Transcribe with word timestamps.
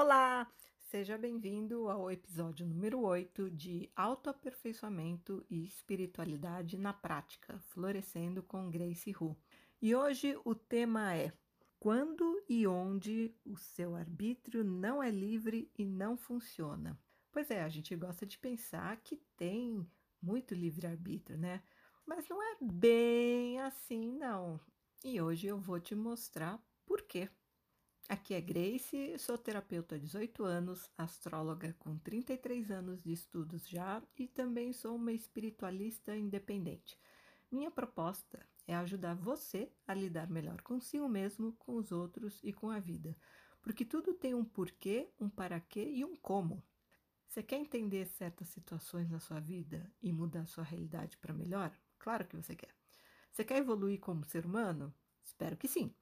Olá, 0.00 0.48
seja 0.80 1.18
bem-vindo 1.18 1.88
ao 1.88 2.08
episódio 2.08 2.64
número 2.64 3.00
8 3.00 3.50
de 3.50 3.90
Autoaperfeiçoamento 3.96 5.44
e 5.50 5.66
Espiritualidade 5.66 6.78
na 6.78 6.92
Prática, 6.92 7.58
Florescendo 7.58 8.40
com 8.40 8.70
Grace 8.70 9.12
Hu. 9.20 9.36
E 9.82 9.96
hoje 9.96 10.38
o 10.44 10.54
tema 10.54 11.16
é 11.16 11.32
Quando 11.80 12.40
e 12.48 12.64
onde 12.64 13.34
o 13.44 13.56
seu 13.56 13.96
arbítrio 13.96 14.62
não 14.62 15.02
é 15.02 15.10
livre 15.10 15.68
e 15.76 15.84
não 15.84 16.16
funciona? 16.16 16.96
Pois 17.32 17.50
é, 17.50 17.64
a 17.64 17.68
gente 17.68 17.96
gosta 17.96 18.24
de 18.24 18.38
pensar 18.38 18.98
que 18.98 19.16
tem 19.36 19.84
muito 20.22 20.54
livre-arbítrio, 20.54 21.36
né? 21.36 21.60
Mas 22.06 22.28
não 22.28 22.40
é 22.40 22.56
bem 22.62 23.58
assim, 23.62 24.12
não. 24.12 24.60
E 25.04 25.20
hoje 25.20 25.48
eu 25.48 25.58
vou 25.58 25.80
te 25.80 25.96
mostrar 25.96 26.64
por 26.86 27.02
quê. 27.02 27.28
Aqui 28.08 28.32
é 28.32 28.40
Grace, 28.40 29.18
sou 29.18 29.36
terapeuta 29.36 29.96
há 29.96 29.98
18 29.98 30.42
anos, 30.42 30.90
astróloga 30.96 31.76
com 31.78 31.98
33 31.98 32.70
anos 32.70 33.02
de 33.02 33.12
estudos 33.12 33.68
já 33.68 34.02
e 34.18 34.26
também 34.26 34.72
sou 34.72 34.96
uma 34.96 35.12
espiritualista 35.12 36.16
independente. 36.16 36.98
Minha 37.52 37.70
proposta 37.70 38.40
é 38.66 38.74
ajudar 38.74 39.14
você 39.14 39.70
a 39.86 39.92
lidar 39.92 40.30
melhor 40.30 40.62
consigo 40.62 41.06
mesmo, 41.06 41.52
com 41.58 41.76
os 41.76 41.92
outros 41.92 42.40
e 42.42 42.50
com 42.50 42.70
a 42.70 42.78
vida. 42.78 43.14
Porque 43.60 43.84
tudo 43.84 44.14
tem 44.14 44.34
um 44.34 44.44
porquê, 44.44 45.10
um 45.20 45.28
para 45.28 45.60
quê 45.60 45.84
e 45.84 46.02
um 46.02 46.16
como. 46.16 46.64
Você 47.26 47.42
quer 47.42 47.58
entender 47.58 48.06
certas 48.06 48.48
situações 48.48 49.10
na 49.10 49.20
sua 49.20 49.38
vida 49.38 49.92
e 50.00 50.14
mudar 50.14 50.46
sua 50.46 50.64
realidade 50.64 51.18
para 51.18 51.34
melhor? 51.34 51.70
Claro 51.98 52.26
que 52.26 52.36
você 52.36 52.56
quer. 52.56 52.74
Você 53.30 53.44
quer 53.44 53.58
evoluir 53.58 54.00
como 54.00 54.24
ser 54.24 54.46
humano? 54.46 54.94
Espero 55.22 55.58
que 55.58 55.68
sim. 55.68 55.94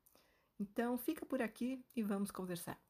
Então 0.58 0.96
fica 0.96 1.26
por 1.26 1.42
aqui 1.42 1.84
e 1.94 2.02
vamos 2.02 2.30
conversar. 2.30 2.80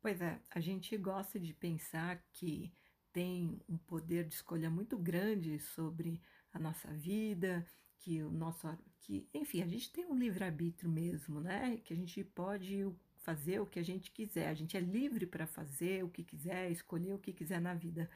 Pois 0.00 0.22
é, 0.22 0.40
a 0.48 0.58
gente 0.58 0.96
gosta 0.96 1.38
de 1.38 1.52
pensar 1.52 2.24
que 2.32 2.72
tem 3.12 3.60
um 3.68 3.76
poder 3.76 4.24
de 4.24 4.32
escolha 4.32 4.70
muito 4.70 4.96
grande 4.96 5.58
sobre 5.58 6.18
a 6.50 6.58
nossa 6.58 6.90
vida, 6.94 7.66
que 7.98 8.22
o 8.22 8.30
nosso 8.30 8.68
que 9.00 9.28
enfim 9.34 9.62
a 9.62 9.66
gente 9.66 9.92
tem 9.92 10.06
um 10.06 10.16
livre 10.16 10.44
arbítrio 10.44 10.90
mesmo 10.90 11.40
né? 11.40 11.78
Que 11.78 11.92
a 11.92 11.96
gente 11.96 12.22
pode 12.24 12.86
fazer 13.18 13.60
o 13.60 13.66
que 13.66 13.78
a 13.78 13.84
gente 13.84 14.10
quiser. 14.10 14.48
A 14.48 14.54
gente 14.54 14.76
é 14.76 14.80
livre 14.80 15.26
para 15.26 15.46
fazer 15.46 16.04
o 16.04 16.08
que 16.08 16.24
quiser 16.24 16.70
escolher 16.70 17.14
o 17.14 17.18
que 17.18 17.32
quiser 17.32 17.60
na 17.60 17.74
vida. 17.74 18.10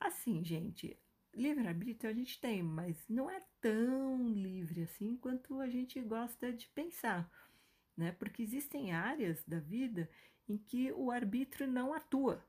Assim 0.00 0.44
gente 0.44 0.96
livre 1.34 1.68
arbítrio 1.68 2.10
a 2.10 2.14
gente 2.14 2.40
tem 2.40 2.62
mas 2.62 2.96
não 3.08 3.30
é 3.30 3.40
tão 3.60 4.28
livre 4.28 4.82
assim 4.82 5.16
quanto 5.16 5.60
a 5.60 5.68
gente 5.68 6.00
gosta 6.00 6.52
de 6.52 6.66
pensar 6.68 7.30
né? 7.98 8.12
Porque 8.12 8.40
existem 8.42 8.92
áreas 8.92 9.42
da 9.44 9.58
vida 9.58 10.08
em 10.48 10.56
que 10.56 10.92
o 10.92 11.10
arbítrio 11.10 11.66
não 11.66 11.92
atua. 11.92 12.42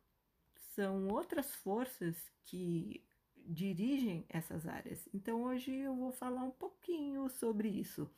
São 0.75 1.07
outras 1.07 1.53
forças 1.55 2.15
que 2.45 3.03
dirigem 3.49 4.25
essas 4.29 4.67
áreas. 4.67 5.09
Então 5.13 5.43
hoje 5.43 5.73
eu 5.73 5.95
vou 5.95 6.11
falar 6.11 6.43
um 6.43 6.51
pouquinho 6.51 7.27
sobre 7.29 7.67
isso. 7.67 8.09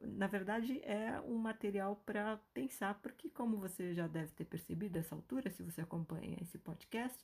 Na 0.00 0.28
verdade, 0.28 0.80
é 0.84 1.20
um 1.22 1.36
material 1.36 1.96
para 2.06 2.36
pensar, 2.54 2.94
porque, 3.02 3.28
como 3.30 3.56
você 3.56 3.94
já 3.94 4.06
deve 4.06 4.30
ter 4.32 4.44
percebido 4.44 4.96
essa 4.96 5.14
altura, 5.14 5.50
se 5.50 5.60
você 5.60 5.80
acompanha 5.80 6.38
esse 6.40 6.56
podcast, 6.56 7.18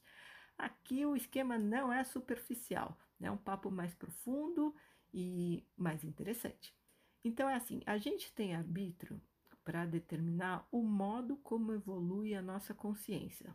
aqui 0.59 1.07
o 1.07 1.15
esquema 1.15 1.57
não 1.57 1.93
é 1.93 2.03
superficial, 2.03 2.99
é 3.21 3.31
um 3.31 3.37
papo 3.37 3.71
mais 3.71 3.95
profundo 3.95 4.75
e 5.13 5.65
mais 5.77 6.03
interessante. 6.03 6.75
Então, 7.25 7.49
é 7.49 7.55
assim: 7.55 7.81
a 7.87 7.97
gente 7.97 8.33
tem 8.33 8.57
arbítrio 8.57 9.21
para 9.65 9.87
determinar 9.87 10.67
o 10.73 10.83
modo 10.83 11.37
como 11.37 11.73
evolui 11.73 12.35
a 12.35 12.43
nossa 12.43 12.75
consciência 12.75 13.55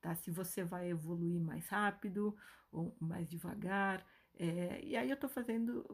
tá? 0.00 0.14
Se 0.14 0.30
você 0.30 0.64
vai 0.64 0.88
evoluir 0.90 1.40
mais 1.40 1.68
rápido 1.68 2.36
ou 2.70 2.96
mais 3.00 3.28
devagar. 3.28 4.04
É, 4.38 4.80
e 4.84 4.96
aí 4.96 5.08
eu 5.10 5.14
estou 5.14 5.28
fazendo 5.28 5.84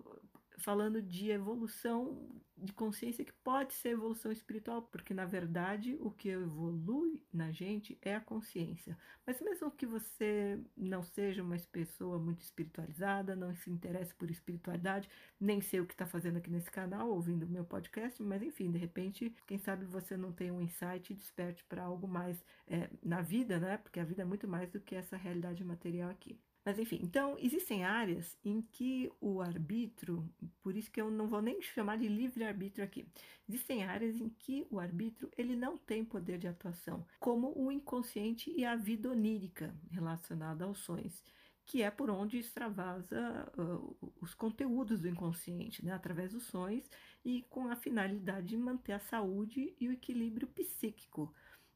falando 0.58 1.02
de 1.02 1.30
evolução 1.30 2.28
de 2.56 2.72
consciência 2.72 3.24
que 3.24 3.32
pode 3.32 3.74
ser 3.74 3.90
evolução 3.90 4.30
espiritual, 4.30 4.82
porque 4.82 5.12
na 5.12 5.24
verdade 5.24 5.96
o 6.00 6.10
que 6.10 6.28
evolui 6.28 7.22
na 7.32 7.50
gente 7.50 7.98
é 8.00 8.14
a 8.14 8.20
consciência. 8.20 8.96
Mas 9.26 9.40
mesmo 9.40 9.70
que 9.70 9.84
você 9.84 10.58
não 10.76 11.02
seja 11.02 11.42
uma 11.42 11.56
pessoa 11.72 12.18
muito 12.18 12.42
espiritualizada, 12.42 13.34
não 13.34 13.54
se 13.54 13.70
interesse 13.70 14.14
por 14.14 14.30
espiritualidade, 14.30 15.08
nem 15.40 15.60
sei 15.60 15.80
o 15.80 15.86
que 15.86 15.94
está 15.94 16.06
fazendo 16.06 16.38
aqui 16.38 16.50
nesse 16.50 16.70
canal, 16.70 17.10
ouvindo 17.10 17.44
o 17.44 17.48
meu 17.48 17.64
podcast, 17.64 18.22
mas 18.22 18.42
enfim, 18.42 18.70
de 18.70 18.78
repente, 18.78 19.34
quem 19.46 19.58
sabe 19.58 19.84
você 19.84 20.16
não 20.16 20.32
tem 20.32 20.50
um 20.50 20.60
insight 20.60 21.12
e 21.12 21.16
desperte 21.16 21.64
para 21.64 21.82
algo 21.82 22.06
mais 22.06 22.42
é, 22.68 22.88
na 23.02 23.20
vida, 23.20 23.58
né? 23.58 23.78
Porque 23.78 24.00
a 24.00 24.04
vida 24.04 24.22
é 24.22 24.24
muito 24.24 24.46
mais 24.46 24.70
do 24.70 24.80
que 24.80 24.94
essa 24.94 25.16
realidade 25.16 25.64
material 25.64 26.10
aqui. 26.10 26.38
Mas 26.64 26.78
enfim, 26.78 26.98
então 27.02 27.36
existem 27.38 27.84
áreas 27.84 28.38
em 28.42 28.62
que 28.62 29.12
o 29.20 29.42
arbítrio, 29.42 30.26
por 30.62 30.74
isso 30.74 30.90
que 30.90 31.00
eu 31.00 31.10
não 31.10 31.28
vou 31.28 31.42
nem 31.42 31.60
chamar 31.60 31.98
de 31.98 32.08
livre-arbítrio 32.08 32.84
aqui, 32.84 33.06
existem 33.46 33.84
áreas 33.84 34.16
em 34.16 34.30
que 34.30 34.66
o 34.70 34.80
arbítrio 34.80 35.30
ele 35.36 35.54
não 35.54 35.76
tem 35.76 36.04
poder 36.04 36.38
de 36.38 36.48
atuação, 36.48 37.06
como 37.20 37.52
o 37.54 37.70
inconsciente 37.70 38.50
e 38.56 38.64
a 38.64 38.76
vida 38.76 39.10
onírica 39.10 39.74
relacionada 39.90 40.64
aos 40.64 40.78
sonhos 40.78 41.22
que 41.66 41.82
é 41.82 41.90
por 41.90 42.10
onde 42.10 42.38
extravasa 42.38 43.50
uh, 43.56 44.12
os 44.20 44.34
conteúdos 44.34 45.00
do 45.00 45.08
inconsciente, 45.08 45.84
né, 45.84 45.92
através 45.92 46.32
dos 46.32 46.44
sonhos 46.44 46.84
e 47.24 47.42
com 47.48 47.68
a 47.68 47.76
finalidade 47.76 48.48
de 48.48 48.56
manter 48.56 48.92
a 48.92 48.98
saúde 48.98 49.74
e 49.80 49.88
o 49.88 49.92
equilíbrio 49.92 50.46
psíquico 50.46 51.32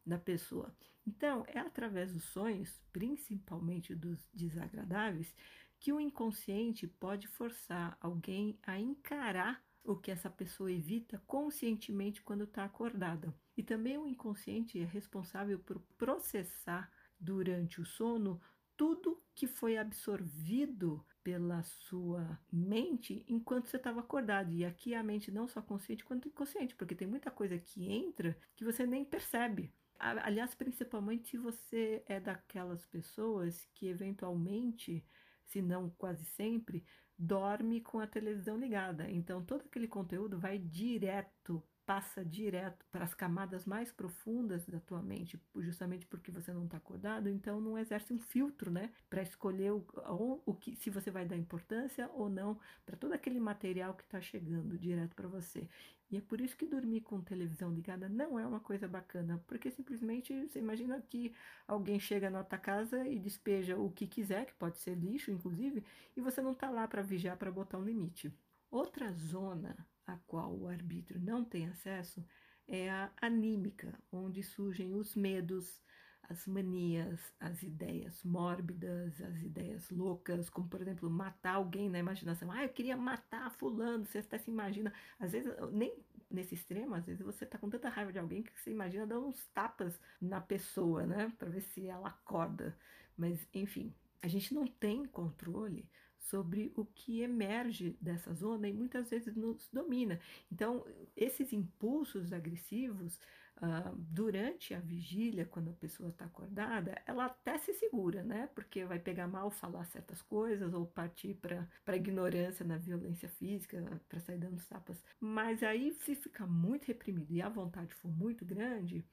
da 0.08 0.18
pessoa. 0.18 0.74
Então, 1.06 1.44
é 1.48 1.58
através 1.58 2.12
dos 2.12 2.24
sonhos, 2.24 2.80
principalmente 2.92 3.94
dos 3.94 4.28
desagradáveis, 4.32 5.34
que 5.78 5.92
o 5.92 6.00
inconsciente 6.00 6.86
pode 6.86 7.28
forçar 7.28 7.96
alguém 8.00 8.58
a 8.62 8.78
encarar 8.78 9.62
o 9.84 9.96
que 9.96 10.10
essa 10.10 10.28
pessoa 10.28 10.70
evita 10.70 11.22
conscientemente 11.26 12.20
quando 12.20 12.44
está 12.44 12.64
acordada. 12.64 13.34
E 13.56 13.62
também 13.62 13.96
o 13.96 14.06
inconsciente 14.06 14.78
é 14.78 14.84
responsável 14.84 15.58
por 15.58 15.80
processar 15.96 16.92
durante 17.18 17.80
o 17.80 17.86
sono 17.86 18.40
tudo 18.76 19.20
que 19.34 19.46
foi 19.46 19.76
absorvido 19.76 21.04
pela 21.22 21.62
sua 21.62 22.38
mente 22.50 23.24
enquanto 23.28 23.68
você 23.68 23.76
estava 23.76 24.00
acordado. 24.00 24.52
E 24.52 24.64
aqui 24.64 24.94
a 24.94 25.02
mente 25.02 25.32
não 25.32 25.48
só 25.48 25.60
consciente 25.60 26.04
quanto 26.04 26.28
inconsciente, 26.28 26.74
porque 26.76 26.94
tem 26.94 27.08
muita 27.08 27.30
coisa 27.30 27.58
que 27.58 27.90
entra 27.90 28.38
que 28.54 28.64
você 28.64 28.86
nem 28.86 29.04
percebe. 29.04 29.72
Aliás, 29.98 30.54
principalmente 30.54 31.30
se 31.30 31.38
você 31.38 32.04
é 32.06 32.20
daquelas 32.20 32.86
pessoas 32.86 33.66
que 33.74 33.88
eventualmente, 33.88 35.04
se 35.44 35.60
não 35.60 35.90
quase 35.90 36.24
sempre, 36.24 36.84
dorme 37.18 37.80
com 37.80 37.98
a 37.98 38.06
televisão 38.06 38.56
ligada. 38.56 39.10
Então, 39.10 39.44
todo 39.44 39.62
aquele 39.62 39.88
conteúdo 39.88 40.38
vai 40.38 40.56
direto 40.58 41.62
passa 41.88 42.22
direto 42.22 42.84
para 42.92 43.02
as 43.02 43.14
camadas 43.14 43.64
mais 43.64 43.90
profundas 43.90 44.66
da 44.66 44.78
tua 44.78 45.00
mente, 45.00 45.40
justamente 45.56 46.06
porque 46.06 46.30
você 46.30 46.52
não 46.52 46.66
está 46.66 46.76
acordado, 46.76 47.30
então 47.30 47.62
não 47.62 47.78
exerce 47.78 48.12
um 48.12 48.18
filtro, 48.18 48.70
né, 48.70 48.92
para 49.08 49.22
escolher 49.22 49.72
o, 49.72 49.86
o, 49.96 50.42
o, 50.44 50.54
que, 50.54 50.76
se 50.76 50.90
você 50.90 51.10
vai 51.10 51.24
dar 51.24 51.38
importância 51.38 52.10
ou 52.12 52.28
não 52.28 52.60
para 52.84 52.94
todo 52.94 53.14
aquele 53.14 53.40
material 53.40 53.94
que 53.94 54.02
está 54.02 54.20
chegando 54.20 54.76
direto 54.76 55.16
para 55.16 55.26
você. 55.26 55.66
E 56.10 56.18
é 56.18 56.20
por 56.20 56.42
isso 56.42 56.58
que 56.58 56.66
dormir 56.66 57.00
com 57.00 57.22
televisão 57.22 57.72
ligada 57.72 58.06
não 58.06 58.38
é 58.38 58.46
uma 58.46 58.60
coisa 58.60 58.86
bacana, 58.86 59.42
porque 59.46 59.70
simplesmente 59.70 60.46
você 60.46 60.58
imagina 60.58 61.00
que 61.00 61.34
alguém 61.66 61.98
chega 61.98 62.28
na 62.28 62.44
tua 62.44 62.58
casa 62.58 63.08
e 63.08 63.18
despeja 63.18 63.78
o 63.78 63.90
que 63.90 64.06
quiser, 64.06 64.44
que 64.44 64.52
pode 64.52 64.76
ser 64.76 64.94
lixo, 64.94 65.30
inclusive, 65.30 65.82
e 66.14 66.20
você 66.20 66.42
não 66.42 66.52
está 66.52 66.68
lá 66.68 66.86
para 66.86 67.00
vigiar, 67.00 67.38
para 67.38 67.50
botar 67.50 67.78
um 67.78 67.84
limite. 67.84 68.30
Outra 68.70 69.10
zona 69.12 69.74
a 70.08 70.16
qual 70.26 70.56
o 70.56 70.66
arbítrio 70.66 71.20
não 71.20 71.44
tem 71.44 71.68
acesso 71.68 72.24
é 72.66 72.90
a 72.90 73.10
anímica, 73.20 73.98
onde 74.10 74.42
surgem 74.42 74.94
os 74.94 75.14
medos, 75.14 75.82
as 76.22 76.46
manias, 76.46 77.20
as 77.38 77.62
ideias 77.62 78.22
mórbidas, 78.24 79.20
as 79.20 79.42
ideias 79.42 79.90
loucas, 79.90 80.50
como 80.50 80.68
por 80.68 80.80
exemplo 80.80 81.08
matar 81.08 81.54
alguém 81.54 81.88
na 81.88 81.98
imaginação. 81.98 82.50
Ah, 82.50 82.64
eu 82.64 82.68
queria 82.70 82.96
matar 82.96 83.50
fulano, 83.50 84.04
você 84.04 84.18
até 84.18 84.38
se 84.38 84.50
imagina, 84.50 84.92
às 85.18 85.32
vezes, 85.32 85.52
nem 85.72 85.94
nesse 86.30 86.54
extremo, 86.54 86.94
às 86.94 87.06
vezes 87.06 87.22
você 87.22 87.46
tá 87.46 87.56
com 87.56 87.70
tanta 87.70 87.88
raiva 87.88 88.12
de 88.12 88.18
alguém 88.18 88.42
que 88.42 88.58
você 88.58 88.70
imagina 88.70 89.06
dando 89.06 89.28
uns 89.28 89.46
tapas 89.48 89.98
na 90.20 90.40
pessoa, 90.40 91.06
né, 91.06 91.32
para 91.38 91.48
ver 91.48 91.62
se 91.62 91.86
ela 91.86 92.08
acorda. 92.08 92.76
Mas 93.16 93.48
enfim, 93.54 93.94
a 94.22 94.28
gente 94.28 94.54
não 94.54 94.66
tem 94.66 95.06
controle 95.06 95.88
sobre 96.30 96.72
o 96.76 96.84
que 96.84 97.20
emerge 97.22 97.96
dessa 98.00 98.32
zona 98.34 98.68
e 98.68 98.72
muitas 98.72 99.10
vezes 99.10 99.34
nos 99.34 99.68
domina. 99.72 100.20
Então, 100.50 100.84
esses 101.16 101.52
impulsos 101.52 102.32
agressivos 102.32 103.18
Uh, 103.60 103.92
durante 103.96 104.72
a 104.72 104.78
vigília, 104.78 105.44
quando 105.44 105.70
a 105.70 105.72
pessoa 105.72 106.10
está 106.10 106.26
acordada, 106.26 107.02
ela 107.04 107.24
até 107.24 107.58
se 107.58 107.74
segura, 107.74 108.22
né? 108.22 108.48
Porque 108.54 108.84
vai 108.84 109.00
pegar 109.00 109.26
mal 109.26 109.50
falar 109.50 109.84
certas 109.86 110.22
coisas 110.22 110.72
ou 110.72 110.86
partir 110.86 111.34
para 111.34 111.68
a 111.84 111.96
ignorância 111.96 112.64
na 112.64 112.78
violência 112.78 113.28
física, 113.28 114.00
para 114.08 114.20
sair 114.20 114.38
dando 114.38 114.64
tapas. 114.64 115.02
Mas 115.18 115.64
aí, 115.64 115.90
se 115.90 116.14
ficar 116.14 116.46
muito 116.46 116.84
reprimido 116.84 117.32
e 117.32 117.42
a 117.42 117.48
vontade 117.48 117.92
for 117.94 118.08
muito 118.08 118.44
grande, 118.44 119.04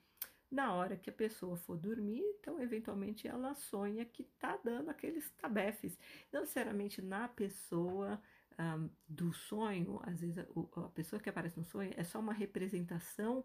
na 0.55 0.73
hora 0.73 0.95
que 0.95 1.09
a 1.09 1.13
pessoa 1.13 1.57
for 1.57 1.77
dormir, 1.77 2.23
então 2.39 2.61
eventualmente 2.61 3.27
ela 3.27 3.53
sonha 3.53 4.05
que 4.05 4.23
está 4.23 4.57
dando 4.63 4.89
aqueles 4.89 5.29
tabefes. 5.31 5.99
Não 6.31 6.41
necessariamente 6.41 7.01
na 7.01 7.27
pessoa 7.27 8.21
um, 8.57 8.85
ah, 8.85 8.89
do 9.07 9.33
sonho, 9.33 9.99
às 10.03 10.21
vezes 10.21 10.37
a, 10.37 10.45
a 10.85 10.89
pessoa 10.89 11.21
que 11.21 11.29
aparece 11.29 11.59
no 11.59 11.65
sonho 11.65 11.93
é 11.97 12.03
só 12.05 12.19
uma 12.19 12.33
representação 12.33 13.43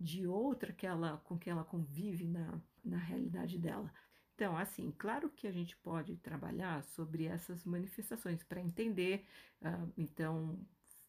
de 0.00 0.26
outra 0.26 0.72
que 0.72 0.86
ela, 0.86 1.18
com 1.24 1.38
que 1.38 1.48
ela 1.48 1.64
convive 1.64 2.26
na, 2.26 2.60
na 2.84 2.98
realidade 2.98 3.56
dela. 3.56 3.92
Então, 4.34 4.56
assim, 4.56 4.92
claro 4.98 5.30
que 5.30 5.46
a 5.46 5.52
gente 5.52 5.76
pode 5.76 6.16
trabalhar 6.16 6.82
sobre 6.84 7.24
essas 7.24 7.64
manifestações 7.64 8.42
para 8.44 8.60
entender, 8.60 9.26
uh, 9.62 9.92
então, 9.96 10.58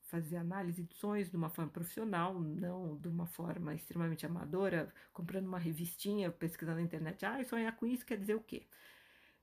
fazer 0.09 0.37
análise 0.37 0.83
de 0.83 0.95
sonhos 0.95 1.29
de 1.29 1.37
uma 1.37 1.49
forma 1.49 1.71
profissional, 1.71 2.39
não 2.39 2.97
de 2.97 3.07
uma 3.07 3.27
forma 3.27 3.73
extremamente 3.75 4.25
amadora, 4.25 4.91
comprando 5.13 5.47
uma 5.47 5.59
revistinha, 5.59 6.31
pesquisando 6.31 6.79
na 6.79 6.83
internet, 6.83 7.25
ah, 7.25 7.43
sonhar 7.43 7.75
com 7.75 7.85
isso 7.85 8.05
quer 8.05 8.17
dizer 8.17 8.35
o 8.35 8.41
quê? 8.41 8.67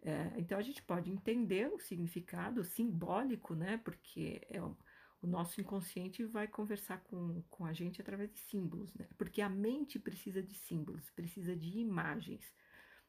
É, 0.02 0.32
então 0.36 0.58
a 0.58 0.62
gente 0.62 0.82
pode 0.82 1.10
entender 1.10 1.68
o 1.72 1.78
significado 1.78 2.64
simbólico, 2.64 3.54
né? 3.54 3.78
Porque 3.78 4.40
é, 4.48 4.60
o 4.60 5.26
nosso 5.26 5.60
inconsciente 5.60 6.24
vai 6.24 6.46
conversar 6.46 6.98
com, 7.04 7.42
com 7.48 7.64
a 7.64 7.72
gente 7.72 8.00
através 8.00 8.30
de 8.30 8.38
símbolos, 8.38 8.92
né? 8.94 9.06
Porque 9.16 9.40
a 9.40 9.48
mente 9.48 9.98
precisa 9.98 10.42
de 10.42 10.54
símbolos, 10.54 11.10
precisa 11.10 11.56
de 11.56 11.78
imagens, 11.78 12.52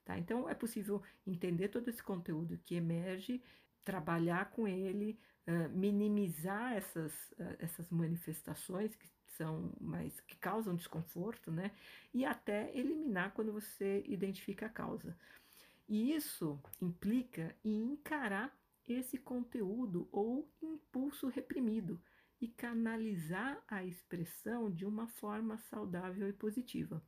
tá? 0.05 0.17
Então 0.17 0.49
é 0.49 0.55
possível 0.55 1.01
entender 1.25 1.69
todo 1.69 1.87
esse 1.87 2.01
conteúdo 2.01 2.57
que 2.63 2.75
emerge, 2.75 3.43
trabalhar 3.83 4.49
com 4.51 4.67
ele, 4.67 5.19
minimizar 5.69 6.73
essas, 6.73 7.13
uh, 7.31 7.55
essas 7.59 7.89
manifestações 7.89 8.95
que 8.95 9.07
são 9.37 9.71
mais 9.79 10.19
que 10.21 10.35
causam 10.35 10.75
desconforto, 10.75 11.51
né? 11.51 11.71
E 12.13 12.25
até 12.25 12.75
eliminar 12.75 13.33
quando 13.33 13.53
você 13.53 14.03
identifica 14.07 14.65
a 14.65 14.69
causa. 14.69 15.17
E 15.87 16.13
isso 16.13 16.59
implica 16.81 17.55
em 17.63 17.93
encarar 17.93 18.53
esse 18.87 19.17
conteúdo 19.17 20.07
ou 20.11 20.49
impulso 20.61 21.27
reprimido 21.27 22.01
e 22.39 22.47
canalizar 22.47 23.63
a 23.67 23.83
expressão 23.83 24.71
de 24.71 24.85
uma 24.85 25.07
forma 25.07 25.57
saudável 25.57 26.27
e 26.29 26.33
positiva. 26.33 27.01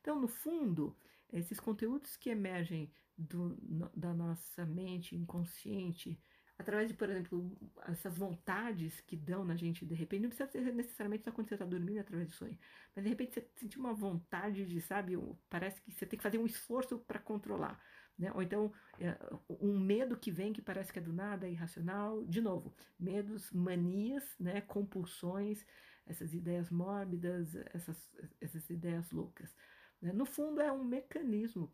Então, 0.00 0.20
no 0.20 0.28
fundo, 0.28 0.96
esses 1.32 1.58
conteúdos 1.58 2.16
que 2.16 2.30
emergem 2.30 2.92
do, 3.16 3.56
da 3.94 4.14
nossa 4.14 4.64
mente 4.64 5.16
inconsciente, 5.16 6.18
através 6.58 6.88
de, 6.88 6.94
por 6.94 7.08
exemplo, 7.08 7.56
essas 7.86 8.16
vontades 8.16 9.00
que 9.02 9.16
dão 9.16 9.44
na 9.44 9.56
gente 9.56 9.84
de 9.84 9.94
repente, 9.94 10.22
não 10.22 10.28
precisa 10.30 10.50
ser 10.50 10.74
necessariamente 10.74 11.24
só 11.24 11.32
quando 11.32 11.48
você 11.48 11.54
está 11.54 11.66
dormindo 11.66 12.00
através 12.00 12.28
do 12.28 12.34
sonho, 12.34 12.58
mas 12.94 13.04
de 13.04 13.08
repente 13.10 13.34
você 13.34 13.46
sentir 13.56 13.78
uma 13.78 13.92
vontade 13.92 14.64
de, 14.64 14.80
sabe, 14.80 15.18
parece 15.50 15.80
que 15.82 15.92
você 15.92 16.06
tem 16.06 16.16
que 16.16 16.22
fazer 16.22 16.38
um 16.38 16.46
esforço 16.46 16.98
para 16.98 17.18
controlar. 17.18 17.80
Né? 18.18 18.32
Ou 18.34 18.42
então, 18.42 18.72
é, 18.98 19.14
um 19.60 19.78
medo 19.78 20.16
que 20.16 20.30
vem 20.30 20.52
que 20.52 20.62
parece 20.62 20.92
que 20.92 20.98
é 20.98 21.02
do 21.02 21.12
nada, 21.12 21.46
é 21.46 21.50
irracional. 21.50 22.24
De 22.24 22.40
novo, 22.40 22.74
medos, 22.98 23.52
manias, 23.52 24.24
né? 24.40 24.62
compulsões, 24.62 25.66
essas 26.06 26.32
ideias 26.32 26.70
mórbidas, 26.70 27.54
essas, 27.74 28.10
essas 28.40 28.70
ideias 28.70 29.10
loucas. 29.10 29.54
Né? 30.06 30.12
No 30.12 30.24
fundo, 30.24 30.60
é 30.60 30.70
um 30.70 30.84
mecanismo 30.84 31.70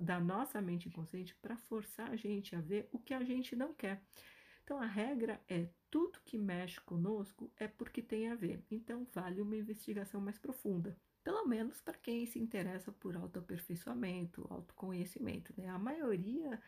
da 0.00 0.18
nossa 0.18 0.60
mente 0.60 0.88
inconsciente 0.88 1.34
para 1.36 1.56
forçar 1.56 2.10
a 2.10 2.16
gente 2.16 2.56
a 2.56 2.60
ver 2.60 2.88
o 2.92 2.98
que 2.98 3.12
a 3.12 3.22
gente 3.22 3.54
não 3.54 3.74
quer. 3.74 4.02
Então, 4.64 4.78
a 4.78 4.86
regra 4.86 5.40
é: 5.48 5.68
tudo 5.90 6.18
que 6.24 6.38
mexe 6.38 6.80
conosco 6.80 7.52
é 7.56 7.68
porque 7.68 8.00
tem 8.00 8.28
a 8.28 8.34
ver. 8.34 8.64
Então, 8.70 9.06
vale 9.12 9.42
uma 9.42 9.56
investigação 9.56 10.20
mais 10.20 10.38
profunda 10.38 10.96
pelo 11.28 11.44
menos 11.44 11.78
para 11.82 11.92
quem 11.98 12.24
se 12.24 12.38
interessa 12.38 12.90
por 12.90 13.14
autoaperfeiçoamento, 13.14 14.46
autoconhecimento. 14.48 15.52
Né? 15.58 15.68
A 15.68 15.78
maioria 15.78 16.58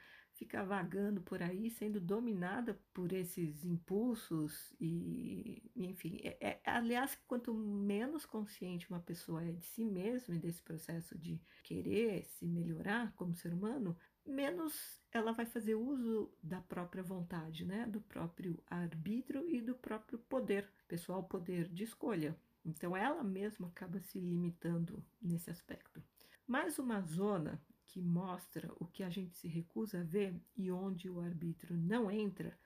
fica 0.40 0.64
vagando 0.64 1.20
por 1.20 1.42
aí, 1.42 1.68
sendo 1.68 2.00
dominada 2.00 2.80
por 2.94 3.12
esses 3.12 3.62
impulsos 3.62 4.74
e, 4.80 5.70
enfim, 5.76 6.18
é, 6.24 6.36
é, 6.40 6.60
aliás, 6.64 7.14
quanto 7.28 7.52
menos 7.52 8.24
consciente 8.24 8.88
uma 8.88 9.00
pessoa 9.00 9.44
é 9.44 9.52
de 9.52 9.62
si 9.66 9.84
mesma 9.84 10.34
e 10.34 10.38
desse 10.38 10.62
processo 10.62 11.16
de 11.18 11.38
querer 11.62 12.24
se 12.24 12.46
melhorar 12.46 13.12
como 13.16 13.34
ser 13.34 13.52
humano, 13.52 13.94
menos 14.24 14.98
ela 15.12 15.30
vai 15.30 15.44
fazer 15.44 15.74
uso 15.74 16.32
da 16.42 16.62
própria 16.62 17.02
vontade, 17.02 17.66
né? 17.66 17.84
Do 17.84 18.00
próprio 18.00 18.58
arbítrio 18.66 19.46
e 19.46 19.60
do 19.60 19.74
próprio 19.74 20.18
poder 20.20 20.66
pessoal, 20.88 21.22
poder 21.22 21.68
de 21.68 21.84
escolha. 21.84 22.34
Então 22.64 22.96
ela 22.96 23.22
mesma 23.22 23.68
acaba 23.68 24.00
se 24.00 24.18
limitando 24.18 25.04
nesse 25.20 25.50
aspecto. 25.50 26.02
Mais 26.46 26.78
uma 26.78 27.02
zona 27.02 27.60
que 27.90 28.00
mostra 28.00 28.72
o 28.78 28.86
que 28.86 29.02
a 29.02 29.10
gente 29.10 29.36
se 29.36 29.48
recusa 29.48 30.00
a 30.00 30.04
ver 30.04 30.40
e 30.56 30.70
onde 30.70 31.10
o 31.10 31.18
arbítrio 31.18 31.76
não 31.76 32.08
entra 32.08 32.56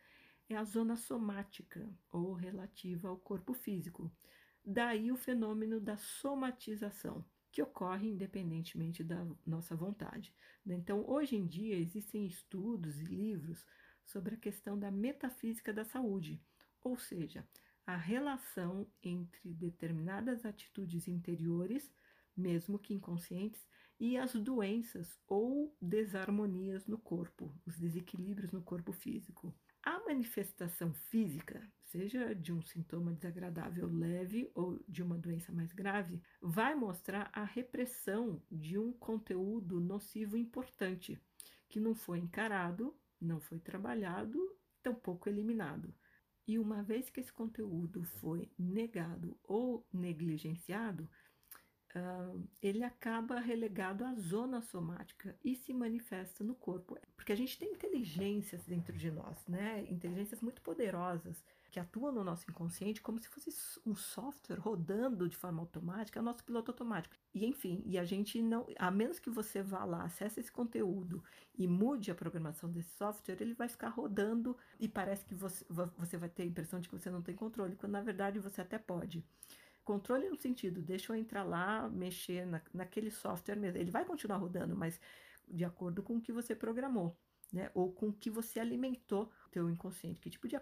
é 0.50 0.55
a 0.55 0.65
zona 0.65 0.97
somática 0.97 1.88
ou 2.12 2.35
relativa 2.35 3.09
ao 3.09 3.17
corpo 3.17 3.55
físico. 3.55 4.12
Daí 4.62 5.11
o 5.11 5.17
fenômeno 5.17 5.81
da 5.81 5.97
somatização, 5.97 7.25
que 7.50 7.62
ocorre 7.62 8.09
independentemente 8.09 9.03
da 9.03 9.26
nossa 9.47 9.75
vontade. 9.75 10.35
Então, 10.67 11.09
hoje 11.09 11.37
em 11.37 11.47
dia, 11.47 11.75
existem 11.75 12.26
estudos 12.26 13.00
e 13.00 13.05
livros 13.05 13.65
sobre 14.05 14.35
a 14.35 14.38
questão 14.38 14.79
da 14.79 14.91
metafísica 14.91 15.73
da 15.73 15.85
saúde, 15.85 16.38
ou 16.82 16.99
seja, 16.99 17.47
a 17.87 17.97
relação 17.97 18.87
entre 19.03 19.55
determinadas 19.55 20.44
atitudes 20.44 21.09
interiores, 21.09 21.91
mesmo 22.37 22.79
que 22.79 22.93
inconscientes, 22.93 23.67
e 23.99 24.17
as 24.17 24.35
doenças 24.35 25.19
ou 25.26 25.76
desarmonias 25.81 26.87
no 26.87 26.99
corpo, 26.99 27.55
os 27.67 27.79
desequilíbrios 27.79 28.52
no 28.52 28.62
corpo 28.62 28.93
físico. 28.93 29.55
A 29.82 30.00
manifestação 30.00 30.94
física, 30.94 31.62
seja 31.85 32.35
de 32.35 32.52
um 32.52 32.62
sintoma 32.62 33.12
desagradável 33.12 33.87
leve 33.87 34.50
ou 34.55 34.82
de 34.88 35.02
uma 35.02 35.19
doença 35.19 35.52
mais 35.52 35.73
grave, 35.73 36.23
vai 36.41 36.75
mostrar 36.75 37.31
a 37.32 37.44
repressão 37.44 38.42
de 38.50 38.78
um 38.78 38.92
conteúdo 38.92 39.78
nocivo 39.80 40.37
importante, 40.37 41.21
que 41.68 41.78
não 41.78 41.95
foi 41.95 42.18
encarado, 42.18 42.97
não 43.21 43.40
foi 43.40 43.59
trabalhado, 43.59 44.38
tampouco 44.83 45.28
eliminado. 45.28 45.95
E 46.47 46.59
uma 46.59 46.83
vez 46.83 47.09
que 47.09 47.21
esse 47.21 47.33
conteúdo 47.33 48.02
foi 48.04 48.50
negado 48.59 49.38
ou 49.42 49.87
negligenciado, 49.92 51.09
uh, 51.94 52.48
ele 52.62 52.82
acaba 52.82 53.38
relegado 53.40 54.04
à 54.04 54.14
zona 54.14 54.60
somática 54.60 55.36
e 55.44 55.54
se 55.54 55.72
manifesta 55.72 56.42
no 56.42 56.54
corpo. 56.54 56.98
Porque 57.16 57.32
a 57.32 57.36
gente 57.36 57.58
tem 57.58 57.72
inteligências 57.72 58.64
dentro 58.64 58.96
de 58.96 59.10
nós, 59.10 59.46
né? 59.46 59.84
Inteligências 59.88 60.40
muito 60.40 60.60
poderosas 60.62 61.42
que 61.70 61.80
atuam 61.80 62.12
no 62.12 62.22
nosso 62.22 62.48
inconsciente 62.48 63.02
como 63.02 63.18
se 63.18 63.28
fosse 63.28 63.50
um 63.84 63.96
software 63.96 64.60
rodando 64.60 65.28
de 65.28 65.36
forma 65.36 65.60
automática, 65.60 66.20
é 66.20 66.22
o 66.22 66.24
nosso 66.24 66.44
piloto 66.44 66.70
automático. 66.70 67.16
E 67.34 67.44
enfim, 67.44 67.82
e 67.84 67.98
a 67.98 68.04
gente 68.04 68.40
não, 68.40 68.64
a 68.78 68.92
menos 68.92 69.18
que 69.18 69.28
você 69.28 69.60
vá 69.60 69.84
lá, 69.84 70.04
acesse 70.04 70.38
esse 70.38 70.52
conteúdo 70.52 71.20
e 71.58 71.66
mude 71.66 72.12
a 72.12 72.14
programação 72.14 72.70
desse 72.70 72.96
software, 72.96 73.38
ele 73.40 73.54
vai 73.54 73.68
ficar 73.68 73.88
rodando 73.88 74.56
e 74.78 74.88
parece 74.88 75.24
que 75.24 75.34
você, 75.34 75.66
você 75.98 76.16
vai 76.16 76.28
ter 76.28 76.44
a 76.44 76.46
impressão 76.46 76.78
de 76.78 76.88
que 76.88 76.96
você 76.96 77.10
não 77.10 77.22
tem 77.22 77.34
controle, 77.34 77.74
quando 77.74 77.90
na 77.90 78.02
verdade 78.02 78.38
você 78.38 78.60
até 78.60 78.78
pode. 78.78 79.24
Controle 79.85 80.29
no 80.29 80.37
sentido, 80.37 80.81
deixa 80.81 81.12
eu 81.12 81.17
entrar 81.17 81.43
lá, 81.43 81.88
mexer 81.88 82.47
na, 82.47 82.61
naquele 82.73 83.11
software 83.11 83.57
mesmo. 83.57 83.79
Ele 83.79 83.91
vai 83.91 84.05
continuar 84.05 84.38
rodando, 84.38 84.76
mas 84.76 85.00
de 85.47 85.64
acordo 85.64 86.03
com 86.03 86.17
o 86.17 86.21
que 86.21 86.33
você 86.33 86.55
programou 86.55 87.17
né? 87.55 87.71
Ou 87.73 87.93
com 87.93 88.12
que 88.12 88.29
você 88.29 88.59
alimentou 88.59 89.31
o 89.47 89.50
teu 89.50 89.71
inconsciente, 89.71 90.21
que 90.21 90.29
tipo 90.29 90.49
de, 90.49 90.57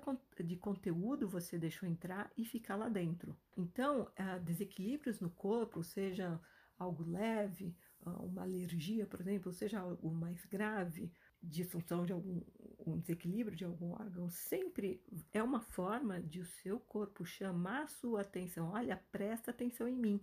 de 0.45 0.57
conteúdo 0.57 1.27
você 1.27 1.59
deixou 1.59 1.89
entrar 1.89 2.31
e 2.37 2.45
ficar 2.45 2.77
lá 2.77 2.89
dentro. 2.89 3.35
Então, 3.57 4.03
uh, 4.03 4.41
desequilíbrios 4.45 5.19
no 5.19 5.31
corpo, 5.31 5.83
seja 5.83 6.39
algo 6.79 7.03
leve, 7.03 7.75
uh, 8.05 8.27
uma 8.27 8.43
alergia, 8.43 9.07
por 9.07 9.21
exemplo, 9.21 9.53
seja 9.53 9.81
algo 9.81 10.11
mais 10.11 10.45
grave, 10.45 11.11
disfunção 11.43 12.05
de 12.07 12.13
algum 12.13 12.41
um 12.87 12.99
desequilíbrio 12.99 13.57
de 13.57 13.65
algum 13.65 13.93
órgão, 13.93 14.29
sempre 14.31 15.01
é 15.33 15.43
uma 15.43 15.61
forma 15.61 16.21
de 16.21 16.41
o 16.41 16.45
seu 16.45 16.81
corpo 16.81 17.25
chamar 17.25 17.85
a 17.85 17.89
sua 17.89 18.23
atenção. 18.23 18.71
Olha, 18.71 18.97
presta 19.11 19.51
atenção 19.51 19.89
em 19.89 19.97
mim. 19.97 20.21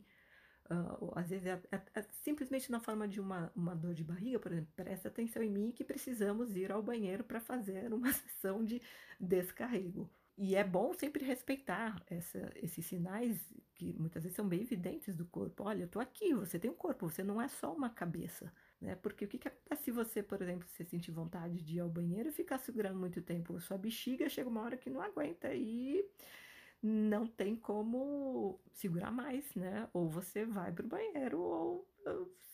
uh, 0.71 1.11
às 1.15 1.29
vezes 1.29 1.47
é, 1.47 1.61
é, 1.71 1.81
é, 1.95 2.01
simplesmente 2.23 2.71
na 2.71 2.79
forma 2.79 3.07
de 3.07 3.19
uma, 3.19 3.51
uma 3.55 3.75
dor 3.75 3.93
de 3.93 4.03
barriga, 4.03 4.39
por 4.39 4.51
exemplo, 4.51 4.71
presta 4.75 5.07
atenção 5.09 5.43
em 5.43 5.49
mim 5.49 5.71
que 5.71 5.83
precisamos 5.83 6.55
ir 6.55 6.71
ao 6.71 6.83
banheiro 6.83 7.23
para 7.23 7.39
fazer 7.39 7.91
uma 7.93 8.11
sessão 8.13 8.63
de 8.63 8.81
descarrego. 9.19 10.09
E 10.37 10.55
é 10.55 10.63
bom 10.63 10.93
sempre 10.93 11.25
respeitar 11.25 12.01
essa, 12.07 12.51
esses 12.55 12.85
sinais 12.85 13.37
que 13.75 13.93
muitas 13.93 14.23
vezes 14.23 14.35
são 14.35 14.47
bem 14.47 14.61
evidentes 14.61 15.15
do 15.15 15.25
corpo. 15.25 15.63
Olha, 15.63 15.81
eu 15.83 15.85
estou 15.85 16.01
aqui, 16.01 16.33
você 16.33 16.57
tem 16.59 16.71
um 16.71 16.75
corpo, 16.75 17.09
você 17.09 17.23
não 17.23 17.41
é 17.41 17.47
só 17.47 17.73
uma 17.73 17.89
cabeça. 17.89 18.51
Né? 18.81 18.95
Porque 18.95 19.25
o 19.25 19.27
que, 19.27 19.37
que 19.37 19.47
acontece 19.47 19.83
se 19.83 19.91
você, 19.91 20.23
por 20.23 20.41
exemplo, 20.41 20.67
se 20.67 20.85
sentir 20.85 21.11
vontade 21.11 21.61
de 21.61 21.75
ir 21.77 21.79
ao 21.81 21.89
banheiro 21.89 22.29
e 22.29 22.31
ficar 22.31 22.57
segurando 22.59 22.97
muito 22.97 23.21
tempo? 23.21 23.59
Sua 23.59 23.77
bexiga 23.77 24.29
chega 24.29 24.49
uma 24.49 24.61
hora 24.61 24.77
que 24.77 24.89
não 24.89 25.01
aguenta 25.01 25.53
e 25.53 26.05
não 26.81 27.27
tem 27.27 27.55
como 27.55 28.59
segurar 28.73 29.11
mais, 29.11 29.53
né? 29.55 29.89
Ou 29.93 30.09
você 30.09 30.45
vai 30.45 30.71
para 30.71 30.85
o 30.85 30.89
banheiro 30.89 31.39
ou, 31.39 31.87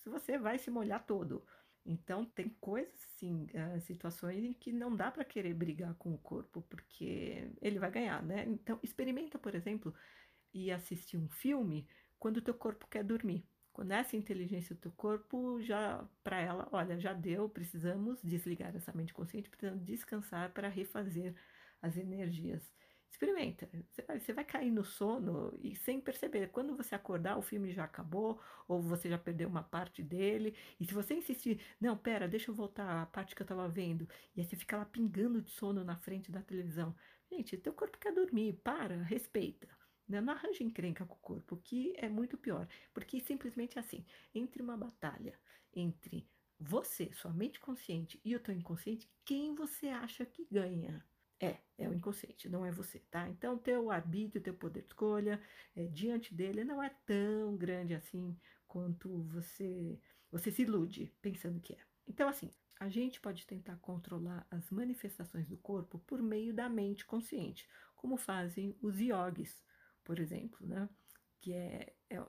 você 0.06 0.38
vai 0.38 0.58
se 0.58 0.72
molhar 0.72 1.06
todo. 1.06 1.44
Então, 1.86 2.26
tem 2.26 2.50
coisas, 2.60 3.00
sim, 3.18 3.48
uh, 3.54 3.80
situações 3.82 4.44
em 4.44 4.54
que 4.54 4.72
não 4.72 4.96
dá 4.96 5.12
para 5.12 5.24
querer 5.24 5.54
brigar 5.54 5.94
com 5.96 6.14
o 6.14 6.18
corpo, 6.18 6.64
porque 6.64 7.52
ele 7.62 7.78
vai 7.80 7.92
ganhar, 7.92 8.24
né? 8.24 8.44
Então, 8.48 8.80
experimenta, 8.82 9.38
por 9.38 9.54
exemplo, 9.54 9.94
e 10.54 10.72
assistir 10.72 11.18
um 11.18 11.30
filme 11.30 11.88
quando 12.18 12.38
o 12.38 12.42
teu 12.42 12.56
corpo 12.56 12.88
quer 12.88 13.04
dormir. 13.04 13.46
Quando 13.76 13.92
essa 13.92 14.16
inteligência 14.16 14.74
do 14.74 14.80
teu 14.80 14.92
corpo 14.94 15.62
já, 15.62 16.02
para 16.24 16.40
ela, 16.40 16.66
olha, 16.72 16.98
já 16.98 17.12
deu, 17.12 17.50
precisamos 17.50 18.22
desligar 18.24 18.74
essa 18.74 18.94
mente 18.94 19.14
consciente, 19.14 19.50
precisamos 19.50 19.84
descansar 19.84 20.54
para 20.54 20.70
refazer 20.70 21.36
as 21.82 21.98
energias. 21.98 22.72
Experimenta. 23.12 23.68
Você 23.92 24.02
vai, 24.02 24.20
você 24.22 24.32
vai 24.34 24.46
cair 24.46 24.72
no 24.72 24.86
sono 24.86 25.54
e 25.62 25.76
sem 25.76 26.00
perceber. 26.00 26.52
Quando 26.52 26.74
você 26.78 26.96
acordar, 26.96 27.38
o 27.38 27.42
filme 27.42 27.74
já 27.74 27.84
acabou, 27.84 28.40
ou 28.66 28.82
você 28.82 29.10
já 29.10 29.18
perdeu 29.18 29.50
uma 29.50 29.64
parte 29.64 30.02
dele. 30.02 30.56
E 30.80 30.86
se 30.86 30.94
você 30.94 31.14
insistir, 31.14 31.60
não, 31.80 31.98
pera, 31.98 32.30
deixa 32.30 32.52
eu 32.52 32.56
voltar 32.56 33.02
à 33.02 33.06
parte 33.06 33.36
que 33.36 33.42
eu 33.42 33.46
estava 33.46 33.68
vendo. 33.68 34.08
E 34.38 34.40
aí 34.40 34.48
você 34.48 34.56
fica 34.56 34.78
lá 34.78 34.86
pingando 34.86 35.42
de 35.42 35.52
sono 35.52 35.84
na 35.84 35.98
frente 35.98 36.32
da 36.32 36.42
televisão. 36.42 36.96
Gente, 37.30 37.58
teu 37.58 37.74
corpo 37.74 37.98
quer 37.98 38.14
dormir, 38.14 38.54
para, 38.64 39.04
respeita. 39.04 39.68
Não, 40.08 40.22
não 40.22 40.34
arranje 40.34 40.64
encrenca 40.64 41.06
com 41.06 41.16
o 41.16 41.20
corpo, 41.20 41.58
que 41.58 41.94
é 41.98 42.08
muito 42.10 42.38
pior. 42.38 42.68
Porque 42.94 43.20
simplesmente 43.20 43.80
assim, 43.80 44.06
entre 44.34 44.62
uma 44.62 44.78
batalha 44.78 45.40
entre 45.74 46.28
você, 46.60 47.12
sua 47.14 47.34
mente 47.34 47.60
consciente 47.60 48.20
e 48.24 48.36
o 48.36 48.40
teu 48.40 48.56
inconsciente, 48.56 49.12
quem 49.26 49.54
você 49.56 49.88
acha 49.90 50.26
que 50.26 50.48
ganha? 50.50 51.06
É, 51.40 51.58
é 51.78 51.90
o 51.90 51.94
inconsciente, 51.94 52.48
não 52.48 52.66
é 52.66 52.72
você, 52.72 53.00
tá? 53.12 53.28
Então, 53.28 53.58
teu 53.58 53.92
arbítrio, 53.92 54.42
teu 54.42 54.54
poder 54.54 54.82
de 54.82 54.88
escolha 54.88 55.42
é, 55.76 55.86
diante 55.88 56.34
dele 56.34 56.64
não 56.64 56.82
é 56.82 56.90
tão 57.06 57.58
grande 57.58 57.94
assim 57.94 58.38
quanto 58.66 59.24
você, 59.24 60.00
você 60.32 60.50
se 60.50 60.62
ilude 60.62 61.14
pensando 61.22 61.60
que 61.60 61.74
é. 61.74 61.80
Então, 62.08 62.30
assim, 62.30 62.52
a 62.80 62.88
gente 62.88 63.20
pode 63.20 63.46
tentar 63.46 63.76
controlar 63.78 64.48
as 64.50 64.70
manifestações 64.72 65.48
do 65.48 65.58
corpo 65.58 66.00
por 66.00 66.22
meio 66.22 66.54
da 66.54 66.70
mente 66.70 67.06
consciente, 67.06 67.68
como 67.96 68.16
fazem 68.16 68.78
os 68.82 69.00
yogis, 69.00 69.62
por 70.06 70.20
exemplo, 70.20 70.66
né? 70.66 70.88
Que 71.42 71.54
é, 71.54 71.94
é 72.10 72.26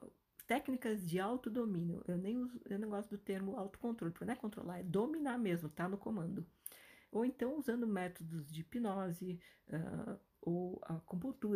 técnicas 0.49 1.07
de 1.07 1.21
autodomínio. 1.21 2.03
Eu 2.09 2.19
nem 2.19 2.37
uso, 2.37 2.61
eu 2.69 2.79
não 2.79 2.89
gosto 2.89 3.11
do 3.11 3.19
termo 3.19 3.57
autocontrole, 3.57 4.13
porque 4.13 4.25
não 4.25 4.35
é 4.35 4.37
controlar, 4.37 4.81
é 4.81 4.83
dominar 4.83 5.39
mesmo, 5.39 5.69
tá 5.69 5.89
no 5.89 5.97
comando 5.97 6.45
ou 7.17 7.25
então 7.25 7.57
usando 7.57 7.87
métodos 7.87 8.51
de 8.53 8.61
hipnose 8.61 9.41
uh, 9.69 10.21
ou 10.41 10.81
a 10.85 11.01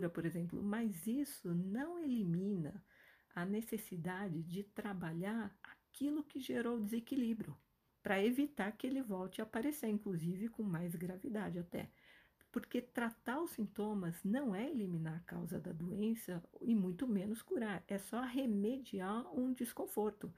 por 0.09 0.25
exemplo, 0.25 0.63
mas 0.63 1.07
isso 1.07 1.55
não 1.55 1.99
elimina 1.99 2.85
a 3.35 3.45
necessidade 3.45 4.43
de 4.43 4.65
trabalhar 4.65 5.57
aquilo 5.63 6.25
que 6.25 6.41
gerou 6.41 6.79
o 6.79 6.81
desequilíbrio, 6.81 7.57
para 8.03 8.25
evitar 8.25 8.73
que 8.73 8.87
ele 8.87 9.03
volte 9.03 9.41
a 9.41 9.45
aparecer, 9.45 9.89
inclusive 9.89 10.49
com 10.49 10.63
mais 10.63 10.97
gravidade 10.97 11.59
até. 11.59 11.91
Porque 12.53 12.81
tratar 12.81 13.41
os 13.41 13.53
sintomas 13.53 14.23
não 14.25 14.55
é 14.55 14.69
eliminar 14.69 15.17
a 15.17 15.21
causa 15.21 15.61
da 15.61 15.73
doença 15.73 16.43
e 16.61 16.75
muito 16.75 17.07
menos 17.07 17.43
curar, 17.43 17.85
é 17.87 17.97
só 17.97 18.23
remediar 18.23 19.33
um 19.33 19.53
desconforto. 19.53 20.33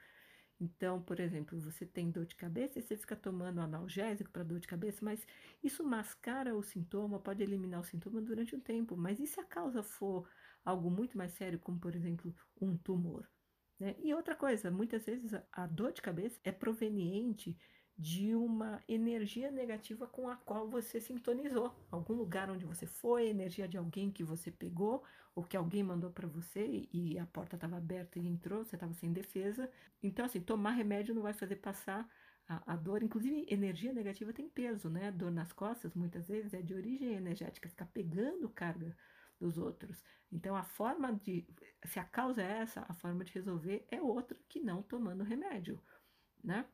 Então, 0.61 1.03
por 1.03 1.19
exemplo, 1.19 1.59
você 1.59 1.85
tem 1.85 2.09
dor 2.11 2.25
de 2.25 2.37
cabeça 2.37 2.79
e 2.79 2.83
você 2.83 2.97
fica 2.97 3.17
tomando 3.17 3.61
analgésico 3.61 4.31
para 4.31 4.45
dor 4.45 4.61
de 4.61 4.69
cabeça, 4.69 5.05
mas 5.05 5.27
isso 5.63 5.83
mascara 5.83 6.55
o 6.55 6.63
sintoma, 6.63 7.19
pode 7.19 7.43
eliminar 7.43 7.81
o 7.81 7.85
sintoma 7.85 8.21
durante 8.21 8.55
um 8.55 8.61
tempo. 8.61 8.97
Mas 8.97 9.19
e 9.19 9.27
se 9.27 9.41
a 9.41 9.45
causa 9.45 9.83
for 9.83 10.29
algo 10.65 10.89
muito 10.89 11.19
mais 11.19 11.33
sério, 11.33 11.59
como 11.59 11.81
por 11.81 11.97
exemplo 11.97 12.33
um 12.61 12.77
tumor? 12.77 13.29
Né? 13.77 13.97
E 13.99 14.15
outra 14.15 14.37
coisa, 14.37 14.71
muitas 14.71 15.05
vezes 15.05 15.33
a 15.51 15.67
dor 15.67 15.93
de 15.93 16.01
cabeça 16.01 16.39
é 16.45 16.53
proveniente 16.53 17.59
de 17.97 18.35
uma 18.35 18.83
energia 18.89 19.51
negativa 19.51 20.07
com 20.07 20.29
a 20.29 20.37
qual 20.37 20.69
você 20.69 21.01
sintonizou. 21.01 21.75
Algum 21.91 22.15
lugar 22.15 22.51
onde 22.51 22.65
você 22.65 22.87
foi, 22.87 23.29
energia 23.29 23.69
de 23.69 23.77
alguém 23.77 24.11
que 24.11 24.25
você 24.25 24.51
pegou, 24.51 25.05
ou 25.35 25.45
que 25.45 25.57
alguém 25.57 25.83
mandou 25.83 26.11
para 26.11 26.27
você 26.27 26.89
e 26.93 27.19
a 27.19 27.27
porta 27.27 27.57
estava 27.57 27.77
aberta 27.77 28.19
e 28.19 28.27
entrou, 28.27 28.65
você 28.65 28.77
estava 28.77 28.93
sem 28.95 29.13
defesa. 29.13 29.71
Então, 30.03 30.25
assim, 30.25 30.41
tomar 30.41 30.73
remédio 30.73 31.15
não 31.15 31.23
vai 31.23 31.33
fazer 31.33 31.57
passar 31.57 32.09
a, 32.49 32.73
a, 32.75 32.77
dor. 32.77 33.03
Inclusive, 33.03 33.47
energia 33.49 33.93
negativa 33.93 34.33
tem 34.33 34.49
peso, 34.49 34.91
né? 34.91 35.11
Dor 35.11 35.31
nas 35.31 35.53
costas, 35.53 35.95
muitas 35.95 36.29
vezes, 36.29 36.53
é 36.53 36.61
de 36.61 36.75
origem 36.75 37.15
energética, 37.15 37.69
ficar 37.69 37.87
pegando 37.87 38.49
carga 38.49 38.97
dos 39.41 39.57
outros. 39.59 40.03
Então, 40.31 40.55
a 40.55 40.63
forma 40.63 41.13
de. 41.13 41.47
Se 41.85 41.99
a 41.99 42.05
causa 42.05 42.43
é 42.43 42.59
essa, 42.59 42.85
a 42.89 42.95
forma 42.95 43.25
de 43.25 43.33
resolver 43.33 43.87
é 43.91 44.01
outra 44.01 44.39
que 44.49 44.61
não 44.61 44.83
tomando 44.83 45.25
remédio, 45.25 45.81
né? 46.45 46.67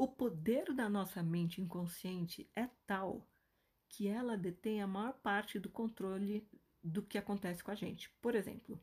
O 0.00 0.08
poder 0.08 0.72
da 0.72 0.88
nossa 0.88 1.22
mente 1.22 1.60
inconsciente 1.60 2.50
é 2.56 2.66
tal 2.86 3.28
que 3.86 4.08
ela 4.08 4.34
detém 4.34 4.80
a 4.80 4.86
maior 4.86 5.12
parte 5.12 5.58
do 5.58 5.68
controle 5.68 6.48
do 6.82 7.02
que 7.02 7.18
acontece 7.18 7.62
com 7.62 7.70
a 7.70 7.74
gente. 7.74 8.10
Por 8.18 8.34
exemplo, 8.34 8.82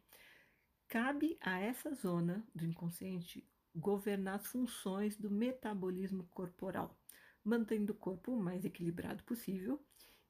cabe 0.88 1.36
a 1.42 1.60
essa 1.60 1.92
zona 1.96 2.48
do 2.54 2.68
inconsciente 2.68 3.50
governar 3.76 4.36
as 4.36 4.46
funções 4.46 5.18
do 5.18 5.28
metabolismo 5.28 6.28
corporal, 6.36 6.96
mantendo 7.44 7.94
o 7.94 7.98
corpo 7.98 8.34
o 8.34 8.40
mais 8.40 8.64
equilibrado 8.64 9.24
possível 9.24 9.84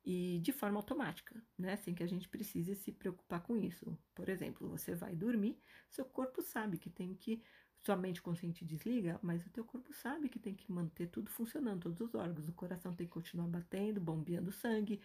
e 0.06 0.39
de 0.41 0.53
forma 0.53 0.79
automática, 0.79 1.36
né? 1.58 1.75
Sem 1.75 1.94
que 1.94 2.03
a 2.03 2.08
gente 2.08 2.29
precise 2.29 2.75
se 2.75 2.94
preocupar 2.94 3.44
com 3.44 3.58
isso. 3.58 4.00
Por 4.15 4.29
exemplo, 4.29 4.70
você 4.70 4.96
vai 4.96 5.13
dormir, 5.13 5.62
seu 5.89 6.06
corpo 6.06 6.41
sabe 6.41 6.77
que 6.77 6.89
tem 6.89 7.13
que 7.13 7.44
sua 7.88 7.96
mente 7.96 8.22
consciente 8.22 8.65
desliga, 8.65 9.17
mas 9.24 9.46
o 9.46 9.50
teu 9.50 9.63
corpo 9.63 9.94
sabe 9.94 10.27
que 10.27 10.38
tem 10.38 10.53
que 10.53 10.70
manter 10.70 11.08
tudo 11.08 11.32
funcionando, 11.32 11.84
todos 11.84 12.01
os 12.01 12.15
órgãos. 12.15 12.50
O 12.50 12.51
coração 12.51 12.94
tem 12.94 13.08
que 13.08 13.13
continuar 13.13 13.48
batendo, 13.48 14.01
bombeando 14.01 14.51
sangue, 14.51 15.00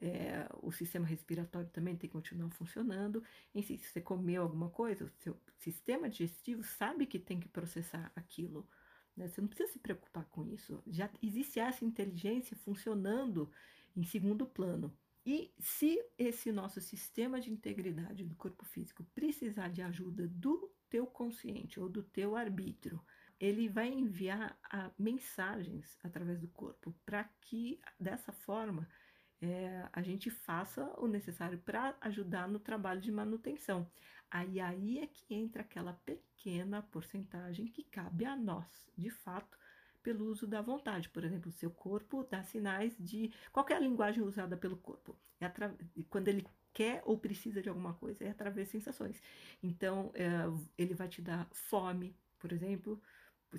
é, 0.00 0.48
o 0.60 0.72
sistema 0.72 1.06
respiratório 1.06 1.70
também 1.70 1.94
tem 1.94 2.10
que 2.10 2.12
continuar 2.12 2.50
funcionando. 2.50 3.22
Enfim, 3.54 3.76
se 3.76 3.86
você 3.86 4.00
comeu 4.00 4.42
alguma 4.42 4.68
coisa, 4.68 5.04
o 5.04 5.10
seu 5.22 5.40
sistema 5.58 6.10
digestivo 6.10 6.64
sabe 6.64 7.06
que 7.06 7.20
tem 7.20 7.38
que 7.38 7.48
processar 7.48 8.10
aquilo. 8.16 8.68
Né? 9.16 9.28
Você 9.28 9.40
não 9.40 9.46
precisa 9.46 9.72
se 9.72 9.78
preocupar 9.78 10.24
com 10.24 10.44
isso. 10.44 10.82
Já 10.88 11.08
existe 11.22 11.60
essa 11.60 11.84
inteligência 11.84 12.56
funcionando 12.56 13.48
em 13.96 14.02
segundo 14.02 14.44
plano. 14.44 14.92
E 15.24 15.52
se 15.60 16.04
esse 16.18 16.50
nosso 16.50 16.80
sistema 16.80 17.40
de 17.40 17.52
integridade 17.52 18.24
do 18.24 18.34
corpo 18.34 18.64
físico 18.64 19.04
precisar 19.14 19.68
de 19.68 19.82
ajuda 19.82 20.26
do 20.26 20.68
teu 20.94 21.08
consciente 21.08 21.80
ou 21.80 21.88
do 21.88 22.04
teu 22.04 22.36
arbítrio, 22.36 23.04
ele 23.40 23.68
vai 23.68 23.88
enviar 23.88 24.56
a, 24.70 24.92
mensagens 24.96 25.98
através 26.04 26.40
do 26.40 26.46
corpo 26.46 26.94
para 27.04 27.24
que 27.40 27.80
dessa 27.98 28.30
forma 28.30 28.88
é, 29.42 29.88
a 29.92 30.00
gente 30.02 30.30
faça 30.30 30.84
o 31.00 31.08
necessário 31.08 31.58
para 31.58 31.96
ajudar 32.00 32.46
no 32.46 32.60
trabalho 32.60 33.00
de 33.00 33.10
manutenção. 33.10 33.90
Aí, 34.30 34.60
aí 34.60 35.00
é 35.00 35.08
que 35.08 35.34
entra 35.34 35.62
aquela 35.62 35.94
pequena 35.94 36.80
porcentagem 36.80 37.66
que 37.66 37.82
cabe 37.82 38.24
a 38.24 38.36
nós, 38.36 38.88
de 38.96 39.10
fato, 39.10 39.58
pelo 40.00 40.26
uso 40.26 40.46
da 40.46 40.62
vontade. 40.62 41.08
Por 41.08 41.24
exemplo, 41.24 41.48
o 41.48 41.58
seu 41.58 41.72
corpo 41.72 42.22
dá 42.30 42.44
sinais 42.44 42.96
de. 43.00 43.32
Qual 43.50 43.66
é 43.68 43.74
a 43.74 43.80
linguagem 43.80 44.22
usada 44.22 44.56
pelo 44.56 44.76
corpo? 44.76 45.18
É 45.40 45.46
atra... 45.46 45.76
Quando 46.08 46.28
ele 46.28 46.46
quer 46.74 47.02
ou 47.06 47.16
precisa 47.16 47.62
de 47.62 47.68
alguma 47.68 47.94
coisa, 47.94 48.24
é 48.24 48.30
através 48.30 48.66
de 48.66 48.72
sensações. 48.72 49.22
Então, 49.62 50.10
é, 50.14 50.28
ele 50.76 50.92
vai 50.92 51.08
te 51.08 51.22
dar 51.22 51.48
fome, 51.52 52.14
por 52.38 52.52
exemplo. 52.52 53.00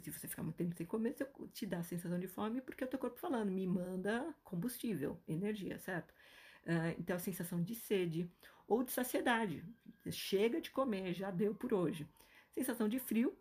Se 0.04 0.12
você 0.12 0.28
ficar 0.28 0.44
muito 0.44 0.58
tempo 0.58 0.76
sem 0.76 0.86
comer, 0.86 1.16
te 1.54 1.66
dá 1.66 1.80
a 1.80 1.84
sensação 1.84 2.20
de 2.20 2.28
fome 2.28 2.60
porque 2.60 2.84
é 2.84 2.88
o 2.88 2.90
teu 2.90 3.00
corpo 3.00 3.18
falando, 3.18 3.50
me 3.50 3.66
manda 3.66 4.36
combustível, 4.44 5.18
energia, 5.26 5.80
certo? 5.80 6.12
Uh, 6.66 7.00
então, 7.00 7.16
a 7.16 7.20
sensação 7.20 7.64
de 7.64 7.74
sede 7.74 8.30
ou 8.68 8.84
de 8.84 8.92
saciedade. 8.92 9.64
Chega 10.12 10.60
de 10.60 10.70
comer, 10.70 11.14
já 11.14 11.32
deu 11.32 11.56
por 11.56 11.74
hoje. 11.74 12.06
Sensação 12.52 12.90
de 12.90 13.00
frio, 13.00 13.38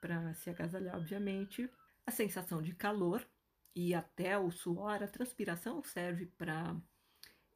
para 0.00 0.32
se 0.34 0.48
agasalhar, 0.48 0.96
obviamente. 0.96 1.68
A 2.06 2.12
sensação 2.12 2.62
de 2.62 2.72
calor 2.72 3.26
e 3.74 3.94
até 3.94 4.38
o 4.38 4.50
suor, 4.50 5.02
a 5.02 5.08
transpiração 5.08 5.82
serve 5.82 6.26
para 6.38 6.76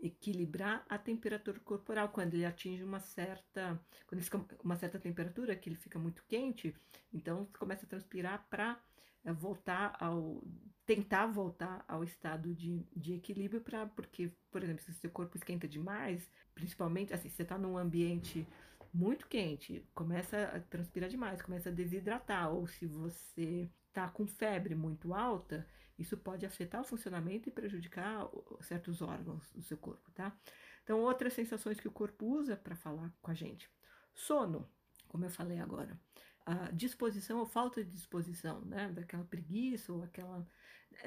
equilibrar 0.03 0.85
a 0.89 0.99
temperatura 0.99 1.59
corporal. 1.61 2.09
Quando 2.09 2.35
ele 2.35 2.45
atinge 2.45 2.83
uma 2.83 3.01
certa, 3.01 3.81
quando 4.07 4.21
ele 4.21 4.59
uma 4.65 4.77
certa 4.77 4.99
temperatura 4.99 5.55
que 5.57 5.69
ele 5.69 5.77
fica 5.77 5.99
muito 5.99 6.25
quente, 6.29 6.75
então 7.13 7.47
começa 7.59 7.85
a 7.87 7.89
transpirar 7.89 8.47
para 8.49 8.81
é, 9.25 9.33
voltar 9.33 9.97
ao 10.01 10.43
tentar 10.87 11.27
voltar 11.27 11.85
ao 11.87 12.03
estado 12.03 12.53
de, 12.53 12.85
de 12.97 13.15
equilíbrio 13.15 13.61
para 13.61 13.87
porque, 13.87 14.33
por 14.51 14.61
exemplo, 14.61 14.83
se 14.83 14.91
o 14.91 14.95
seu 14.95 15.11
corpo 15.11 15.37
esquenta 15.37 15.69
demais, 15.69 16.29
principalmente 16.53 17.15
assim, 17.15 17.29
se 17.29 17.37
você 17.37 17.43
está 17.43 17.57
num 17.57 17.79
ambiente 17.79 18.45
muito 18.93 19.29
quente, 19.29 19.87
começa 19.95 20.43
a 20.49 20.59
transpirar 20.59 21.09
demais, 21.09 21.41
começa 21.43 21.69
a 21.69 21.73
desidratar, 21.73 22.53
ou 22.53 22.67
se 22.67 22.87
você 22.87 23.71
está 23.87 24.09
com 24.09 24.27
febre 24.27 24.75
muito 24.75 25.15
alta, 25.15 25.65
isso 26.01 26.17
pode 26.17 26.47
afetar 26.47 26.81
o 26.81 26.85
funcionamento 26.85 27.49
e 27.49 27.53
prejudicar 27.53 28.27
certos 28.63 29.03
órgãos 29.03 29.51
do 29.53 29.63
seu 29.63 29.77
corpo, 29.77 30.11
tá? 30.13 30.35
Então, 30.83 30.99
outras 31.01 31.35
sensações 31.35 31.79
que 31.79 31.87
o 31.87 31.93
corpo 31.93 32.25
usa 32.27 32.57
para 32.57 32.75
falar 32.75 33.13
com 33.21 33.31
a 33.31 33.35
gente. 33.35 33.71
Sono, 34.15 34.67
como 35.07 35.27
eu 35.27 35.31
falei 35.31 35.61
agora. 35.61 36.01
A 36.47 36.71
disposição 36.73 37.39
ou 37.39 37.47
falta 37.47 37.85
de 37.85 37.91
disposição, 37.91 38.63
né? 38.63 38.89
Daquela 38.89 39.25
preguiça 39.25 39.93
ou 39.93 40.03
aquela. 40.03 40.47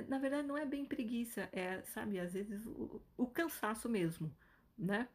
Na 0.07 0.19
verdade, 0.19 0.47
não 0.47 0.57
é 0.57 0.65
bem 0.65 0.85
preguiça, 0.85 1.49
é, 1.51 1.81
sabe, 1.81 2.19
às 2.19 2.31
vezes 2.31 2.65
o, 2.65 3.01
o 3.17 3.27
cansaço 3.27 3.89
mesmo, 3.89 4.33
né? 4.77 5.09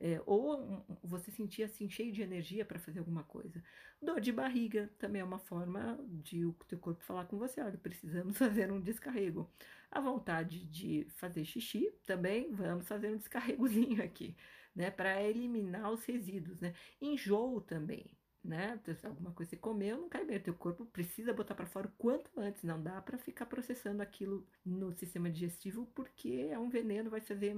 É, 0.00 0.22
ou 0.26 0.84
você 1.02 1.30
sentir 1.32 1.64
assim 1.64 1.88
cheio 1.90 2.12
de 2.12 2.22
energia 2.22 2.64
para 2.64 2.78
fazer 2.78 3.00
alguma 3.00 3.24
coisa. 3.24 3.60
Dor 4.00 4.20
de 4.20 4.30
barriga 4.32 4.88
também 4.96 5.20
é 5.20 5.24
uma 5.24 5.40
forma 5.40 5.98
de 6.08 6.44
o 6.44 6.52
teu 6.68 6.78
corpo 6.78 7.02
falar 7.02 7.24
com 7.26 7.36
você, 7.36 7.60
olha, 7.60 7.76
precisamos 7.76 8.38
fazer 8.38 8.70
um 8.70 8.80
descarrego. 8.80 9.50
A 9.90 10.00
vontade 10.00 10.64
de 10.66 11.04
fazer 11.16 11.44
xixi 11.44 11.90
também, 12.06 12.52
vamos 12.52 12.86
fazer 12.86 13.10
um 13.10 13.16
descarregozinho 13.16 14.02
aqui, 14.04 14.36
né, 14.74 14.90
para 14.90 15.20
eliminar 15.22 15.90
os 15.92 16.04
resíduos, 16.04 16.60
né? 16.60 16.74
Enjoo 17.00 17.60
também, 17.60 18.06
né? 18.44 18.78
Se 19.00 19.06
alguma 19.06 19.32
coisa 19.32 19.50
você 19.50 19.56
comeu, 19.56 19.98
não 20.00 20.08
cai 20.08 20.24
bem, 20.24 20.36
o 20.36 20.42
teu 20.42 20.54
corpo 20.54 20.86
precisa 20.86 21.32
botar 21.32 21.54
para 21.54 21.66
fora 21.66 21.88
o 21.88 21.92
quanto 21.98 22.30
antes, 22.38 22.62
não 22.62 22.80
dá 22.82 23.00
para 23.02 23.18
ficar 23.18 23.46
processando 23.46 24.02
aquilo 24.02 24.46
no 24.64 24.92
sistema 24.92 25.28
digestivo, 25.30 25.86
porque 25.94 26.48
é 26.50 26.58
um 26.58 26.68
veneno, 26.68 27.10
vai 27.10 27.20
fazer 27.20 27.54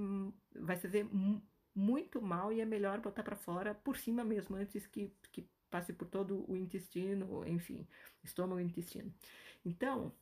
vai 0.55 0.77
fazer 0.77 1.05
muito 1.73 2.21
mal 2.21 2.51
e 2.51 2.61
é 2.61 2.65
melhor 2.65 2.99
botar 2.99 3.23
para 3.23 3.35
fora 3.35 3.73
por 3.73 3.97
cima 3.97 4.23
mesmo, 4.23 4.55
antes 4.55 4.85
que, 4.87 5.13
que 5.31 5.47
passe 5.69 5.93
por 5.93 6.07
todo 6.07 6.45
o 6.49 6.55
intestino, 6.55 7.47
enfim, 7.47 7.87
estômago 8.23 8.59
e 8.59 8.63
intestino. 8.63 9.13
Então, 9.65 10.13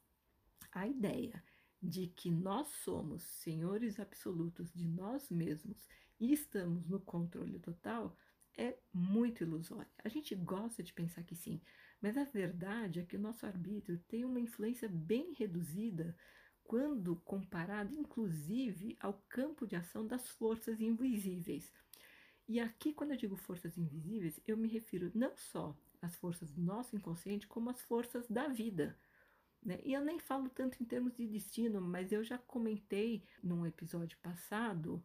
a 0.72 0.88
ideia 0.88 1.44
de 1.82 2.08
que 2.08 2.30
nós 2.30 2.68
somos 2.68 3.24
senhores 3.24 4.00
absolutos 4.00 4.72
de 4.74 4.88
nós 4.88 5.30
mesmos 5.32 5.88
e 6.20 6.34
estamos 6.34 6.88
no 6.88 7.00
controle 7.00 7.58
total 7.60 8.16
é 8.58 8.78
muito 8.94 9.44
ilusória. 9.44 9.90
A 10.04 10.10
gente 10.10 10.36
gosta 10.36 10.84
de 10.84 10.94
pensar 10.94 11.24
que 11.24 11.36
sim, 11.36 11.62
mas 12.02 12.18
a 12.18 12.26
verdade 12.26 13.00
é 13.00 13.06
que 13.06 13.16
o 13.16 13.20
nosso 13.20 13.46
arbítrio 13.46 13.98
tem 14.08 14.26
uma 14.26 14.40
influência 14.40 14.90
bem 14.90 15.34
reduzida 15.34 16.16
quando 16.70 17.16
comparado 17.26 17.96
inclusive 17.96 18.96
ao 19.00 19.14
campo 19.28 19.66
de 19.66 19.76
ação 19.76 20.06
das 20.06 20.30
forças 20.30 20.80
invisíveis. 20.80 21.74
E 22.48 22.60
aqui, 22.60 22.94
quando 22.94 23.10
eu 23.10 23.18
digo 23.18 23.36
forças 23.36 23.76
invisíveis, 23.76 24.40
eu 24.46 24.56
me 24.56 24.68
refiro 24.68 25.12
não 25.16 25.36
só 25.36 25.76
às 26.00 26.16
forças 26.16 26.52
do 26.52 26.62
nosso 26.62 26.96
inconsciente, 26.96 27.48
como 27.48 27.72
às 27.72 27.82
forças 27.82 28.28
da 28.30 28.48
vida. 28.48 28.96
Né? 29.64 29.80
E 29.84 29.94
eu 29.94 30.06
nem 30.06 30.20
falo 30.20 30.48
tanto 30.48 30.78
em 30.80 30.86
termos 30.86 31.16
de 31.16 31.26
destino, 31.26 31.82
mas 31.82 32.12
eu 32.12 32.24
já 32.24 32.38
comentei 32.38 33.26
num 33.42 33.66
episódio 33.66 34.20
passado, 34.20 35.04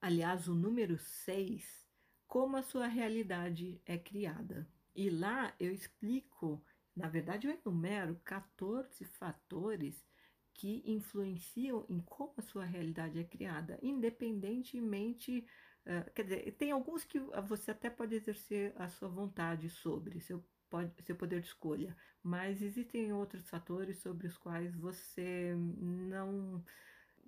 aliás, 0.00 0.48
o 0.48 0.54
número 0.54 0.96
6, 0.96 1.86
como 2.26 2.56
a 2.56 2.62
sua 2.62 2.86
realidade 2.86 3.78
é 3.84 3.98
criada. 3.98 4.66
E 4.96 5.10
lá 5.10 5.54
eu 5.60 5.74
explico, 5.74 6.64
na 6.96 7.10
verdade, 7.10 7.46
eu 7.46 7.52
enumero 7.52 8.18
14 8.24 9.04
fatores 9.04 10.10
que 10.54 10.82
influenciam 10.86 11.84
em 11.88 12.00
como 12.00 12.34
a 12.36 12.42
sua 12.42 12.64
realidade 12.64 13.18
é 13.18 13.24
criada, 13.24 13.78
independentemente. 13.82 15.46
Uh, 15.84 16.10
quer 16.14 16.22
dizer, 16.22 16.52
tem 16.52 16.70
alguns 16.70 17.04
que 17.04 17.18
você 17.18 17.70
até 17.70 17.90
pode 17.90 18.14
exercer 18.14 18.72
a 18.76 18.88
sua 18.88 19.08
vontade 19.08 19.68
sobre, 19.68 20.20
seu, 20.20 20.44
pode, 20.70 20.92
seu 21.02 21.16
poder 21.16 21.40
de 21.40 21.48
escolha, 21.48 21.96
mas 22.22 22.62
existem 22.62 23.12
outros 23.12 23.48
fatores 23.48 23.98
sobre 23.98 24.26
os 24.26 24.36
quais 24.36 24.74
você 24.76 25.54
não, 25.56 26.64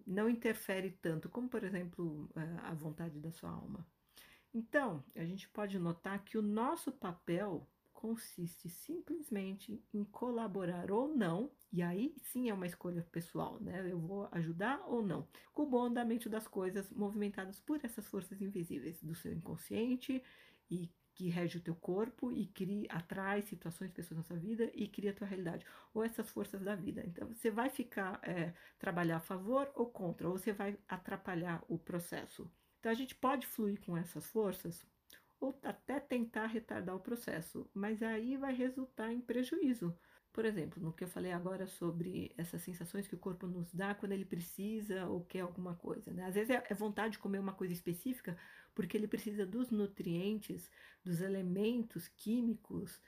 não 0.07 0.29
interfere 0.29 0.91
tanto, 0.91 1.29
como 1.29 1.49
por 1.49 1.65
exemplo 1.65 2.31
uh, 2.37 2.61
a 2.63 2.75
vontade 2.75 3.19
da 3.21 3.33
sua 3.33 3.51
alma. 3.51 3.87
Então, 4.53 5.05
a 5.17 5.25
gente 5.25 5.49
pode 5.49 5.77
notar 5.81 6.23
que 6.25 6.39
o 6.39 6.43
nosso 6.43 6.93
papel 6.93 7.69
consiste 8.05 8.69
simplesmente 8.69 9.83
em 9.91 10.05
colaborar 10.05 10.91
ou 10.91 11.17
não, 11.17 11.51
e 11.73 11.81
aí 11.81 12.15
sim 12.21 12.51
é 12.51 12.53
uma 12.53 12.67
escolha 12.67 13.03
pessoal, 13.11 13.59
né? 13.63 13.91
Eu 13.91 13.99
vou 13.99 14.29
ajudar 14.31 14.85
ou 14.87 15.01
não, 15.03 15.27
com 15.55 15.63
o 15.63 15.67
bom 15.67 15.85
andamento 15.85 16.29
das 16.29 16.47
coisas 16.47 16.91
movimentadas 16.91 17.59
por 17.61 17.83
essas 17.83 18.07
forças 18.07 18.43
invisíveis 18.43 19.03
do 19.03 19.15
seu 19.15 19.33
inconsciente 19.33 20.23
e 20.71 20.93
que 21.15 21.31
rege 21.31 21.57
o 21.57 21.63
teu 21.63 21.75
corpo 21.75 22.31
e 22.31 22.47
cria, 22.49 22.87
atrai 22.91 23.41
situações, 23.41 23.91
pessoas 23.91 24.19
na 24.19 24.25
sua 24.25 24.37
vida 24.37 24.71
e 24.75 24.87
cria 24.87 25.13
a 25.13 25.15
tua 25.15 25.27
realidade, 25.27 25.65
ou 25.95 26.05
essas 26.05 26.29
forças 26.29 26.61
da 26.61 26.75
vida. 26.75 27.03
Então, 27.07 27.29
você 27.29 27.51
vai 27.51 27.71
ficar, 27.71 28.21
é, 28.23 28.53
trabalhar 28.79 29.17
a 29.17 29.21
favor 29.21 29.73
ou 29.75 29.87
contra, 29.87 30.29
ou 30.29 30.37
você 30.37 30.53
vai 30.53 30.77
atrapalhar 30.87 31.65
o 31.69 31.79
processo. 31.79 32.51
Então, 32.81 32.93
a 32.93 32.95
gente 32.95 33.15
pode 33.15 33.47
fluir 33.47 33.81
com 33.81 33.97
essas 33.97 34.27
forças 34.27 34.87
ou 35.45 35.61
até 35.63 36.01
tentar 36.01 36.47
retardar 36.47 36.97
o 36.97 37.01
processo, 37.01 37.69
mas 37.75 38.03
aí 38.03 38.37
vai 38.37 38.55
resultar 38.55 39.13
em 39.13 39.21
prejuízo. 39.21 39.97
Por 40.33 40.45
exemplo, 40.45 40.83
no 40.83 40.93
que 40.93 41.05
eu 41.05 41.09
falei 41.09 41.33
agora 41.33 41.67
sobre 41.67 42.33
essas 42.37 42.63
sensações 42.63 43.07
que 43.07 43.15
o 43.15 43.19
corpo 43.19 43.47
nos 43.47 43.73
dá 43.73 43.95
quando 43.95 44.13
ele 44.13 44.25
precisa 44.25 45.07
ou 45.07 45.25
quer 45.25 45.41
alguma 45.41 45.77
coisa. 45.77 46.13
Né? 46.13 46.25
Às 46.25 46.35
vezes 46.35 46.51
é, 46.51 46.65
é 46.69 46.75
vontade 46.75 47.13
de 47.13 47.19
comer 47.19 47.39
uma 47.39 47.53
coisa 47.53 47.73
específica 47.73 48.37
porque 48.75 48.97
ele 48.97 49.07
precisa 49.07 49.47
dos 49.47 49.71
nutrientes, 49.71 50.71
dos 51.05 51.21
elementos 51.21 52.09
químicos 52.09 53.01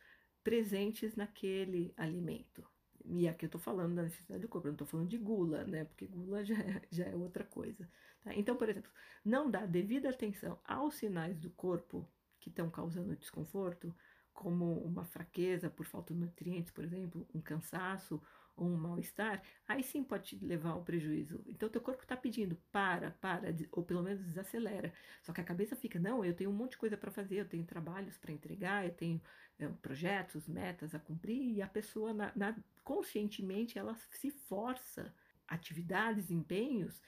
presentes 0.45 1.17
naquele 1.17 1.93
alimento. 1.97 2.65
E 3.05 3.27
aqui 3.27 3.45
eu 3.45 3.49
estou 3.49 3.61
falando 3.61 3.97
da 3.97 4.03
necessidade 4.03 4.43
do 4.43 4.49
corpo, 4.49 4.69
eu 4.69 4.73
não 4.73 4.75
estou 4.75 4.87
falando 4.87 5.09
de 5.09 5.19
gula, 5.19 5.65
né? 5.65 5.85
Porque 5.85 6.07
gula 6.07 6.45
já 6.45 6.59
é, 6.59 6.83
já 6.91 7.05
é 7.07 7.17
outra 7.17 7.45
coisa. 7.45 7.89
Tá? 8.23 8.35
Então, 8.35 8.57
por 8.57 8.69
exemplo, 8.69 8.91
não 9.25 9.51
dar 9.51 9.67
devida 9.67 10.11
atenção 10.11 10.59
aos 10.65 10.95
sinais 10.97 11.39
do 11.39 11.51
corpo 11.51 12.09
que 12.47 12.51
estão 12.51 12.71
causando 12.71 13.17
desconforto, 13.17 13.93
como 14.33 14.79
uma 14.85 15.05
fraqueza 15.05 15.69
por 15.69 15.85
falta 15.85 16.15
de 16.15 16.21
nutrientes, 16.21 16.71
por 16.71 16.85
exemplo, 16.85 17.27
um 17.35 17.41
cansaço 17.41 18.23
ou 18.55 18.69
um 18.69 18.77
mal-estar, 18.77 19.43
aí 19.67 19.83
sim 19.83 20.05
pode 20.05 20.39
te 20.39 20.45
levar 20.45 20.71
ao 20.71 20.85
prejuízo. 20.85 21.43
Então, 21.49 21.69
teu 21.69 21.81
corpo 21.81 22.05
está 22.05 22.17
pedindo, 22.17 22.57
para, 22.71 23.11
para, 23.21 23.49
ou 23.73 23.83
pelo 23.83 24.01
menos 24.01 24.25
desacelera. 24.25 24.93
Só 25.23 25.33
que 25.33 25.41
a 25.41 25.45
cabeça 25.45 25.75
fica, 25.75 25.99
não, 25.99 26.25
eu 26.25 26.35
tenho 26.35 26.51
um 26.51 26.53
monte 26.53 26.73
de 26.73 26.79
coisa 26.79 26.97
para 26.97 27.11
fazer, 27.11 27.41
eu 27.41 27.49
tenho 27.49 27.65
trabalhos 27.65 28.17
para 28.17 28.33
entregar, 28.33 28.87
eu 28.87 28.95
tenho 28.95 29.21
é, 29.59 29.67
projetos, 29.67 30.47
metas 30.47 30.95
a 30.95 31.01
cumprir, 31.01 31.57
e 31.57 31.61
a 31.61 31.67
pessoa, 31.67 32.15
na, 32.15 32.31
na, 32.37 32.57
conscientemente, 32.85 33.77
ela 33.77 33.97
se 33.97 34.31
força 34.31 35.13
atividades, 35.49 36.31
empenhos, 36.31 37.03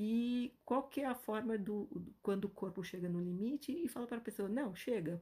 e 0.00 0.56
qual 0.64 0.84
que 0.84 1.00
é 1.00 1.06
a 1.06 1.14
forma 1.16 1.58
do 1.58 1.88
quando 2.22 2.44
o 2.44 2.48
corpo 2.48 2.84
chega 2.84 3.08
no 3.08 3.20
limite 3.20 3.72
e 3.72 3.88
fala 3.88 4.06
para 4.06 4.18
a 4.18 4.20
pessoa, 4.20 4.48
não, 4.48 4.72
chega, 4.72 5.20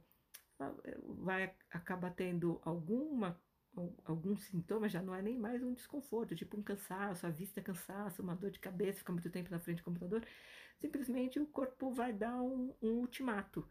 vai 1.01 1.51
acabar 1.71 2.11
tendo 2.11 2.61
alguma 2.63 3.41
algum 4.05 4.37
sintoma, 4.37 4.87
já 4.87 5.01
não 5.01 5.15
é 5.15 5.21
nem 5.21 5.35
mais 5.35 5.63
um 5.63 5.73
desconforto, 5.73 6.35
tipo 6.35 6.55
um 6.57 6.61
cansaço, 6.61 7.25
a 7.25 7.31
vista 7.31 7.59
é 7.59 7.63
cansaço, 7.63 8.21
uma 8.21 8.35
dor 8.35 8.51
de 8.51 8.59
cabeça, 8.59 8.99
ficar 8.99 9.13
muito 9.13 9.31
tempo 9.31 9.49
na 9.49 9.59
frente 9.59 9.79
do 9.79 9.83
computador, 9.83 10.23
simplesmente 10.79 11.39
o 11.39 11.47
corpo 11.47 11.91
vai 11.91 12.13
dar 12.13 12.39
um, 12.39 12.71
um 12.79 12.99
ultimato. 12.99 13.67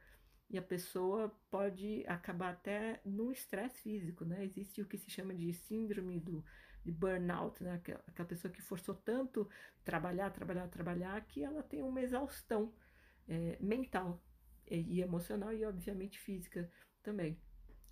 E 0.50 0.58
a 0.58 0.62
pessoa 0.62 1.32
pode 1.50 2.04
acabar 2.08 2.50
até 2.50 3.00
no 3.04 3.30
estresse 3.30 3.80
físico, 3.80 4.24
né? 4.24 4.44
Existe 4.44 4.80
o 4.80 4.86
que 4.86 4.98
se 4.98 5.10
chama 5.10 5.34
de 5.34 5.52
síndrome 5.52 6.20
do, 6.20 6.44
de 6.87 6.92
burnout, 6.92 7.62
né? 7.62 7.75
Aquela, 7.75 8.03
aquela 8.07 8.29
pessoa 8.29 8.53
que 8.53 8.62
forçou 8.62 8.94
tanto 8.94 9.49
trabalhar, 9.85 10.31
trabalhar, 10.31 10.68
trabalhar, 10.68 11.20
que 11.27 11.42
ela 11.42 11.62
tem 11.62 11.83
uma 11.83 12.01
exaustão 12.01 12.72
é, 13.29 13.59
mental 13.61 14.22
e, 14.70 15.01
emocional 15.01 15.53
e, 15.53 15.64
obviamente, 15.64 16.18
física 16.18 16.70
também. 17.03 17.37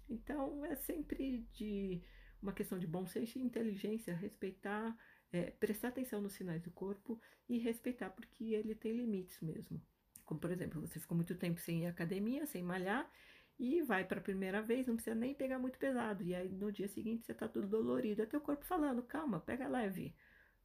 Então, 0.08 0.64
é 0.64 0.76
sempre 0.76 1.46
de 1.52 2.02
uma 2.40 2.52
questão 2.52 2.78
de 2.78 2.86
bom 2.86 3.04
senso 3.06 3.38
e 3.38 3.42
inteligência, 3.42 4.14
respeitar, 4.14 4.96
é, 5.32 5.50
prestar 5.50 5.88
atenção 5.88 6.20
nos 6.20 6.34
sinais 6.34 6.62
do 6.62 6.70
corpo 6.70 7.20
e 7.48 7.58
respeitar, 7.58 8.10
porque 8.10 8.54
ele 8.54 8.74
tem 8.74 8.92
limites 8.92 9.40
mesmo. 9.40 9.82
Como, 10.24 10.38
por 10.38 10.50
exemplo, 10.50 10.80
você 10.80 11.00
ficou 11.00 11.16
muito 11.16 11.34
tempo 11.34 11.60
sem 11.60 11.82
ir 11.82 11.86
à 11.86 11.90
academia, 11.90 12.46
sem 12.46 12.62
malhar, 12.62 13.10
e 13.58 13.82
vai 13.82 14.04
para 14.04 14.18
a 14.18 14.22
primeira 14.22 14.60
vez, 14.60 14.86
não 14.86 14.96
precisa 14.96 15.14
nem 15.14 15.34
pegar 15.34 15.58
muito 15.58 15.78
pesado. 15.78 16.22
E 16.22 16.34
aí 16.34 16.48
no 16.48 16.72
dia 16.72 16.88
seguinte 16.88 17.24
você 17.24 17.32
está 17.32 17.48
tudo 17.48 17.68
dolorido. 17.68 18.22
É 18.22 18.26
teu 18.26 18.40
corpo 18.40 18.64
falando, 18.64 19.02
calma, 19.02 19.40
pega 19.40 19.68
leve. 19.68 20.14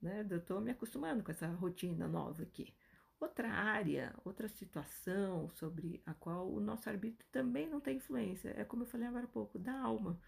Né? 0.02 0.26
Eu 0.30 0.38
estou 0.38 0.60
me 0.62 0.72
acostumando 0.72 1.24
com 1.24 1.32
essa 1.32 1.48
rotina 1.48 2.08
nova 2.08 2.44
aqui. 2.44 2.74
outra 3.20 3.50
área, 3.52 4.16
outra 4.24 4.48
situação 4.48 5.50
sobre 5.50 6.02
a 6.06 6.14
qual 6.14 6.52
o 6.52 6.60
nosso 6.60 6.90
arbítrio 6.90 7.28
também 7.32 7.70
não 7.70 7.80
tem 7.80 7.98
influência. 7.98 8.54
É 8.58 8.64
como 8.64 8.84
eu 8.84 8.88
falei 8.88 9.08
agora 9.08 9.26
há 9.26 9.28
pouco, 9.28 9.60
da 9.60 9.78
alma. 9.78 10.20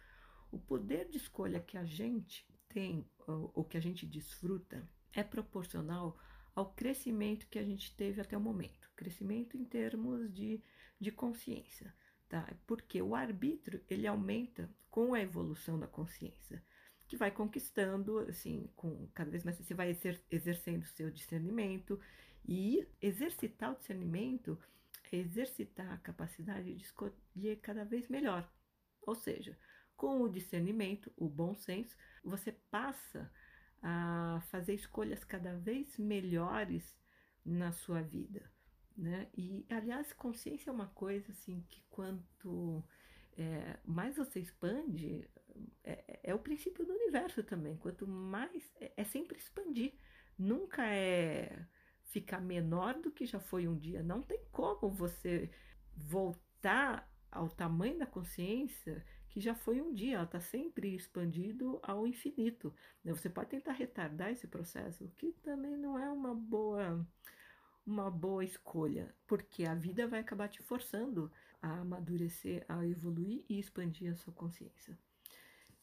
O 0.52 0.60
poder 0.60 1.08
de 1.10 1.17
escolha 1.17 1.60
que 1.62 1.78
a 1.78 1.86
gente 1.86 2.45
tem, 2.67 3.10
ou, 3.28 3.63
que 3.63 3.78
a 3.78 3.82
gente 3.82 4.06
desfruta, 4.06 4.88
é 5.13 5.24
proporcional 5.24 6.17
ao 6.54 6.74
crescimento 6.74 7.47
que 7.47 7.58
a 7.58 7.63
gente 7.63 7.95
teve 7.95 8.21
até 8.21 8.38
o 8.38 8.41
momento. 8.41 8.89
Crescimento 8.95 9.58
em 9.58 9.63
termos 9.63 10.32
de, 10.34 10.62
de 11.00 11.12
consciência. 11.12 11.93
Tá? 12.32 12.48
Porque 12.65 13.02
o 13.02 13.13
arbítrio 13.13 13.84
ele 13.89 14.08
aumenta 14.08 14.74
com 14.89 15.13
a 15.13 15.20
evolução 15.20 15.78
da 15.78 15.86
consciência, 15.86 16.63
que 17.06 17.17
vai 17.17 17.30
conquistando, 17.30 18.20
assim, 18.20 18.70
com 18.74 19.06
cada 19.13 19.30
vez 19.30 19.44
mais 19.44 19.58
você 19.58 19.74
vai 19.74 19.89
exer, 19.89 20.24
exercendo 20.32 20.84
o 20.84 20.88
seu 20.88 21.12
discernimento 21.12 22.00
e 22.48 22.88
exercitar 23.02 23.74
o 23.74 23.76
discernimento 23.76 24.58
é 25.12 25.17
exercitar 25.17 25.91
a 25.91 25.98
capacidade 25.98 26.74
de 26.74 26.86
escolher 26.86 27.58
cada 27.62 27.84
vez 27.84 28.08
melhor. 28.08 28.50
Ou 29.02 29.13
seja, 29.13 29.60
com 29.98 30.22
o 30.22 30.30
discernimento, 30.30 31.12
o 31.17 31.28
bom 31.28 31.54
senso, 31.54 31.98
você 32.24 32.54
passa 32.54 33.30
a 33.82 34.41
fazer 34.50 34.74
escolhas 34.74 35.26
cada 35.26 35.58
vez 35.58 35.98
melhores 35.98 36.98
na 37.44 37.74
sua 37.74 38.02
vida, 38.02 38.50
né? 38.97 39.27
E 39.36 39.65
aliás, 39.69 40.13
consciência 40.13 40.69
é 40.69 40.73
uma 40.73 40.88
coisa 40.88 41.32
assim 41.32 41.63
que 41.69 41.82
quanto 41.89 42.84
é, 43.38 43.77
mais 43.86 44.17
você 44.17 44.39
expande, 44.39 45.27
é, 45.84 46.19
é, 46.23 46.36
o 46.36 46.39
princípio 46.39 46.86
do 46.86 46.93
universo 46.93 47.43
também. 47.43 47.77
Quanto 47.77 48.08
mais 48.08 48.71
é, 48.80 48.91
é 48.97 49.04
sempre 49.04 49.38
expandir, 49.38 49.93
nunca 50.38 50.86
é 50.88 51.65
ficar 52.04 52.41
menor 52.41 52.95
do 52.95 53.12
que 53.12 53.25
já 53.25 53.39
foi 53.39 53.67
um 53.67 53.77
dia. 53.77 54.04
Não 54.04 54.21
tem 54.21 54.39
como 54.51 54.89
você 54.89 55.49
voltar 55.95 57.10
ao 57.32 57.49
tamanho 57.49 57.97
da 57.97 58.06
consciência 58.06 59.04
que 59.30 59.39
já 59.39 59.56
foi 59.56 59.82
um 59.82 59.93
dia, 59.93 60.15
ela 60.15 60.25
está 60.25 60.41
sempre 60.41 60.93
expandido 60.93 61.80
ao 61.84 62.06
infinito. 62.06 62.73
Né? 63.01 63.13
Você 63.13 63.30
pode 63.30 63.49
tentar 63.49 63.71
retardar 63.71 64.30
esse 64.30 64.45
processo, 64.45 65.06
o 65.06 65.12
que 65.12 65.32
também 65.41 65.77
não 65.77 65.97
é 65.97 66.10
uma 66.10 66.36
boa 66.36 67.08
uma 67.86 68.10
boa 68.10 68.44
escolha, 68.44 69.13
porque 69.28 69.65
a 69.65 69.74
vida 69.76 70.08
vai 70.08 70.20
acabar 70.20 70.48
te 70.48 70.62
forçando 70.62 71.32
a 71.62 71.80
amadurecer, 71.80 72.65
a 72.67 72.86
evoluir 72.86 73.44
e 73.50 73.60
expandir 73.60 74.12
a 74.12 74.15
sua 74.15 74.34
consciência. 74.34 74.98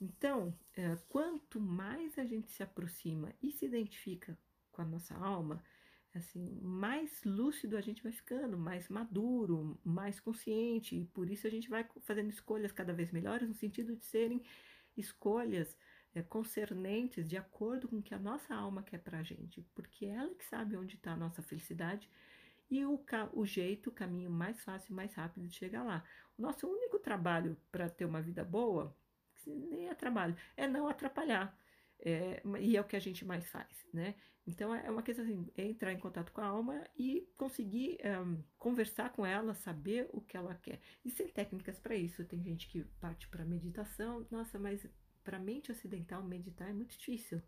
Então, 0.00 0.54
é, 0.76 0.96
quanto 1.08 1.60
mais 1.60 2.18
a 2.18 2.24
gente 2.24 2.50
se 2.50 2.62
aproxima 2.62 3.32
e 3.42 3.50
se 3.50 3.66
identifica 3.66 4.38
com 4.70 4.82
a 4.82 4.84
nossa 4.84 5.14
alma, 5.14 5.62
assim, 6.14 6.58
mais 6.62 7.22
lúcido 7.24 7.76
a 7.76 7.80
gente 7.80 8.02
vai 8.02 8.12
ficando, 8.12 8.56
mais 8.56 8.88
maduro, 8.88 9.78
mais 9.84 10.20
consciente, 10.20 10.96
e 10.96 11.04
por 11.04 11.28
isso 11.28 11.46
a 11.46 11.50
gente 11.50 11.68
vai 11.68 11.86
fazendo 12.02 12.30
escolhas 12.30 12.72
cada 12.72 12.92
vez 12.92 13.10
melhores, 13.10 13.48
no 13.48 13.54
sentido 13.54 13.96
de 13.96 14.04
serem 14.04 14.42
escolhas 14.96 15.76
é, 16.14 16.22
concernentes 16.22 17.28
de 17.28 17.36
acordo 17.36 17.88
com 17.88 17.96
o 17.96 18.02
que 18.02 18.14
a 18.14 18.18
nossa 18.18 18.54
alma 18.54 18.82
quer 18.82 18.98
para 18.98 19.18
a 19.18 19.22
gente, 19.22 19.62
porque 19.74 20.06
é 20.06 20.14
ela 20.14 20.34
que 20.34 20.44
sabe 20.44 20.76
onde 20.76 20.96
está 20.96 21.12
a 21.12 21.16
nossa 21.16 21.42
felicidade 21.42 22.10
e 22.70 22.84
o, 22.84 23.02
o 23.32 23.46
jeito, 23.46 23.88
o 23.90 23.92
caminho 23.92 24.30
mais 24.30 24.60
fácil, 24.62 24.94
mais 24.94 25.14
rápido 25.14 25.46
de 25.46 25.54
chegar 25.54 25.82
lá. 25.82 26.04
O 26.36 26.42
nosso 26.42 26.66
único 26.66 26.98
trabalho 26.98 27.56
para 27.72 27.88
ter 27.88 28.04
uma 28.04 28.20
vida 28.20 28.44
boa, 28.44 28.94
nem 29.46 29.88
é 29.88 29.94
trabalho, 29.94 30.36
é 30.56 30.66
não 30.66 30.86
atrapalhar. 30.88 31.56
É, 32.00 32.42
e 32.60 32.76
é 32.76 32.80
o 32.80 32.84
que 32.84 32.94
a 32.94 33.00
gente 33.00 33.24
mais 33.24 33.48
faz, 33.48 33.86
né? 33.92 34.14
Então 34.46 34.74
é 34.74 34.90
uma 34.90 35.02
questão 35.02 35.24
assim, 35.24 35.50
é 35.56 35.64
entrar 35.64 35.92
em 35.92 35.98
contato 35.98 36.32
com 36.32 36.40
a 36.40 36.46
alma 36.46 36.82
e 36.96 37.28
conseguir 37.36 37.98
um, 38.22 38.42
conversar 38.56 39.10
com 39.12 39.26
ela, 39.26 39.52
saber 39.52 40.08
o 40.10 40.22
que 40.22 40.36
ela 40.36 40.54
quer. 40.54 40.80
E 41.04 41.10
tem 41.10 41.28
técnicas 41.28 41.78
para 41.78 41.94
isso. 41.94 42.24
Tem 42.24 42.42
gente 42.42 42.66
que 42.66 42.82
parte 42.98 43.28
para 43.28 43.44
meditação, 43.44 44.26
nossa, 44.30 44.58
mas 44.58 44.86
para 45.28 45.36
a 45.36 45.40
mente 45.40 45.70
ocidental 45.70 46.22
meditar 46.22 46.70
é 46.70 46.72
muito 46.72 46.96
difícil. 46.96 47.42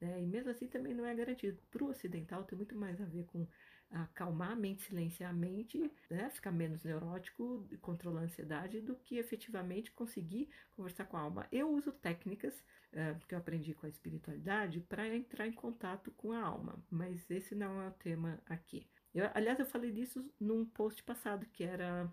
Né? 0.00 0.22
E 0.22 0.26
mesmo 0.26 0.50
assim 0.52 0.68
também 0.68 0.94
não 0.94 1.04
é 1.04 1.12
garantido. 1.12 1.60
Para 1.68 1.82
o 1.82 1.88
ocidental 1.88 2.44
tem 2.44 2.56
muito 2.56 2.76
mais 2.76 3.00
a 3.00 3.04
ver 3.04 3.24
com 3.24 3.44
acalmar 3.90 4.52
a 4.52 4.54
mente, 4.54 4.82
silenciar 4.82 5.30
a 5.30 5.34
mente, 5.34 5.90
né? 6.08 6.30
ficar 6.30 6.52
menos 6.52 6.84
neurótico, 6.84 7.68
controlar 7.80 8.20
a 8.20 8.24
ansiedade, 8.24 8.80
do 8.80 8.94
que 8.94 9.16
efetivamente 9.16 9.90
conseguir 9.90 10.48
conversar 10.76 11.06
com 11.06 11.16
a 11.16 11.20
alma. 11.22 11.48
Eu 11.50 11.68
uso 11.72 11.90
técnicas 11.90 12.54
uh, 12.92 13.26
que 13.26 13.34
eu 13.34 13.38
aprendi 13.38 13.74
com 13.74 13.86
a 13.86 13.88
espiritualidade 13.88 14.80
para 14.82 15.12
entrar 15.12 15.48
em 15.48 15.52
contato 15.52 16.12
com 16.12 16.30
a 16.30 16.40
alma, 16.40 16.80
mas 16.88 17.28
esse 17.28 17.56
não 17.56 17.82
é 17.82 17.88
o 17.88 17.94
tema 17.94 18.40
aqui. 18.46 18.88
Eu, 19.12 19.28
aliás, 19.34 19.58
eu 19.58 19.66
falei 19.66 19.90
disso 19.90 20.24
num 20.38 20.64
post 20.64 21.02
passado 21.02 21.46
que 21.46 21.64
era 21.64 22.08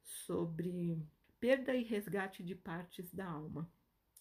sobre 0.00 0.96
perda 1.40 1.74
e 1.74 1.82
resgate 1.82 2.44
de 2.44 2.54
partes 2.54 3.12
da 3.12 3.26
alma. 3.26 3.68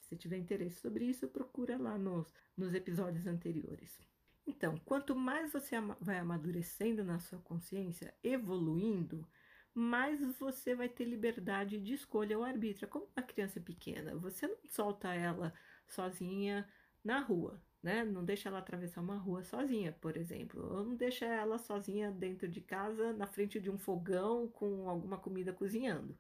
Se 0.04 0.16
tiver 0.16 0.38
interesse 0.38 0.80
sobre 0.80 1.06
isso, 1.06 1.28
procura 1.28 1.78
lá 1.78 1.98
nos, 1.98 2.34
nos 2.56 2.74
episódios 2.74 3.26
anteriores. 3.26 4.00
Então, 4.46 4.78
quanto 4.86 5.16
mais 5.16 5.52
você 5.52 5.76
vai 6.02 6.20
amadurecendo 6.20 7.04
na 7.04 7.20
sua 7.20 7.40
consciência, 7.40 8.14
evoluindo, 8.24 9.28
mais 9.74 10.20
você 10.38 10.76
vai 10.76 10.90
ter 10.90 11.06
liberdade 11.06 11.80
de 11.80 11.94
escolha 11.94 12.38
ou 12.38 12.44
arbítrio. 12.44 12.88
Como 12.88 13.08
uma 13.16 13.24
criança 13.26 13.60
pequena, 13.60 14.16
você 14.16 14.48
não 14.48 14.58
solta 14.70 15.14
ela 15.14 15.54
sozinha 15.88 16.68
na 17.04 17.20
rua, 17.20 17.62
né? 17.82 18.04
Não 18.04 18.24
deixa 18.24 18.50
ela 18.50 18.60
atravessar 18.60 19.02
uma 19.02 19.18
rua 19.18 19.44
sozinha, 19.44 19.94
por 19.94 20.16
exemplo. 20.16 20.62
Ou 20.76 20.84
não 20.84 20.96
deixa 20.96 21.26
ela 21.26 21.58
sozinha 21.58 22.12
dentro 22.12 22.48
de 22.48 22.62
casa, 22.62 23.14
na 23.14 23.26
frente 23.26 23.60
de 23.60 23.70
um 23.72 23.78
fogão 23.78 24.48
com 24.50 24.88
alguma 24.90 25.18
comida 25.18 25.52
cozinhando, 25.52 26.18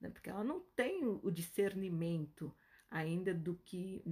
né? 0.00 0.10
Porque 0.10 0.30
ela 0.30 0.42
não 0.42 0.60
tem 0.74 1.04
o 1.06 1.30
discernimento 1.30 2.52
ainda 2.90 3.34
do 3.34 3.54
que 3.64 4.02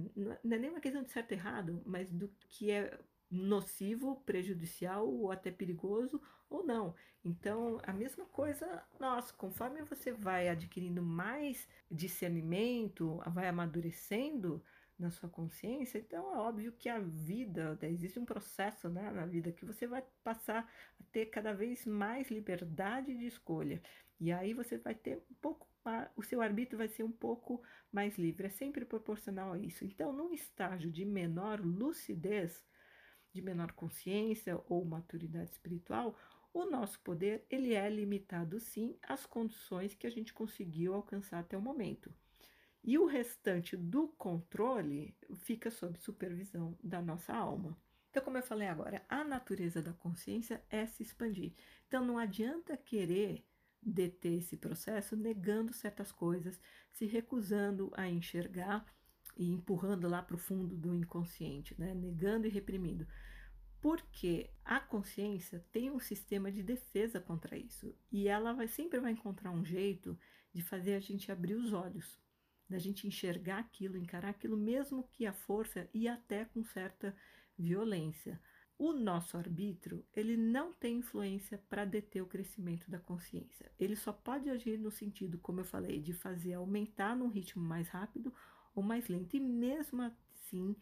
não 0.43 0.55
é 0.55 0.59
nem 0.59 0.69
uma 0.69 0.79
questão 0.79 1.03
de 1.03 1.11
certo 1.11 1.31
e 1.31 1.35
errado, 1.35 1.81
mas 1.85 2.11
do 2.11 2.29
que 2.49 2.71
é 2.71 2.99
nocivo, 3.29 4.21
prejudicial 4.25 5.07
ou 5.07 5.31
até 5.31 5.51
perigoso 5.51 6.21
ou 6.49 6.65
não. 6.65 6.95
Então, 7.23 7.79
a 7.83 7.91
mesma 7.91 8.25
coisa, 8.25 8.83
nós, 8.99 9.31
conforme 9.31 9.81
você 9.83 10.13
vai 10.13 10.47
adquirindo 10.47 11.01
mais 11.01 11.67
discernimento, 11.91 13.21
vai 13.33 13.47
amadurecendo 13.47 14.63
na 14.97 15.11
sua 15.11 15.29
consciência, 15.29 15.99
então 15.99 16.33
é 16.33 16.37
óbvio 16.37 16.71
que 16.71 16.89
a 16.89 16.99
vida, 16.99 17.77
né, 17.81 17.91
existe 17.91 18.17
um 18.17 18.25
processo 18.25 18.89
né, 18.89 19.11
na 19.11 19.25
vida 19.25 19.51
que 19.51 19.63
você 19.63 19.85
vai 19.85 20.03
passar 20.23 20.67
a 20.99 21.03
ter 21.11 21.27
cada 21.27 21.53
vez 21.53 21.85
mais 21.85 22.31
liberdade 22.31 23.15
de 23.15 23.27
escolha. 23.27 23.81
E 24.19 24.31
aí 24.31 24.53
você 24.53 24.77
vai 24.77 24.95
ter 24.95 25.17
um 25.29 25.35
pouco 25.35 25.56
o 26.17 26.23
seu 26.23 26.41
arbítrio 26.41 26.79
vai 26.79 26.87
ser 26.87 27.03
um 27.03 27.11
pouco 27.11 27.61
mais 27.91 28.17
livre, 28.17 28.47
é 28.47 28.49
sempre 28.49 28.83
proporcional 28.83 29.53
a 29.53 29.59
isso. 29.59 29.85
Então, 29.85 30.11
num 30.11 30.33
estágio 30.33 30.91
de 30.91 31.05
menor 31.05 31.61
lucidez, 31.61 32.65
de 33.31 33.41
menor 33.41 33.71
consciência 33.73 34.59
ou 34.67 34.83
maturidade 34.83 35.51
espiritual, 35.51 36.17
o 36.51 36.65
nosso 36.65 36.99
poder 37.01 37.45
ele 37.51 37.75
é 37.75 37.87
limitado 37.87 38.59
sim 38.59 38.97
às 39.03 39.27
condições 39.27 39.93
que 39.93 40.07
a 40.07 40.09
gente 40.09 40.33
conseguiu 40.33 40.95
alcançar 40.95 41.39
até 41.39 41.55
o 41.55 41.61
momento. 41.61 42.11
E 42.83 42.97
o 42.97 43.05
restante 43.05 43.77
do 43.77 44.07
controle 44.07 45.15
fica 45.35 45.69
sob 45.69 45.99
supervisão 45.99 46.75
da 46.83 47.01
nossa 47.01 47.33
alma. 47.33 47.77
Então, 48.09 48.23
como 48.23 48.37
eu 48.37 48.43
falei 48.43 48.67
agora, 48.67 49.05
a 49.07 49.23
natureza 49.23 49.81
da 49.81 49.93
consciência 49.93 50.63
é 50.69 50.87
se 50.87 51.03
expandir. 51.03 51.53
Então, 51.87 52.03
não 52.03 52.17
adianta 52.17 52.75
querer 52.75 53.45
deter 53.89 54.39
esse 54.39 54.57
processo 54.57 55.15
negando 55.15 55.73
certas 55.73 56.11
coisas, 56.11 56.59
se 56.91 57.05
recusando 57.05 57.91
a 57.95 58.07
enxergar 58.09 58.85
e 59.35 59.49
empurrando 59.51 60.07
lá 60.07 60.21
para 60.21 60.35
o 60.35 60.39
fundo 60.39 60.75
do 60.75 60.93
inconsciente, 60.95 61.75
né? 61.79 61.93
negando 61.93 62.47
e 62.47 62.49
reprimindo. 62.49 63.07
Porque 63.79 64.49
a 64.65 64.79
consciência 64.79 65.63
tem 65.71 65.91
um 65.91 65.99
sistema 65.99 66.51
de 66.51 66.63
defesa 66.63 67.19
contra 67.19 67.57
isso 67.57 67.95
e 68.11 68.27
ela 68.27 68.53
vai 68.53 68.67
sempre 68.67 68.99
vai 68.99 69.11
encontrar 69.11 69.51
um 69.51 69.63
jeito 69.63 70.17
de 70.53 70.61
fazer 70.61 70.95
a 70.95 70.99
gente 70.99 71.31
abrir 71.31 71.53
os 71.53 71.71
olhos, 71.71 72.19
da 72.67 72.79
gente 72.79 73.07
enxergar 73.07 73.59
aquilo, 73.59 73.97
encarar 73.97 74.29
aquilo, 74.29 74.57
mesmo 74.57 75.07
que 75.11 75.25
a 75.25 75.33
força 75.33 75.87
e 75.93 76.07
até 76.07 76.45
com 76.45 76.63
certa 76.63 77.15
violência. 77.57 78.41
O 78.79 78.93
nosso 78.93 79.37
arbítrio, 79.37 80.05
ele 80.15 80.37
não 80.37 80.71
tem 80.71 80.97
influência 80.97 81.57
para 81.67 81.83
deter 81.83 82.21
o 82.21 82.27
crescimento 82.27 82.89
da 82.91 82.99
consciência. 82.99 83.71
Ele 83.79 83.95
só 83.95 84.13
pode 84.13 84.49
agir 84.49 84.77
no 84.77 84.91
sentido, 84.91 85.39
como 85.39 85.61
eu 85.61 85.65
falei, 85.65 85.99
de 85.99 86.13
fazer 86.13 86.53
aumentar 86.53 87.15
num 87.15 87.27
ritmo 87.27 87.63
mais 87.63 87.89
rápido 87.89 88.31
ou 88.75 88.83
mais 88.83 89.07
lento. 89.07 89.35
E 89.35 89.39
mesmo 89.39 90.03
assim, 90.03 90.75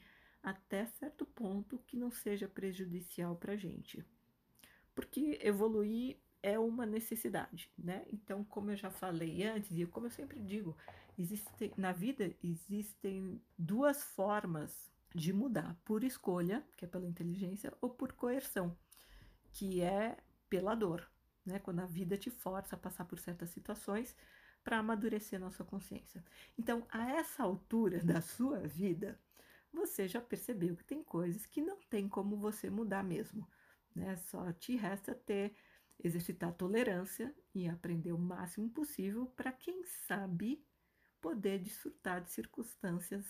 até 0.43 0.85
certo 0.85 1.25
ponto 1.25 1.79
que 1.87 1.95
não 1.95 2.11
seja 2.11 2.49
prejudicial 2.49 3.37
para 3.37 3.53
a 3.53 3.57
gente. 3.57 4.05
Porque 4.93 5.39
evoluir 5.41 6.17
é 6.43 6.59
uma 6.59 6.85
necessidade, 6.85 7.71
né? 7.77 8.05
Então, 8.11 8.43
como 8.43 8.71
eu 8.71 8.75
já 8.75 8.91
falei 8.91 9.43
antes, 9.43 9.71
e 9.71 9.85
como 9.85 10.07
eu 10.07 10.11
sempre 10.11 10.39
digo, 10.39 10.75
existe, 11.17 11.73
na 11.77 11.91
vida 11.91 12.35
existem 12.43 13.41
duas 13.57 14.03
formas 14.03 14.91
de 15.15 15.31
mudar, 15.31 15.79
por 15.85 16.03
escolha, 16.03 16.61
que 16.75 16.83
é 16.83 16.87
pela 16.87 17.07
inteligência, 17.07 17.73
ou 17.79 17.89
por 17.89 18.11
coerção, 18.11 18.77
que 19.53 19.81
é 19.81 20.17
pela 20.49 20.75
dor, 20.75 21.09
né? 21.45 21.57
Quando 21.59 21.79
a 21.79 21.85
vida 21.85 22.17
te 22.17 22.29
força 22.29 22.75
a 22.75 22.79
passar 22.79 23.05
por 23.05 23.17
certas 23.17 23.49
situações 23.49 24.13
para 24.61 24.77
amadurecer 24.79 25.39
na 25.39 25.49
sua 25.49 25.65
consciência. 25.65 26.21
Então, 26.59 26.85
a 26.89 27.11
essa 27.11 27.43
altura 27.43 28.03
da 28.03 28.19
sua 28.19 28.59
vida, 28.67 29.17
você 29.71 30.05
já 30.05 30.19
percebeu 30.19 30.75
que 30.75 30.83
tem 30.83 31.01
coisas 31.01 31.45
que 31.45 31.61
não 31.61 31.79
tem 31.89 32.09
como 32.09 32.35
você 32.35 32.69
mudar 32.69 33.03
mesmo, 33.03 33.47
né? 33.95 34.17
Só 34.17 34.51
te 34.51 34.75
resta 34.75 35.15
ter 35.15 35.55
exercitar 36.03 36.51
tolerância 36.53 37.33
e 37.53 37.69
aprender 37.69 38.11
o 38.11 38.17
máximo 38.17 38.69
possível 38.69 39.27
para 39.27 39.53
quem 39.53 39.85
sabe 39.85 40.61
poder 41.21 41.59
desfrutar 41.59 42.21
de 42.21 42.31
circunstâncias 42.31 43.25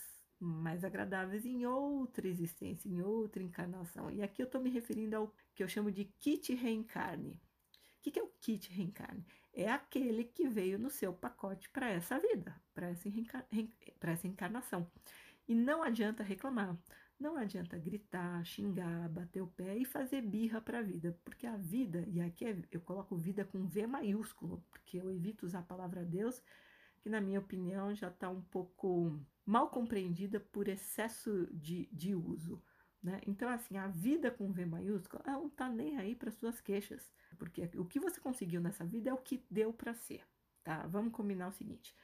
mais 0.45 0.83
agradáveis 0.83 1.45
em 1.45 1.65
outra 1.65 2.27
existência, 2.27 2.87
em 2.87 3.01
outra 3.01 3.41
encarnação. 3.41 4.11
E 4.11 4.21
aqui 4.21 4.41
eu 4.41 4.45
estou 4.45 4.61
me 4.61 4.69
referindo 4.69 5.15
ao 5.15 5.33
que 5.53 5.63
eu 5.63 5.67
chamo 5.67 5.91
de 5.91 6.05
kit 6.05 6.53
reencarne. 6.53 7.31
O 7.31 7.37
que, 8.01 8.11
que 8.11 8.19
é 8.19 8.23
o 8.23 8.31
kit 8.39 8.71
reencarne? 8.71 9.25
É 9.53 9.69
aquele 9.69 10.25
que 10.25 10.47
veio 10.47 10.77
no 10.77 10.89
seu 10.89 11.11
pacote 11.13 11.69
para 11.69 11.89
essa 11.89 12.19
vida, 12.19 12.55
para 12.73 12.89
essa, 12.89 13.09
essa 14.01 14.27
encarnação. 14.27 14.89
E 15.47 15.55
não 15.55 15.81
adianta 15.81 16.23
reclamar, 16.23 16.77
não 17.19 17.37
adianta 17.37 17.77
gritar, 17.77 18.43
xingar, 18.45 19.09
bater 19.09 19.41
o 19.41 19.47
pé 19.47 19.77
e 19.77 19.85
fazer 19.85 20.21
birra 20.21 20.59
para 20.59 20.79
a 20.79 20.83
vida, 20.83 21.17
porque 21.23 21.47
a 21.47 21.55
vida, 21.55 22.03
e 22.07 22.19
aqui 22.19 22.45
é, 22.45 22.57
eu 22.71 22.81
coloco 22.81 23.15
vida 23.15 23.45
com 23.45 23.65
V 23.65 23.87
maiúsculo, 23.87 24.63
porque 24.69 24.97
eu 24.97 25.09
evito 25.09 25.45
usar 25.45 25.59
a 25.59 25.63
palavra 25.63 26.03
Deus, 26.03 26.41
que 26.99 27.09
na 27.09 27.21
minha 27.21 27.39
opinião 27.39 27.95
já 27.95 28.09
está 28.09 28.29
um 28.29 28.41
pouco 28.41 29.17
mal 29.45 29.69
compreendida 29.69 30.39
por 30.39 30.67
excesso 30.67 31.47
de, 31.53 31.87
de 31.91 32.15
uso. 32.15 32.61
Né? 33.01 33.21
Então, 33.27 33.47
assim, 33.49 33.77
a 33.77 33.87
vida 33.87 34.31
com 34.31 34.51
V 34.51 34.65
maiúsculo 34.65 35.21
ela 35.25 35.37
não 35.37 35.47
está 35.47 35.69
nem 35.69 35.97
aí 35.97 36.15
para 36.15 36.31
suas 36.31 36.59
queixas, 36.59 37.13
porque 37.37 37.69
o 37.75 37.85
que 37.85 37.99
você 37.99 38.19
conseguiu 38.19 38.59
nessa 38.59 38.83
vida 38.83 39.11
é 39.11 39.13
o 39.13 39.17
que 39.17 39.45
deu 39.49 39.71
para 39.71 39.93
ser. 39.93 40.23
Tá? 40.63 40.87
Vamos 40.87 41.13
combinar 41.13 41.49
o 41.49 41.53
seguinte: 41.53 41.95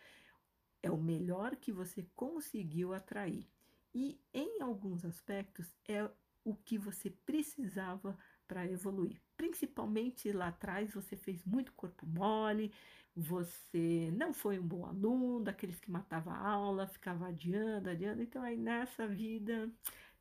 é 0.84 0.92
o 0.92 0.98
melhor 0.98 1.56
que 1.56 1.72
você 1.72 2.06
conseguiu 2.16 2.94
atrair 2.94 3.48
e, 3.94 4.20
em 4.34 4.62
alguns 4.62 5.04
aspectos, 5.04 5.74
é 5.88 6.10
o 6.44 6.56
que 6.56 6.78
você 6.78 7.10
precisava 7.10 8.18
para 8.48 8.66
evoluir. 8.66 9.22
Principalmente 9.42 10.32
lá 10.32 10.50
atrás, 10.50 10.94
você 10.94 11.18
fez 11.18 11.44
muito 11.44 11.72
corpo 11.72 12.06
mole, 12.06 12.72
você 13.16 14.14
não 14.16 14.32
foi 14.36 14.60
um 14.60 14.68
bom 14.68 14.86
aluno, 14.86 15.44
daqueles 15.44 15.80
que 15.80 15.90
matava 15.90 16.32
a 16.32 16.48
aula, 16.48 16.86
ficava 16.86 17.28
adiando, 17.28 17.90
adiando. 17.90 18.22
Então, 18.22 18.44
aí 18.44 18.56
nessa 18.56 19.08
vida 19.08 19.68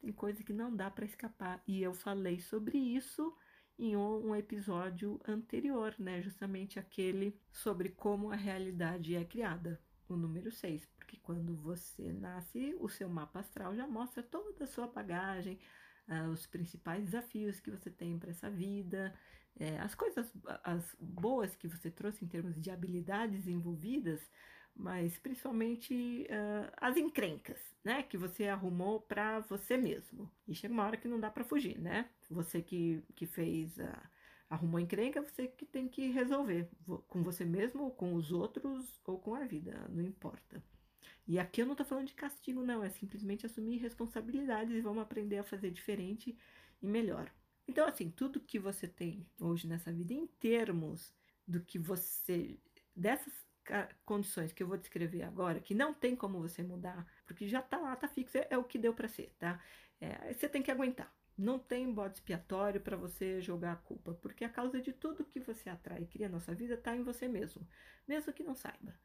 tem 0.01 0.11
coisa 0.11 0.43
que 0.43 0.55
não 0.55 0.75
dá 0.75 0.91
para 0.91 1.05
escapar. 1.05 1.63
E 1.69 1.83
eu 1.83 1.93
falei 1.93 2.41
sobre 2.41 2.79
isso 2.79 3.37
em 3.79 3.95
um, 3.95 4.35
episódio 4.35 5.21
anterior, 5.29 5.95
né? 5.99 6.23
Justamente 6.23 6.79
aquele 6.79 7.39
sobre 7.53 7.91
como 7.91 8.31
a 8.31 8.37
realidade 8.37 9.15
é 9.15 9.23
criada, 9.23 9.79
o 10.09 10.17
número 10.17 10.51
6 10.51 10.89
porque 11.11 11.19
quando 11.25 11.57
você 11.57 12.11
nasce, 12.13 12.75
o 12.79 12.89
seu 12.89 13.09
mapa 13.09 13.41
astral 13.41 13.75
já 13.75 13.85
mostra 13.85 14.23
toda 14.23 14.63
a 14.63 14.67
sua 14.67 14.87
bagagem, 14.87 15.59
uh, 16.09 16.31
os 16.31 16.47
principais 16.47 17.05
desafios 17.05 17.61
que 17.61 17.71
você 17.71 17.91
tem 17.91 18.19
para 18.19 18.31
essa 18.31 18.51
vida, 18.51 19.15
é, 19.59 19.79
as 19.81 19.95
coisas 19.95 20.33
as 20.65 20.97
boas 20.99 21.55
que 21.57 21.69
você 21.69 21.91
trouxe 21.91 22.25
em 22.25 22.29
termos 22.29 22.61
de 22.61 22.71
habilidades 22.71 23.47
envolvidas, 23.47 24.21
mas 24.75 25.19
principalmente 25.19 26.27
uh, 26.31 26.73
as 26.77 26.97
encrencas, 26.97 27.59
né, 27.85 28.03
que 28.03 28.17
você 28.17 28.47
arrumou 28.47 29.01
para 29.01 29.41
você 29.41 29.77
mesmo. 29.77 30.31
E 30.47 30.55
chega 30.55 30.73
uma 30.73 30.85
hora 30.85 30.97
que 30.97 31.09
não 31.09 31.21
dá 31.21 31.31
para 31.31 31.45
fugir, 31.45 31.79
né? 31.79 32.09
Você 32.31 32.63
que, 32.63 33.03
que 33.15 33.27
fez 33.27 33.79
a 33.81 34.11
arrumou 34.51 34.81
encrenca, 34.81 35.23
você 35.23 35.47
que 35.47 35.65
tem 35.65 35.89
que 35.89 36.11
resolver 36.11 36.69
com 37.07 37.23
você 37.23 37.45
mesmo, 37.45 37.85
ou 37.85 37.91
com 37.93 38.15
os 38.15 38.33
outros, 38.33 39.01
ou 39.07 39.17
com 39.17 39.35
a 39.35 39.45
vida, 39.45 39.87
não 39.89 40.03
importa. 40.03 40.61
E 41.31 41.39
aqui 41.39 41.63
eu 41.63 41.65
não 41.65 41.75
estou 41.75 41.87
falando 41.87 42.09
de 42.09 42.15
castigo, 42.15 42.61
não, 42.61 42.83
é 42.83 42.91
simplesmente 42.91 43.47
assumir 43.47 43.77
responsabilidades 43.77 44.75
e 44.75 44.81
vamos 44.81 45.01
aprender 45.01 45.39
a 45.39 45.45
fazer 45.45 45.71
diferente 45.71 46.37
e 46.83 46.87
melhor. 46.89 47.33
Então, 47.69 47.87
assim, 47.87 48.11
tudo 48.11 48.41
que 48.41 48.59
você 48.59 48.89
tem 48.89 49.25
hoje 49.39 49.69
nessa 49.69 49.93
vida, 49.93 50.13
em 50.13 50.27
termos 50.27 51.15
do 51.47 51.61
que 51.61 51.79
você. 51.79 52.59
dessas 52.97 53.33
condições 54.05 54.53
que 54.53 54.61
eu 54.61 54.67
vou 54.67 54.77
descrever 54.77 55.23
agora, 55.23 55.61
que 55.61 55.73
não 55.73 55.95
tem 55.95 56.17
como 56.17 56.41
você 56.41 56.65
mudar, 56.65 57.07
porque 57.25 57.47
já 57.47 57.63
tá 57.63 57.79
lá, 57.79 57.95
tá 57.95 58.09
fixo, 58.09 58.37
é, 58.37 58.49
é 58.51 58.59
o 58.59 58.65
que 58.65 58.77
deu 58.77 58.93
para 58.93 59.07
ser, 59.07 59.33
tá? 59.39 59.63
É, 60.01 60.35
você 60.35 60.49
tem 60.49 60.65
que 60.65 60.73
aguentar. 60.73 61.15
Não 61.39 61.61
tem 61.61 61.93
bode 61.95 62.15
expiatório 62.15 62.81
para 62.81 62.97
você 62.97 63.41
jogar 63.41 63.75
a 63.75 63.77
culpa, 63.77 64.15
porque 64.15 64.45
a 64.45 64.49
causa 64.49 64.81
de 64.81 64.93
tudo 64.93 65.25
que 65.25 65.39
você 65.39 65.71
atrai 65.71 66.03
e 66.03 66.07
cria 66.07 66.29
na 66.29 66.41
sua 66.41 66.55
vida 66.55 66.75
está 66.75 66.97
em 66.97 67.05
você 67.05 67.29
mesmo, 67.29 67.65
mesmo 68.09 68.33
que 68.33 68.43
não 68.43 68.57
saiba 68.57 68.99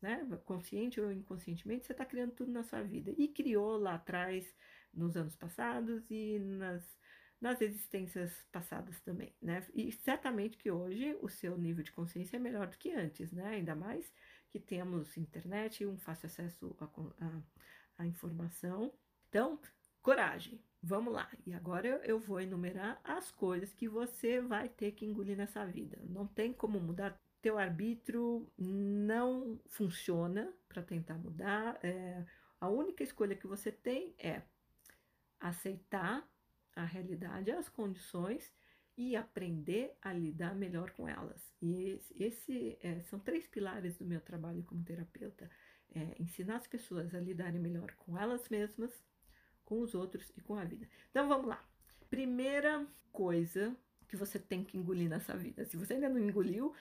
né? 0.00 0.26
Consciente 0.44 1.00
ou 1.00 1.10
inconscientemente, 1.12 1.86
você 1.86 1.92
está 1.92 2.04
criando 2.04 2.32
tudo 2.32 2.50
na 2.50 2.62
sua 2.62 2.82
vida. 2.82 3.12
E 3.16 3.28
criou 3.28 3.76
lá 3.76 3.94
atrás, 3.94 4.54
nos 4.92 5.16
anos 5.16 5.34
passados 5.36 6.10
e 6.10 6.38
nas, 6.38 6.98
nas 7.40 7.60
existências 7.60 8.46
passadas 8.52 9.00
também, 9.00 9.34
né? 9.40 9.66
E 9.74 9.92
certamente 9.92 10.56
que 10.56 10.70
hoje 10.70 11.16
o 11.20 11.28
seu 11.28 11.58
nível 11.58 11.82
de 11.82 11.92
consciência 11.92 12.36
é 12.36 12.40
melhor 12.40 12.68
do 12.68 12.78
que 12.78 12.92
antes, 12.92 13.32
né? 13.32 13.48
Ainda 13.48 13.74
mais 13.74 14.12
que 14.48 14.60
temos 14.60 15.16
internet 15.16 15.82
e 15.82 15.86
um 15.86 15.98
fácil 15.98 16.26
acesso 16.26 16.76
à 17.98 18.06
informação. 18.06 18.92
Então, 19.28 19.58
coragem, 20.00 20.60
vamos 20.82 21.12
lá. 21.12 21.28
E 21.44 21.52
agora 21.52 21.88
eu, 21.88 21.96
eu 22.04 22.18
vou 22.18 22.40
enumerar 22.40 23.00
as 23.02 23.30
coisas 23.32 23.72
que 23.74 23.88
você 23.88 24.40
vai 24.40 24.68
ter 24.68 24.92
que 24.92 25.04
engolir 25.04 25.36
nessa 25.36 25.66
vida. 25.66 25.98
Não 26.08 26.26
tem 26.26 26.52
como 26.52 26.78
mudar 26.78 27.20
teu 27.44 27.58
arbítrio 27.58 28.50
não 28.56 29.60
funciona 29.66 30.50
para 30.66 30.82
tentar 30.82 31.18
mudar. 31.18 31.78
É, 31.82 32.24
a 32.58 32.70
única 32.70 33.02
escolha 33.02 33.36
que 33.36 33.46
você 33.46 33.70
tem 33.70 34.14
é 34.18 34.40
aceitar 35.38 36.26
a 36.74 36.84
realidade, 36.86 37.50
as 37.50 37.68
condições 37.68 38.50
e 38.96 39.14
aprender 39.14 39.94
a 40.00 40.10
lidar 40.10 40.54
melhor 40.54 40.92
com 40.92 41.06
elas. 41.06 41.54
E 41.60 41.90
esse, 41.90 42.22
esse 42.22 42.78
é, 42.80 43.02
são 43.02 43.18
três 43.18 43.46
pilares 43.46 43.98
do 43.98 44.06
meu 44.06 44.22
trabalho 44.22 44.62
como 44.62 44.82
terapeuta: 44.82 45.50
é, 45.94 46.16
ensinar 46.18 46.56
as 46.56 46.66
pessoas 46.66 47.14
a 47.14 47.20
lidarem 47.20 47.60
melhor 47.60 47.92
com 47.96 48.16
elas 48.16 48.48
mesmas, 48.48 49.04
com 49.66 49.82
os 49.82 49.94
outros 49.94 50.32
e 50.34 50.40
com 50.40 50.54
a 50.54 50.64
vida. 50.64 50.88
Então 51.10 51.28
vamos 51.28 51.46
lá. 51.46 51.62
Primeira 52.08 52.86
coisa 53.12 53.76
que 54.08 54.16
você 54.16 54.38
tem 54.38 54.64
que 54.64 54.78
engolir 54.78 55.10
nessa 55.10 55.36
vida. 55.36 55.64
Se 55.66 55.76
você 55.76 55.94
ainda 55.94 56.08
não 56.08 56.20
engoliu, 56.20 56.72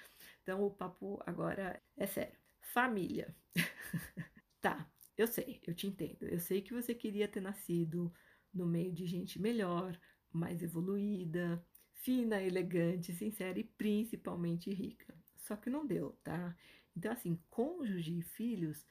então 0.43 0.63
o 0.63 0.71
papo 0.71 1.21
agora 1.25 1.81
é 1.97 2.05
sério. 2.05 2.37
Família. 2.61 3.35
tá, 4.61 4.89
eu 5.17 5.27
sei, 5.27 5.61
eu 5.65 5.73
te 5.73 5.87
entendo. 5.87 6.23
Eu 6.23 6.39
sei 6.39 6.61
que 6.61 6.73
você 6.73 6.93
queria 6.93 7.27
ter 7.27 7.41
nascido 7.41 8.13
no 8.53 8.65
meio 8.65 8.93
de 8.93 9.05
gente 9.05 9.41
melhor, 9.41 9.99
mais 10.31 10.61
evoluída, 10.61 11.65
fina, 11.93 12.41
elegante, 12.41 13.13
sincera 13.13 13.57
e 13.59 13.63
principalmente 13.63 14.71
rica. 14.71 15.15
Só 15.37 15.55
que 15.55 15.69
não 15.69 15.85
deu, 15.85 16.17
tá? 16.23 16.55
Então, 16.95 17.11
assim, 17.11 17.39
cônjuge 17.49 18.19
e 18.19 18.21
filhos, 18.21 18.85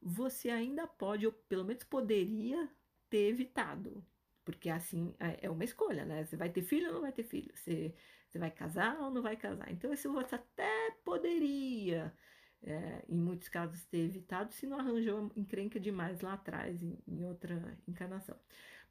você 0.00 0.50
ainda 0.50 0.86
pode, 0.86 1.26
ou 1.26 1.32
pelo 1.32 1.64
menos 1.64 1.84
poderia 1.84 2.68
ter 3.08 3.28
evitado. 3.28 4.04
Porque 4.44 4.68
assim 4.68 5.14
é, 5.18 5.46
é 5.46 5.50
uma 5.50 5.64
escolha, 5.64 6.04
né? 6.04 6.24
Você 6.24 6.36
vai 6.36 6.50
ter 6.50 6.62
filho 6.62 6.88
ou 6.88 6.94
não 6.94 7.00
vai 7.02 7.12
ter 7.12 7.24
filho? 7.24 7.50
Você 7.56 7.94
você 8.36 8.38
vai 8.38 8.50
casar 8.50 9.00
ou 9.00 9.10
não 9.10 9.22
vai 9.22 9.36
casar? 9.36 9.70
Então, 9.72 9.92
isso 9.92 10.12
você 10.12 10.34
até 10.34 10.90
poderia, 11.04 12.14
é, 12.62 13.04
em 13.08 13.16
muitos 13.16 13.48
casos, 13.48 13.84
ter 13.86 13.98
evitado 13.98 14.52
se 14.52 14.66
não 14.66 14.78
arranjou 14.78 15.32
encrenca 15.34 15.80
demais 15.80 16.20
lá 16.20 16.34
atrás, 16.34 16.82
em, 16.82 16.98
em 17.06 17.24
outra 17.24 17.78
encarnação. 17.88 18.38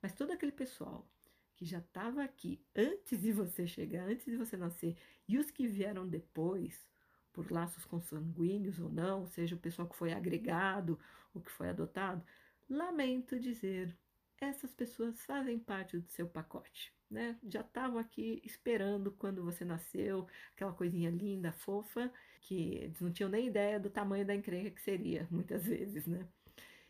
Mas 0.01 0.13
todo 0.13 0.31
aquele 0.31 0.51
pessoal 0.51 1.07
que 1.55 1.65
já 1.65 1.77
estava 1.77 2.23
aqui 2.23 2.59
antes 2.75 3.21
de 3.21 3.31
você 3.31 3.67
chegar, 3.67 4.07
antes 4.07 4.25
de 4.25 4.35
você 4.35 4.57
nascer, 4.57 4.97
e 5.27 5.37
os 5.37 5.51
que 5.51 5.67
vieram 5.67 6.07
depois, 6.07 6.89
por 7.31 7.51
laços 7.51 7.85
consanguíneos 7.85 8.79
ou 8.79 8.89
não, 8.89 9.27
seja 9.27 9.55
o 9.55 9.59
pessoal 9.59 9.87
que 9.87 9.95
foi 9.95 10.11
agregado 10.11 10.99
ou 11.33 11.41
que 11.41 11.51
foi 11.51 11.69
adotado, 11.69 12.25
lamento 12.69 13.39
dizer, 13.39 13.95
essas 14.39 14.73
pessoas 14.73 15.23
fazem 15.23 15.59
parte 15.59 15.97
do 15.97 16.07
seu 16.07 16.27
pacote 16.27 16.94
né? 17.09 17.37
Já 17.47 17.61
estavam 17.61 17.97
aqui 17.97 18.41
esperando 18.43 19.11
quando 19.11 19.43
você 19.43 19.63
nasceu, 19.63 20.27
aquela 20.53 20.73
coisinha 20.73 21.09
linda, 21.09 21.51
fofa, 21.51 22.11
que 22.41 22.75
eles 22.75 22.99
não 23.01 23.11
tinham 23.11 23.29
nem 23.29 23.47
ideia 23.47 23.79
do 23.79 23.89
tamanho 23.89 24.25
da 24.25 24.35
encrenca 24.35 24.71
que 24.71 24.81
seria, 24.81 25.27
muitas 25.31 25.65
vezes, 25.65 26.05
né? 26.07 26.27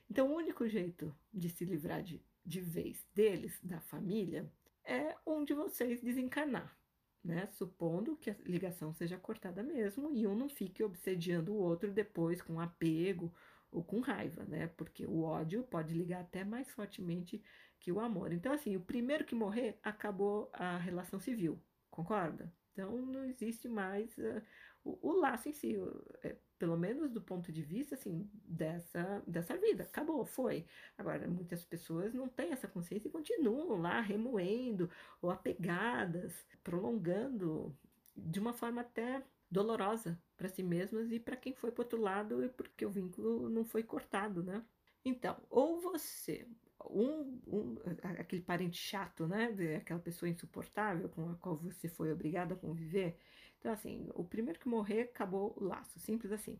Então, 0.10 0.32
o 0.32 0.36
único 0.36 0.68
jeito 0.68 1.16
de 1.34 1.50
se 1.50 1.66
livrar 1.66 2.04
de, 2.04 2.22
de 2.46 2.62
vez 2.62 3.06
deles, 3.14 3.60
da 3.64 3.82
família, 3.82 4.50
é 4.84 5.16
um 5.26 5.44
de 5.44 5.54
vocês 5.54 6.02
desencarnar, 6.02 6.78
né? 7.24 7.48
Supondo 7.48 8.16
que 8.18 8.30
a 8.30 8.36
ligação 8.46 8.94
seja 8.94 9.18
cortada 9.18 9.64
mesmo 9.64 10.12
e 10.14 10.28
um 10.28 10.36
não 10.36 10.48
fique 10.48 10.84
obsediando 10.84 11.54
o 11.54 11.58
outro 11.58 11.92
depois 11.92 12.42
com 12.42 12.60
apego 12.60 13.34
ou 13.76 13.84
com 13.84 14.00
raiva, 14.00 14.44
né? 14.46 14.68
Porque 14.78 15.06
o 15.06 15.24
ódio 15.24 15.64
pode 15.64 15.94
ligar 15.94 16.22
até 16.22 16.44
mais 16.44 16.70
fortemente 16.72 17.44
que 17.80 17.92
o 17.92 18.00
amor. 18.00 18.32
Então, 18.32 18.54
assim, 18.54 18.76
o 18.76 18.82
primeiro 18.82 19.26
que 19.26 19.36
morrer 19.36 19.78
acabou 19.84 20.50
a 20.54 20.78
relação 20.78 21.20
civil, 21.20 21.62
concorda? 21.90 22.52
Então 22.76 23.06
não 23.06 23.24
existe 23.24 23.70
mais 23.70 24.18
uh, 24.18 24.42
o, 24.84 25.10
o, 25.10 25.14
laço 25.14 25.48
em 25.48 25.54
si, 25.54 25.78
é, 26.24 26.36
pelo 26.60 26.78
menos 26.78 27.10
do 27.10 27.22
ponto 27.22 27.50
de 27.52 27.62
vista 27.62 27.96
assim 27.96 28.30
dessa 28.34 29.24
dessa 29.26 29.56
vida. 29.58 29.84
Acabou, 29.84 30.26
foi. 30.26 30.66
Agora 30.98 31.26
muitas 31.26 31.64
pessoas 31.64 32.14
não 32.14 32.28
têm 32.28 32.52
essa 32.52 32.68
consciência 32.68 33.08
e 33.08 33.12
continuam 33.12 33.80
lá 33.80 34.02
remoendo 34.02 34.90
ou 35.22 35.32
apegadas, 35.32 36.46
prolongando 36.64 37.74
de 38.16 38.40
uma 38.40 38.54
forma 38.54 38.82
até 38.82 39.24
dolorosa 39.50 40.20
para 40.36 40.50
si 40.50 40.64
mesmas 40.64 41.12
e 41.12 41.20
para 41.20 41.36
quem 41.36 41.54
foi 41.54 41.72
para 41.72 41.84
outro 41.84 42.00
lado 42.02 42.44
e 42.44 42.50
porque 42.50 42.86
o 42.86 42.90
vínculo 42.90 43.50
não 43.50 43.64
foi 43.64 43.84
cortado, 43.84 44.44
né? 44.44 44.64
Então, 45.04 45.38
ou 45.50 45.80
você, 45.80 46.48
um, 46.90 47.40
um, 47.48 47.76
aquele 48.20 48.42
parente 48.42 48.78
chato, 48.78 49.28
né? 49.28 49.56
Aquela 49.78 50.00
pessoa 50.00 50.30
insuportável 50.30 51.08
com 51.10 51.30
a 51.30 51.36
qual 51.36 51.56
você 51.56 51.88
foi 51.88 52.12
obrigado 52.12 52.54
a 52.54 52.58
conviver. 52.58 53.18
Então, 53.60 53.72
assim, 53.72 54.10
o 54.14 54.24
primeiro 54.24 54.60
que 54.60 54.68
morrer 54.68 55.02
acabou 55.02 55.54
o 55.58 55.64
laço, 55.64 56.00
simples 56.00 56.32
assim. 56.32 56.60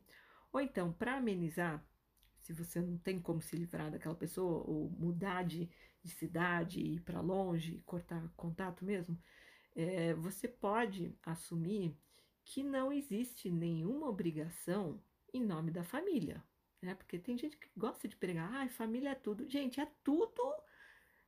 Ou 0.52 0.62
então, 0.62 0.94
para 0.94 1.18
amenizar, 1.18 1.84
se 2.40 2.54
você 2.54 2.80
não 2.80 2.98
tem 2.98 3.20
como 3.20 3.42
se 3.42 3.56
livrar 3.56 3.92
daquela 3.92 4.16
pessoa, 4.16 4.64
ou 4.66 4.90
mudar 4.92 5.44
de, 5.44 5.70
de 6.04 6.12
cidade, 6.12 6.80
ir 6.80 7.02
para 7.02 7.20
longe, 7.22 7.82
cortar 7.86 8.32
contato 8.38 8.86
mesmo, 8.86 9.20
é, 9.76 10.14
você 10.14 10.48
pode 10.48 11.18
assumir 11.24 11.98
que 12.46 12.64
não 12.64 12.94
existe 12.94 13.50
nenhuma 13.50 14.08
obrigação 14.08 15.02
em 15.34 15.44
nome 15.44 15.72
da 15.72 15.84
família, 15.84 16.42
né? 16.82 16.94
Porque 16.96 17.18
tem 17.18 17.38
gente 17.38 17.58
que 17.58 17.68
gosta 17.76 18.08
de 18.08 18.16
pregar, 18.16 18.54
ah, 18.54 18.70
família 18.70 19.10
é 19.10 19.16
tudo. 19.16 19.50
Gente, 19.50 19.82
é 19.82 19.88
tudo, 20.04 20.42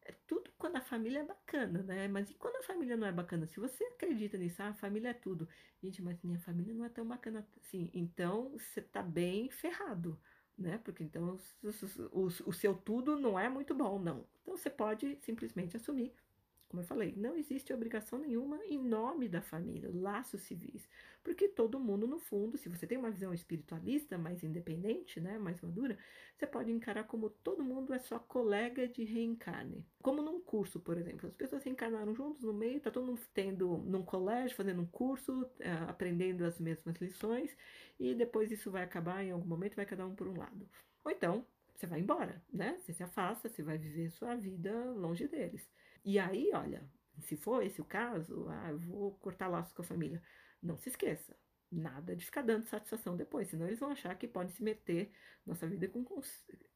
é 0.04 0.14
tudo 0.28 0.52
quando 0.58 0.78
a 0.78 0.82
família 0.82 1.20
é 1.20 1.26
bacana, 1.26 1.82
né? 1.84 2.08
Mas 2.08 2.30
e 2.30 2.36
quando 2.36 2.58
a 2.58 2.64
família 2.64 2.96
não 2.96 3.08
é 3.08 3.12
bacana? 3.12 3.48
Se 3.48 3.60
você 3.60 3.84
acredita 3.86 4.38
nisso, 4.38 4.62
ah, 4.62 4.70
a 4.70 4.74
família 4.74 5.10
é 5.10 5.14
tudo. 5.14 5.50
Gente, 5.82 6.02
mas 6.02 6.22
minha 6.22 6.40
família 6.40 6.74
não 6.74 6.86
é 6.86 6.90
tão 6.90 7.06
bacana 7.06 7.46
assim. 7.60 7.90
Então, 7.94 8.52
você 8.52 8.82
tá 8.82 9.02
bem 9.02 9.50
ferrado, 9.50 10.20
né? 10.58 10.78
Porque 10.78 11.04
então 11.04 11.40
o, 11.64 11.70
o, 12.12 12.26
o 12.28 12.54
seu 12.54 12.76
tudo 12.76 13.20
não 13.20 13.40
é 13.40 13.50
muito 13.50 13.74
bom, 13.74 14.00
não. 14.00 14.26
Então, 14.42 14.56
você 14.56 14.70
pode 14.70 15.18
simplesmente 15.22 15.76
assumir 15.76 16.14
como 16.70 16.82
eu 16.82 16.86
falei, 16.86 17.14
não 17.16 17.38
existe 17.38 17.74
obrigação 17.74 18.20
nenhuma 18.20 18.60
em 18.66 18.78
nome 18.78 19.30
da 19.30 19.42
família, 19.42 19.90
laços 19.94 20.42
civis. 20.42 20.88
Porque 21.24 21.48
todo 21.48 21.80
mundo, 21.80 22.06
no 22.06 22.20
fundo, 22.20 22.58
se 22.58 22.68
você 22.68 22.86
tem 22.86 22.98
uma 22.98 23.10
visão 23.10 23.34
espiritualista 23.34 24.18
mais 24.18 24.44
independente, 24.44 25.20
né, 25.22 25.38
mais 25.38 25.62
madura, 25.62 25.98
você 26.36 26.46
pode 26.46 26.72
encarar 26.72 27.06
como 27.06 27.30
todo 27.30 27.64
mundo 27.64 27.94
é 27.94 28.00
só 28.00 28.20
colega 28.20 28.88
de 28.88 29.04
reencarne. 29.06 29.86
Como 30.02 30.22
num 30.22 30.42
curso, 30.42 30.80
por 30.80 30.98
exemplo. 30.98 31.28
As 31.28 31.36
pessoas 31.36 31.64
reencarnaram 31.64 32.14
juntos 32.14 32.44
no 32.44 32.54
meio, 32.54 32.82
tá 32.82 32.92
todo 32.92 33.06
mundo 33.06 33.22
tendo 33.34 33.78
num 33.78 34.04
colégio, 34.04 34.56
fazendo 34.56 34.82
um 34.82 34.86
curso, 34.86 35.50
é, 35.60 35.72
aprendendo 35.88 36.44
as 36.44 36.60
mesmas 36.60 36.96
lições, 36.98 37.56
e 38.00 38.14
depois 38.14 38.52
isso 38.52 38.70
vai 38.70 38.84
acabar 38.84 39.24
em 39.24 39.32
algum 39.32 39.48
momento, 39.48 39.76
vai 39.76 39.86
cada 39.86 40.06
um 40.06 40.14
por 40.16 40.28
um 40.28 40.38
lado. 40.38 40.70
Ou 41.04 41.12
então, 41.12 41.46
você 41.74 41.88
vai 41.88 42.00
embora, 42.00 42.42
né? 42.52 42.78
Você 42.80 42.92
se 42.92 43.04
afasta, 43.04 43.48
você 43.48 43.62
vai 43.64 43.78
viver 43.78 44.10
sua 44.10 44.36
vida 44.36 44.74
longe 44.94 45.28
deles. 45.28 45.70
E 46.08 46.18
aí, 46.20 46.50
olha, 46.54 46.90
se 47.20 47.36
for 47.36 47.62
esse 47.62 47.82
o 47.82 47.84
caso, 47.84 48.48
ah, 48.48 48.72
eu 48.72 48.80
vou 48.80 49.12
cortar 49.16 49.50
laços 49.50 49.74
com 49.74 49.82
a 49.82 49.86
família. 49.86 50.24
Não 50.64 50.78
se 50.78 50.88
esqueça, 50.88 51.36
nada 51.70 52.16
de 52.16 52.24
ficar 52.24 52.44
dando 52.44 52.66
satisfação 52.66 53.18
depois, 53.18 53.50
senão 53.50 53.68
eles 53.68 53.80
vão 53.80 53.92
achar 53.92 54.16
que 54.16 54.26
podem 54.26 54.54
se 54.54 54.64
meter 54.64 55.12
nossa 55.46 55.68
vida 55.68 55.86
com, 55.90 56.06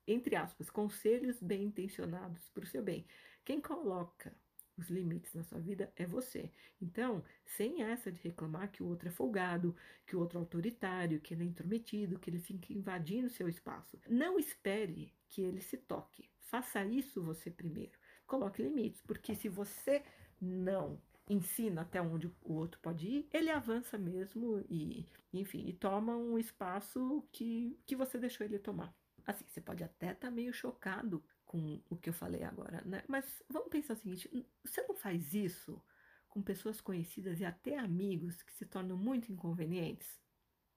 entre 0.05 0.35
aspas, 0.35 0.69
conselhos 0.69 1.41
bem 1.41 1.63
intencionados 1.63 2.49
para 2.49 2.65
o 2.65 2.67
seu 2.67 2.83
bem. 2.83 3.07
Quem 3.45 3.61
coloca 3.61 4.35
os 4.77 4.89
limites 4.89 5.33
na 5.33 5.43
sua 5.43 5.61
vida 5.61 5.93
é 5.95 6.05
você. 6.05 6.51
Então, 6.81 7.23
sem 7.45 7.83
essa 7.83 8.11
de 8.11 8.21
reclamar 8.21 8.69
que 8.69 8.83
o 8.83 8.87
outro 8.87 9.07
é 9.07 9.11
folgado, 9.11 9.73
que 10.05 10.13
o 10.13 10.19
outro 10.19 10.39
é 10.39 10.41
autoritário, 10.41 11.21
que 11.21 11.33
ele 11.33 11.43
é 11.43 11.47
intrometido, 11.47 12.19
que 12.19 12.29
ele 12.29 12.39
fica 12.39 12.73
invadindo 12.73 13.27
o 13.27 13.31
seu 13.31 13.47
espaço. 13.47 13.97
Não 14.09 14.37
espere 14.37 15.15
que 15.29 15.41
ele 15.41 15.61
se 15.61 15.77
toque. 15.77 16.29
Faça 16.41 16.83
isso 16.83 17.23
você 17.23 17.49
primeiro 17.49 18.00
coloque 18.31 18.63
limites, 18.63 19.01
porque 19.01 19.35
se 19.35 19.49
você 19.49 20.01
não 20.39 20.97
ensina 21.29 21.81
até 21.81 22.01
onde 22.01 22.27
o 22.27 22.53
outro 22.53 22.79
pode 22.79 23.05
ir, 23.05 23.29
ele 23.33 23.49
avança 23.49 23.97
mesmo 23.97 24.63
e, 24.69 25.05
enfim, 25.33 25.67
e 25.67 25.73
toma 25.73 26.15
um 26.15 26.39
espaço 26.39 27.27
que, 27.29 27.77
que 27.85 27.93
você 27.93 28.17
deixou 28.17 28.45
ele 28.45 28.57
tomar. 28.57 28.95
Assim, 29.27 29.43
você 29.45 29.59
pode 29.59 29.83
até 29.83 30.13
estar 30.13 30.29
tá 30.29 30.31
meio 30.31 30.53
chocado 30.53 31.21
com 31.45 31.81
o 31.89 31.97
que 31.97 32.09
eu 32.09 32.13
falei 32.13 32.43
agora, 32.43 32.81
né? 32.85 33.03
Mas 33.05 33.43
vamos 33.49 33.69
pensar 33.69 33.93
o 33.93 33.97
seguinte: 33.97 34.47
você 34.63 34.81
não 34.83 34.95
faz 34.95 35.33
isso 35.33 35.83
com 36.29 36.41
pessoas 36.41 36.79
conhecidas 36.79 37.41
e 37.41 37.45
até 37.45 37.77
amigos 37.77 38.41
que 38.41 38.53
se 38.53 38.65
tornam 38.65 38.95
muito 38.95 39.31
inconvenientes? 39.31 40.19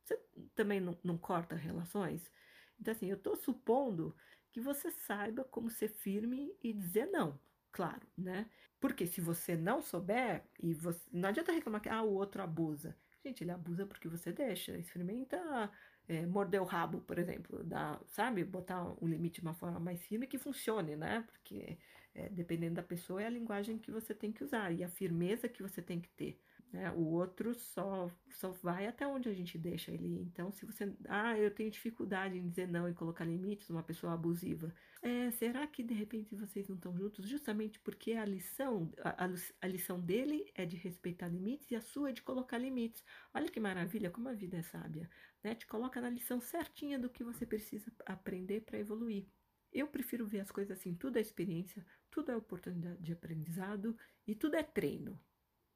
Você 0.03 0.21
também 0.57 0.81
não, 0.81 0.99
não 1.05 1.17
corta 1.17 1.55
relações? 1.55 2.31
Então, 2.79 2.93
assim, 2.93 3.07
eu 3.07 3.17
estou 3.17 3.37
supondo 3.37 4.14
que 4.55 4.61
você 4.61 4.88
saiba 4.93 5.43
como 5.43 5.69
ser 5.69 5.88
firme 5.88 6.57
e 6.62 6.73
dizer 6.73 7.07
não, 7.07 7.40
claro, 7.73 8.07
né? 8.17 8.49
Porque 8.79 9.05
se 9.05 9.21
você 9.21 9.57
não 9.57 9.83
souber, 9.83 10.45
e 10.62 10.73
você, 10.73 11.01
não 11.12 11.29
adianta 11.29 11.51
reclamar 11.51 11.81
que 11.81 11.88
ah, 11.88 12.03
o 12.03 12.14
outro 12.14 12.40
abusa. 12.40 12.97
Gente, 13.25 13.43
ele 13.43 13.51
abusa 13.51 13.85
porque 13.85 14.09
você 14.09 14.31
deixa. 14.31 14.79
Experimenta 14.79 15.73
é, 16.07 16.25
morder 16.25 16.62
o 16.62 16.64
rabo, 16.64 17.01
por 17.01 17.19
exemplo, 17.19 17.64
dá, 17.64 18.01
sabe? 18.07 18.45
Botar 18.45 18.95
um 19.03 19.09
limite 19.09 19.40
de 19.40 19.47
uma 19.47 19.55
forma 19.55 19.81
mais 19.81 20.01
firme 20.07 20.25
que 20.29 20.38
funcione, 20.38 20.95
né? 20.95 21.25
Porque 21.27 21.77
é, 22.14 22.29
dependendo 22.29 22.77
da 22.77 22.83
pessoa 22.83 23.21
é 23.21 23.27
a 23.27 23.31
linguagem 23.31 23.77
que 23.77 23.90
você 23.90 24.14
tem 24.14 24.31
que 24.31 24.45
usar 24.45 24.71
e 24.71 24.85
a 24.85 24.88
firmeza 24.88 25.49
que 25.49 25.64
você 25.64 25.83
tem 25.83 26.01
que 26.01 26.11
ter. 26.11 26.40
Né? 26.75 26.91
O 26.91 27.05
outro 27.13 27.55
só, 27.55 28.11
só 28.31 28.51
vai 28.51 28.89
até 28.89 29.07
onde 29.07 29.29
a 29.29 29.33
gente 29.33 29.57
deixa 29.57 29.93
ele. 29.93 30.21
Então, 30.23 30.51
se 30.51 30.67
você. 30.67 30.93
Ah, 31.09 31.39
eu 31.39 31.49
tenho 31.49 31.71
dificuldade 31.71 32.37
em 32.37 32.49
dizer 32.49 32.67
não 32.67 32.89
e 32.89 32.93
colocar 32.93 33.25
limites 33.25 33.71
uma 33.71 33.83
pessoa 33.85 34.13
abusiva. 34.13 34.75
É, 35.01 35.31
será 35.31 35.65
que 35.69 35.85
de 35.85 35.95
repente 35.95 36.35
vocês 36.35 36.67
não 36.67 36.75
estão 36.75 36.97
juntos? 36.97 37.29
Justamente 37.29 37.79
porque 37.79 38.15
a 38.15 38.25
lição, 38.25 38.91
a, 39.05 39.29
a 39.61 39.69
lição 39.69 40.01
dele 40.01 40.51
é 40.53 40.67
de 40.67 40.77
respeitar 40.77 41.29
limites 41.29 41.71
e 41.71 41.77
a 41.77 41.81
sua 41.81 42.11
é 42.11 42.13
de 42.13 42.23
colocar 42.23 42.59
limites. 42.59 43.05
Olha 43.33 43.49
que 43.49 43.61
maravilha, 43.61 44.11
como 44.11 44.29
a 44.29 44.33
vida 44.33 44.57
é 44.57 44.63
sábia. 44.63 45.09
Né? 45.45 45.55
Te 45.55 45.69
coloca 45.69 46.01
na 46.01 46.11
lição 46.11 46.41
certinha 46.41 46.99
do 46.99 47.09
que 47.09 47.23
você 47.23 47.47
precisa 47.47 47.93
aprender 48.05 48.63
para 48.63 48.81
evoluir. 48.81 49.29
Eu 49.73 49.87
prefiro 49.87 50.27
ver 50.27 50.41
as 50.41 50.51
coisas 50.51 50.77
assim: 50.77 50.93
tudo 50.93 51.19
é 51.19 51.21
experiência, 51.21 51.87
tudo 52.11 52.33
é 52.33 52.37
oportunidade 52.37 53.01
de 53.01 53.13
aprendizado 53.13 53.97
e 54.27 54.35
tudo 54.35 54.57
é 54.57 54.63
treino. 54.65 55.21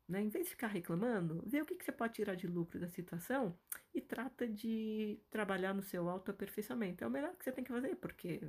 Né? 0.09 0.23
Em 0.23 0.29
vez 0.29 0.47
de 0.47 0.51
ficar 0.53 0.68
reclamando, 0.68 1.42
vê 1.47 1.61
o 1.61 1.66
que, 1.66 1.75
que 1.75 1.85
você 1.85 1.92
pode 1.92 2.14
tirar 2.14 2.35
de 2.35 2.47
lucro 2.47 2.81
da 2.81 2.88
situação 2.88 3.57
e 3.94 4.01
trata 4.01 4.49
de 4.49 5.21
trabalhar 5.31 5.75
no 5.75 5.83
seu 5.83 6.09
autoaperfeiçoamento. 6.09 7.05
É 7.05 7.07
o 7.07 7.11
melhor 7.11 7.37
que 7.37 7.44
você 7.44 7.53
tem 7.53 7.62
que 7.62 7.73
fazer, 7.73 7.94
porque, 7.97 8.40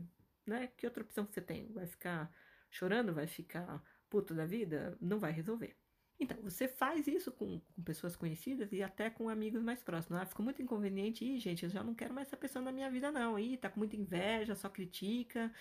né? 0.45 0.67
Que 0.77 0.85
outra 0.85 1.03
opção 1.03 1.25
você 1.25 1.41
tem? 1.41 1.67
Vai 1.73 1.85
ficar 1.85 2.31
chorando? 2.69 3.13
Vai 3.13 3.27
ficar 3.27 3.83
puto 4.09 4.33
da 4.33 4.45
vida? 4.45 4.97
Não 5.01 5.19
vai 5.19 5.33
resolver. 5.33 5.75
Então, 6.17 6.37
você 6.41 6.67
faz 6.67 7.07
isso 7.07 7.31
com, 7.31 7.59
com, 7.59 7.83
pessoas 7.83 8.15
conhecidas 8.15 8.71
e 8.71 8.81
até 8.81 9.09
com 9.09 9.29
amigos 9.29 9.61
mais 9.61 9.81
próximos. 9.81 10.21
Ah, 10.21 10.25
ficou 10.25 10.43
muito 10.43 10.61
inconveniente. 10.61 11.25
Ih, 11.25 11.39
gente, 11.39 11.63
eu 11.63 11.69
já 11.69 11.83
não 11.83 11.93
quero 11.93 12.13
mais 12.13 12.27
essa 12.27 12.37
pessoa 12.37 12.63
na 12.63 12.71
minha 12.71 12.89
vida, 12.89 13.11
não. 13.11 13.37
Ih, 13.37 13.57
tá 13.57 13.69
com 13.69 13.79
muita 13.79 13.95
inveja, 13.97 14.55
só 14.55 14.69
critica 14.69 15.51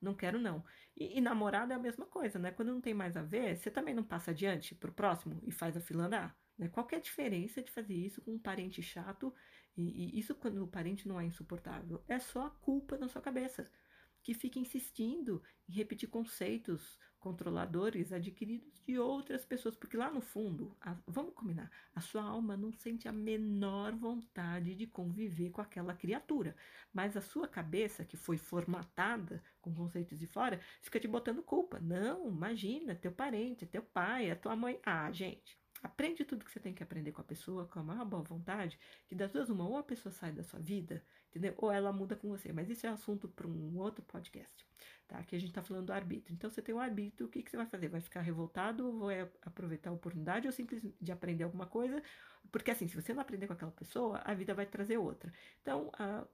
não 0.00 0.14
quero 0.14 0.38
não. 0.38 0.64
E, 0.96 1.18
e 1.18 1.20
namorado 1.20 1.72
é 1.72 1.76
a 1.76 1.78
mesma 1.78 2.06
coisa, 2.06 2.38
né? 2.38 2.50
Quando 2.50 2.72
não 2.72 2.80
tem 2.80 2.94
mais 2.94 3.16
a 3.16 3.22
ver, 3.22 3.56
você 3.56 3.70
também 3.70 3.94
não 3.94 4.04
passa 4.04 4.30
adiante 4.30 4.74
pro 4.74 4.92
próximo 4.92 5.40
e 5.42 5.52
faz 5.52 5.76
a 5.76 5.80
fila 5.80 6.04
andar. 6.04 6.36
Né? 6.58 6.68
Qual 6.68 6.86
é 6.92 6.96
a 6.96 7.00
diferença 7.00 7.62
de 7.62 7.70
fazer 7.70 7.94
isso 7.94 8.22
com 8.22 8.32
um 8.32 8.38
parente 8.38 8.82
chato? 8.82 9.34
E, 9.76 10.16
e 10.16 10.18
isso 10.18 10.34
quando 10.34 10.62
o 10.62 10.68
parente 10.68 11.08
não 11.08 11.20
é 11.20 11.24
insuportável? 11.24 12.02
É 12.08 12.18
só 12.18 12.46
a 12.46 12.50
culpa 12.50 12.96
na 12.96 13.08
sua 13.08 13.20
cabeça 13.22 13.68
que 14.22 14.32
fica 14.32 14.58
insistindo 14.58 15.42
em 15.68 15.72
repetir 15.72 16.08
conceitos 16.08 16.98
controladores 17.24 18.12
adquiridos 18.12 18.82
de 18.86 18.98
outras 18.98 19.46
pessoas, 19.46 19.74
porque 19.74 19.96
lá 19.96 20.10
no 20.10 20.20
fundo, 20.20 20.76
a, 20.78 20.94
vamos 21.06 21.32
combinar, 21.32 21.70
a 21.94 22.00
sua 22.02 22.22
alma 22.22 22.54
não 22.54 22.70
sente 22.70 23.08
a 23.08 23.12
menor 23.12 23.96
vontade 23.96 24.74
de 24.74 24.86
conviver 24.86 25.48
com 25.50 25.62
aquela 25.62 25.94
criatura, 25.94 26.54
mas 26.92 27.16
a 27.16 27.22
sua 27.22 27.48
cabeça, 27.48 28.04
que 28.04 28.14
foi 28.14 28.36
formatada 28.36 29.42
com 29.62 29.74
conceitos 29.74 30.18
de 30.18 30.26
fora, 30.26 30.60
fica 30.82 31.00
te 31.00 31.08
botando 31.08 31.42
culpa. 31.42 31.80
Não, 31.80 32.28
imagina, 32.28 32.94
teu 32.94 33.10
parente, 33.10 33.64
teu 33.64 33.82
pai, 33.82 34.28
é 34.28 34.34
tua 34.34 34.54
mãe. 34.54 34.78
Ah, 34.84 35.10
gente, 35.10 35.58
aprende 35.84 36.24
tudo 36.24 36.44
que 36.44 36.50
você 36.50 36.58
tem 36.58 36.72
que 36.72 36.82
aprender 36.82 37.12
com 37.12 37.20
a 37.20 37.24
pessoa, 37.24 37.66
com 37.66 37.78
a 37.78 37.82
maior 37.82 38.06
boa 38.06 38.22
vontade, 38.22 38.78
que 39.06 39.14
das 39.14 39.30
duas 39.30 39.50
uma, 39.50 39.68
ou 39.68 39.76
a 39.76 39.82
pessoa 39.82 40.10
sai 40.10 40.32
da 40.32 40.42
sua 40.42 40.58
vida, 40.58 41.04
entendeu? 41.28 41.54
Ou 41.58 41.70
ela 41.70 41.92
muda 41.92 42.16
com 42.16 42.28
você. 42.30 42.52
Mas 42.54 42.70
isso 42.70 42.86
é 42.86 42.88
assunto 42.88 43.28
para 43.28 43.46
um 43.46 43.76
outro 43.76 44.02
podcast, 44.02 44.66
tá? 45.06 45.18
Aqui 45.18 45.36
a 45.36 45.38
gente 45.38 45.50
está 45.50 45.62
falando 45.62 45.86
do 45.86 45.92
arbítrio. 45.92 46.34
Então, 46.34 46.48
você 46.48 46.62
tem 46.62 46.74
um 46.74 46.80
arbítrio, 46.80 47.26
o 47.26 47.30
que, 47.30 47.42
que 47.42 47.50
você 47.50 47.58
vai 47.58 47.66
fazer? 47.66 47.88
Vai 47.88 48.00
ficar 48.00 48.22
revoltado 48.22 48.86
ou 48.86 49.00
vai 49.00 49.30
aproveitar 49.42 49.90
a 49.90 49.92
oportunidade 49.92 50.46
ou 50.46 50.52
simplesmente 50.52 50.96
de 50.98 51.12
aprender 51.12 51.44
alguma 51.44 51.66
coisa? 51.66 52.02
Porque 52.50 52.70
assim, 52.70 52.88
se 52.88 52.96
você 52.96 53.12
não 53.12 53.20
aprender 53.20 53.46
com 53.46 53.52
aquela 53.52 53.72
pessoa, 53.72 54.22
a 54.24 54.32
vida 54.32 54.54
vai 54.54 54.64
trazer 54.64 54.96
outra. 54.96 55.30
Então, 55.60 55.92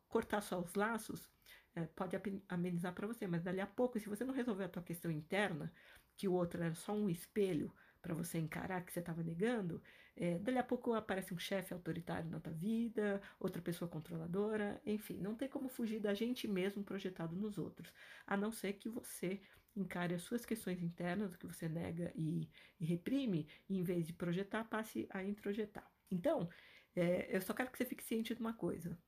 cortar 0.08 0.42
só 0.42 0.60
os 0.60 0.74
laços 0.74 1.28
é, 1.74 1.86
pode 1.86 2.16
amenizar 2.48 2.94
para 2.94 3.06
você, 3.06 3.26
mas 3.26 3.42
dali 3.42 3.60
a 3.60 3.66
pouco, 3.66 3.98
se 3.98 4.08
você 4.08 4.24
não 4.24 4.34
resolver 4.34 4.64
a 4.64 4.68
tua 4.68 4.82
questão 4.82 5.10
interna, 5.10 5.72
que 6.16 6.28
o 6.28 6.34
outro 6.34 6.62
era 6.62 6.74
só 6.74 6.92
um 6.92 7.08
espelho 7.08 7.72
para 8.00 8.14
você 8.14 8.38
encarar 8.38 8.84
que 8.84 8.92
você 8.92 9.00
estava 9.00 9.22
negando, 9.22 9.82
é, 10.16 10.38
dali 10.38 10.58
a 10.58 10.64
pouco 10.64 10.92
aparece 10.94 11.32
um 11.32 11.38
chefe 11.38 11.72
autoritário 11.72 12.30
na 12.30 12.40
tua 12.40 12.52
vida, 12.52 13.20
outra 13.38 13.62
pessoa 13.62 13.88
controladora, 13.88 14.80
enfim, 14.84 15.18
não 15.18 15.34
tem 15.34 15.48
como 15.48 15.68
fugir 15.68 16.00
da 16.00 16.14
gente 16.14 16.48
mesmo 16.48 16.82
projetado 16.82 17.34
nos 17.36 17.58
outros, 17.58 17.92
a 18.26 18.36
não 18.36 18.50
ser 18.50 18.74
que 18.74 18.88
você 18.88 19.40
encare 19.76 20.14
as 20.14 20.22
suas 20.22 20.44
questões 20.44 20.82
internas, 20.82 21.34
o 21.34 21.38
que 21.38 21.46
você 21.46 21.68
nega 21.68 22.12
e, 22.14 22.48
e 22.78 22.84
reprime, 22.84 23.46
e 23.68 23.78
em 23.78 23.82
vez 23.82 24.06
de 24.06 24.12
projetar, 24.12 24.64
passe 24.64 25.06
a 25.10 25.22
introjetar. 25.22 25.88
Então, 26.10 26.48
é, 26.94 27.34
eu 27.34 27.40
só 27.40 27.54
quero 27.54 27.70
que 27.70 27.78
você 27.78 27.84
fique 27.84 28.02
ciente 28.02 28.34
de 28.34 28.40
uma 28.40 28.52
coisa. 28.52 28.98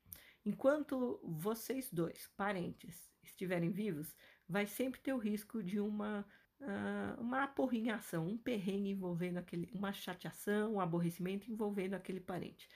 Enquanto 0.44 1.20
vocês 1.22 1.88
dois, 1.90 2.28
parentes, 2.36 3.10
estiverem 3.22 3.70
vivos, 3.70 4.14
vai 4.48 4.66
sempre 4.66 5.00
ter 5.00 5.12
o 5.12 5.18
risco 5.18 5.62
de 5.62 5.78
uma 5.80 6.26
uh, 6.62 7.20
uma 7.20 7.44
aporrinhação, 7.44 8.26
um 8.26 8.38
perrengue 8.38 8.90
envolvendo 8.90 9.38
aquele, 9.38 9.68
uma 9.72 9.92
chateação, 9.92 10.74
um 10.74 10.80
aborrecimento 10.80 11.50
envolvendo 11.50 11.94
aquele 11.94 12.20
parente. 12.20 12.68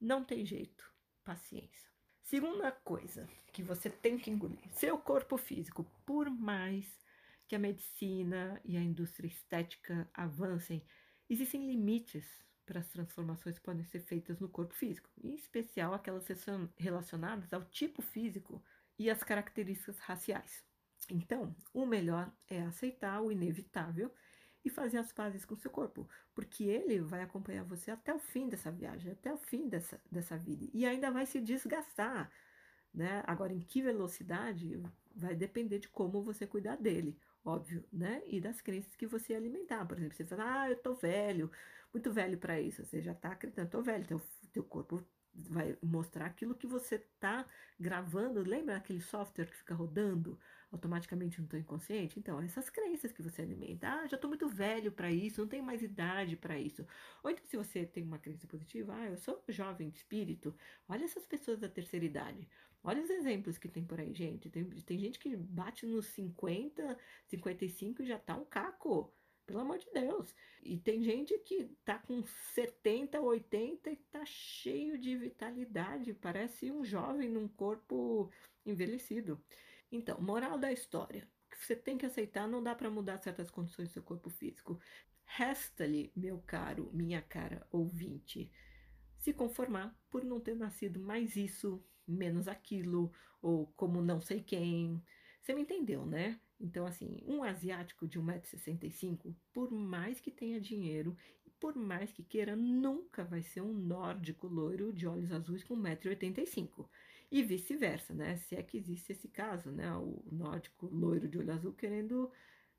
Não 0.00 0.24
tem 0.24 0.44
jeito, 0.44 0.84
paciência. 1.24 1.88
Segunda 2.22 2.70
coisa 2.70 3.28
que 3.52 3.62
você 3.62 3.88
tem 3.88 4.18
que 4.18 4.30
engolir: 4.30 4.58
seu 4.72 4.98
corpo 4.98 5.36
físico, 5.36 5.84
por 6.04 6.28
mais 6.28 6.86
que 7.46 7.56
a 7.56 7.58
medicina 7.58 8.60
e 8.64 8.76
a 8.76 8.82
indústria 8.82 9.26
estética 9.26 10.08
avancem, 10.12 10.82
existem 11.28 11.66
limites 11.66 12.26
para 12.66 12.80
as 12.80 12.88
transformações 12.90 13.58
que 13.58 13.64
podem 13.64 13.84
ser 13.84 14.00
feitas 14.00 14.38
no 14.38 14.48
corpo 14.48 14.74
físico, 14.74 15.08
em 15.24 15.34
especial 15.34 15.94
aquelas 15.94 16.26
relacionadas 16.76 17.50
ao 17.54 17.64
tipo 17.64 18.02
físico 18.02 18.62
e 18.98 19.08
às 19.08 19.22
características 19.22 19.98
raciais. 20.00 20.67
Então, 21.10 21.54
o 21.72 21.86
melhor 21.86 22.30
é 22.48 22.60
aceitar 22.62 23.20
o 23.20 23.32
inevitável 23.32 24.12
e 24.64 24.70
fazer 24.70 24.98
as 24.98 25.12
pazes 25.12 25.44
com 25.44 25.56
seu 25.56 25.70
corpo, 25.70 26.08
porque 26.34 26.64
ele 26.64 27.00
vai 27.00 27.22
acompanhar 27.22 27.64
você 27.64 27.90
até 27.90 28.12
o 28.14 28.18
fim 28.18 28.48
dessa 28.48 28.70
viagem, 28.70 29.12
até 29.12 29.32
o 29.32 29.38
fim 29.38 29.68
dessa, 29.68 30.00
dessa 30.10 30.36
vida, 30.36 30.68
e 30.74 30.84
ainda 30.84 31.10
vai 31.10 31.26
se 31.26 31.40
desgastar. 31.40 32.30
Né? 32.92 33.22
Agora, 33.26 33.52
em 33.52 33.60
que 33.60 33.82
velocidade 33.82 34.82
vai 35.14 35.34
depender 35.34 35.78
de 35.78 35.88
como 35.88 36.22
você 36.22 36.46
cuidar 36.46 36.76
dele, 36.76 37.18
óbvio, 37.44 37.84
né? 37.92 38.22
E 38.26 38.40
das 38.40 38.60
crenças 38.60 38.94
que 38.96 39.06
você 39.06 39.34
alimentar. 39.34 39.84
Por 39.86 39.96
exemplo, 39.96 40.16
você 40.16 40.24
fala, 40.24 40.62
ah, 40.62 40.70
eu 40.70 40.76
tô 40.76 40.94
velho, 40.94 41.50
muito 41.92 42.12
velho 42.12 42.38
para 42.38 42.60
isso. 42.60 42.84
Você 42.84 43.00
já 43.00 43.14
tá 43.14 43.30
acreditando, 43.30 43.70
tô 43.70 43.82
velho, 43.82 44.06
teu, 44.06 44.20
teu 44.52 44.64
corpo 44.64 45.04
vai 45.34 45.76
mostrar 45.82 46.26
aquilo 46.26 46.54
que 46.54 46.66
você 46.66 46.98
tá 47.20 47.46
gravando. 47.78 48.42
Lembra 48.42 48.76
aquele 48.76 49.00
software 49.00 49.46
que 49.46 49.56
fica 49.56 49.74
rodando? 49.74 50.38
Automaticamente 50.70 51.40
no 51.40 51.46
teu 51.46 51.58
inconsciente? 51.58 52.18
Então, 52.18 52.40
essas 52.40 52.70
crenças 52.70 53.12
que 53.12 53.22
você 53.22 53.42
alimenta. 53.42 53.88
Ah, 53.88 54.06
já 54.06 54.16
estou 54.16 54.28
muito 54.28 54.48
velho 54.48 54.92
para 54.92 55.10
isso, 55.10 55.40
não 55.40 55.48
tenho 55.48 55.64
mais 55.64 55.82
idade 55.82 56.36
para 56.36 56.58
isso. 56.58 56.86
Ou 57.22 57.30
então, 57.30 57.44
se 57.46 57.56
você 57.56 57.86
tem 57.86 58.04
uma 58.04 58.18
crença 58.18 58.46
positiva, 58.46 58.94
ah, 58.94 59.06
eu 59.06 59.16
sou 59.16 59.42
jovem 59.48 59.90
de 59.90 59.98
espírito, 59.98 60.54
olha 60.88 61.04
essas 61.04 61.26
pessoas 61.26 61.58
da 61.58 61.68
terceira 61.68 62.04
idade. 62.04 62.48
Olha 62.82 63.02
os 63.02 63.10
exemplos 63.10 63.58
que 63.58 63.68
tem 63.68 63.84
por 63.84 64.00
aí, 64.00 64.14
gente. 64.14 64.48
Tem, 64.48 64.64
tem 64.64 64.98
gente 64.98 65.18
que 65.18 65.36
bate 65.36 65.84
nos 65.86 66.06
50, 66.06 66.96
55 67.26 68.02
e 68.02 68.06
já 68.06 68.18
tá 68.18 68.36
um 68.36 68.44
caco. 68.44 69.12
Pelo 69.48 69.60
amor 69.60 69.78
de 69.78 69.90
Deus. 69.94 70.34
E 70.62 70.76
tem 70.76 71.02
gente 71.02 71.36
que 71.38 71.64
tá 71.82 71.98
com 71.98 72.22
70, 72.54 73.18
80 73.18 73.90
e 73.90 73.96
tá 73.96 74.22
cheio 74.26 74.98
de 74.98 75.16
vitalidade. 75.16 76.12
Parece 76.12 76.70
um 76.70 76.84
jovem 76.84 77.30
num 77.30 77.48
corpo 77.48 78.30
envelhecido. 78.66 79.42
Então, 79.90 80.20
moral 80.20 80.58
da 80.58 80.72
história. 80.72 81.28
Você 81.56 81.74
tem 81.74 81.96
que 81.96 82.06
aceitar, 82.06 82.46
não 82.46 82.62
dá 82.62 82.74
para 82.74 82.90
mudar 82.90 83.18
certas 83.18 83.50
condições 83.50 83.88
do 83.88 83.92
seu 83.92 84.02
corpo 84.02 84.30
físico. 84.30 84.78
Resta-lhe, 85.24 86.12
meu 86.14 86.38
caro, 86.46 86.90
minha 86.92 87.20
cara 87.20 87.66
ouvinte, 87.70 88.50
se 89.18 89.32
conformar 89.32 89.98
por 90.10 90.24
não 90.24 90.40
ter 90.40 90.54
nascido 90.54 91.00
mais 91.00 91.36
isso, 91.36 91.82
menos 92.06 92.48
aquilo, 92.48 93.12
ou 93.42 93.66
como 93.76 94.00
não 94.00 94.20
sei 94.20 94.42
quem. 94.42 95.02
Você 95.40 95.54
me 95.54 95.62
entendeu, 95.62 96.06
né? 96.06 96.40
Então, 96.60 96.86
assim, 96.86 97.22
um 97.24 97.42
asiático 97.42 98.06
de 98.06 98.20
1,65m, 98.20 99.34
por 99.52 99.70
mais 99.70 100.20
que 100.20 100.30
tenha 100.30 100.60
dinheiro 100.60 101.16
por 101.60 101.74
mais 101.74 102.12
que 102.12 102.22
queira, 102.22 102.54
nunca 102.54 103.24
vai 103.24 103.42
ser 103.42 103.60
um 103.62 103.72
nórdico 103.72 104.46
loiro 104.46 104.92
de 104.92 105.06
olhos 105.06 105.32
azuis 105.32 105.64
com 105.64 105.76
1,85m 105.76 106.86
e 107.30 107.42
vice-versa, 107.42 108.14
né? 108.14 108.36
Se 108.36 108.56
é 108.56 108.62
que 108.62 108.76
existe 108.76 109.12
esse 109.12 109.28
caso, 109.28 109.70
né? 109.70 109.92
O 109.96 110.22
nórdico 110.30 110.86
loiro 110.86 111.28
de 111.28 111.38
olho 111.38 111.52
azul 111.52 111.72
querendo 111.72 112.30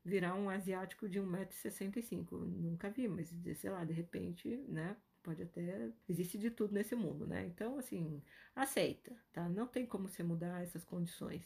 virar 0.04 0.34
um 0.34 0.48
asiático 0.50 1.08
de 1.08 1.20
1,65m. 1.20 2.32
Nunca 2.32 2.90
vi, 2.90 3.08
mas 3.08 3.32
sei 3.56 3.70
lá, 3.70 3.84
de 3.84 3.92
repente, 3.92 4.56
né? 4.68 4.96
Pode 5.22 5.42
até. 5.42 5.90
Existe 6.08 6.38
de 6.38 6.50
tudo 6.50 6.74
nesse 6.74 6.94
mundo, 6.94 7.26
né? 7.26 7.44
Então, 7.46 7.78
assim, 7.78 8.22
aceita, 8.54 9.14
tá? 9.32 9.48
Não 9.48 9.66
tem 9.66 9.86
como 9.86 10.08
você 10.08 10.22
mudar 10.22 10.62
essas 10.62 10.84
condições. 10.84 11.44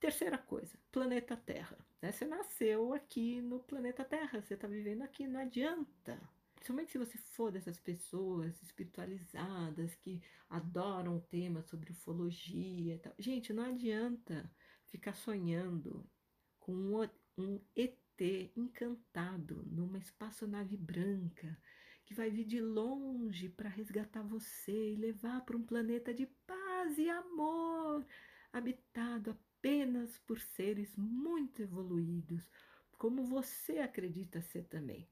Terceira 0.00 0.38
coisa, 0.38 0.78
planeta 0.92 1.36
Terra. 1.36 1.76
Né? 2.00 2.12
Você 2.12 2.24
nasceu 2.24 2.94
aqui 2.94 3.40
no 3.40 3.58
planeta 3.58 4.04
Terra, 4.04 4.40
você 4.40 4.54
está 4.54 4.68
vivendo 4.68 5.02
aqui, 5.02 5.26
não 5.26 5.40
adianta, 5.40 6.20
Principalmente 6.58 6.90
se 6.90 6.98
você 6.98 7.16
for 7.18 7.52
dessas 7.52 7.78
pessoas 7.78 8.60
espiritualizadas 8.60 9.94
que 9.94 10.20
adoram 10.50 11.16
o 11.16 11.20
tema 11.20 11.62
sobre 11.62 11.92
ufologia 11.92 12.96
e 12.96 12.98
tal. 12.98 13.14
Gente, 13.16 13.52
não 13.52 13.64
adianta 13.64 14.50
ficar 14.86 15.14
sonhando 15.14 16.04
com 16.58 16.72
um, 16.74 17.08
um 17.38 17.60
ET 17.76 17.96
encantado 18.56 19.64
numa 19.70 19.98
espaçonave 19.98 20.76
branca 20.76 21.56
que 22.04 22.12
vai 22.12 22.28
vir 22.28 22.44
de 22.44 22.60
longe 22.60 23.48
para 23.48 23.68
resgatar 23.68 24.22
você 24.22 24.94
e 24.94 24.96
levar 24.96 25.42
para 25.44 25.56
um 25.56 25.62
planeta 25.62 26.12
de 26.12 26.26
paz 26.46 26.98
e 26.98 27.08
amor, 27.08 28.04
habitado 28.52 29.30
apenas 29.30 30.18
por 30.18 30.40
seres 30.40 30.96
muito 30.96 31.62
evoluídos, 31.62 32.50
como 32.92 33.24
você 33.24 33.78
acredita 33.78 34.40
ser 34.42 34.64
também. 34.64 35.08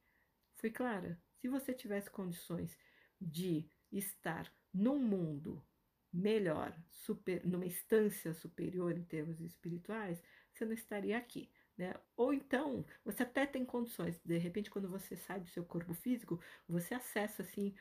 Foi 0.54 0.70
clara? 0.70 1.20
Se 1.40 1.48
você 1.48 1.72
tivesse 1.72 2.10
condições 2.10 2.76
de 3.20 3.68
estar 3.92 4.52
num 4.72 4.98
mundo 4.98 5.64
melhor, 6.12 6.74
super, 6.88 7.44
numa 7.46 7.66
instância 7.66 8.32
superior 8.32 8.96
em 8.96 9.04
termos 9.04 9.40
espirituais, 9.40 10.22
você 10.52 10.64
não 10.64 10.72
estaria 10.72 11.16
aqui. 11.16 11.50
Né? 11.76 11.92
Ou 12.16 12.32
então, 12.32 12.86
você 13.04 13.22
até 13.22 13.44
tem 13.44 13.64
condições, 13.64 14.18
de 14.24 14.38
repente, 14.38 14.70
quando 14.70 14.88
você 14.88 15.14
sai 15.14 15.40
do 15.40 15.48
seu 15.48 15.62
corpo 15.62 15.92
físico, 15.92 16.40
você 16.66 16.94
acessa 16.94 17.42
assim 17.42 17.74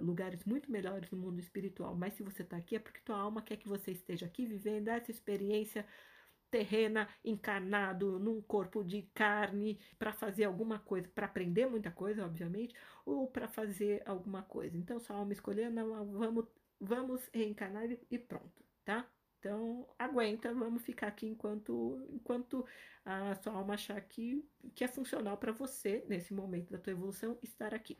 lugares 0.00 0.44
muito 0.44 0.70
melhores 0.70 1.10
no 1.10 1.16
mundo 1.16 1.40
espiritual. 1.40 1.94
Mas 1.94 2.14
se 2.14 2.22
você 2.22 2.42
está 2.42 2.56
aqui, 2.56 2.76
é 2.76 2.78
porque 2.78 3.00
tua 3.00 3.16
alma 3.16 3.40
quer 3.40 3.56
que 3.56 3.68
você 3.68 3.92
esteja 3.92 4.26
aqui 4.26 4.44
vivendo 4.44 4.88
essa 4.88 5.10
experiência 5.10 5.86
terrena, 6.54 7.08
encarnado 7.24 8.16
num 8.20 8.40
corpo 8.40 8.84
de 8.84 9.02
carne 9.12 9.76
para 9.98 10.12
fazer 10.12 10.44
alguma 10.44 10.78
coisa, 10.78 11.08
para 11.12 11.26
aprender 11.26 11.66
muita 11.66 11.90
coisa, 11.90 12.24
obviamente, 12.24 12.72
ou 13.04 13.26
para 13.26 13.48
fazer 13.48 14.04
alguma 14.06 14.40
coisa. 14.44 14.78
Então, 14.78 15.00
sua 15.00 15.16
alma 15.16 15.32
escolher, 15.32 15.68
não, 15.68 16.06
vamos, 16.12 16.46
vamos 16.80 17.28
reencarnar 17.34 17.88
e 18.08 18.18
pronto, 18.20 18.64
tá? 18.84 19.04
Então, 19.40 19.84
aguenta, 19.98 20.54
vamos 20.54 20.84
ficar 20.84 21.08
aqui 21.08 21.26
enquanto, 21.26 22.06
enquanto 22.08 22.64
a 23.04 23.34
sua 23.34 23.54
alma 23.54 23.74
achar 23.74 24.00
que, 24.02 24.48
que 24.76 24.84
é 24.84 24.88
funcional 24.88 25.36
para 25.36 25.50
você, 25.50 26.04
nesse 26.08 26.32
momento 26.32 26.70
da 26.70 26.78
tua 26.78 26.92
evolução, 26.92 27.36
estar 27.42 27.74
aqui. 27.74 27.98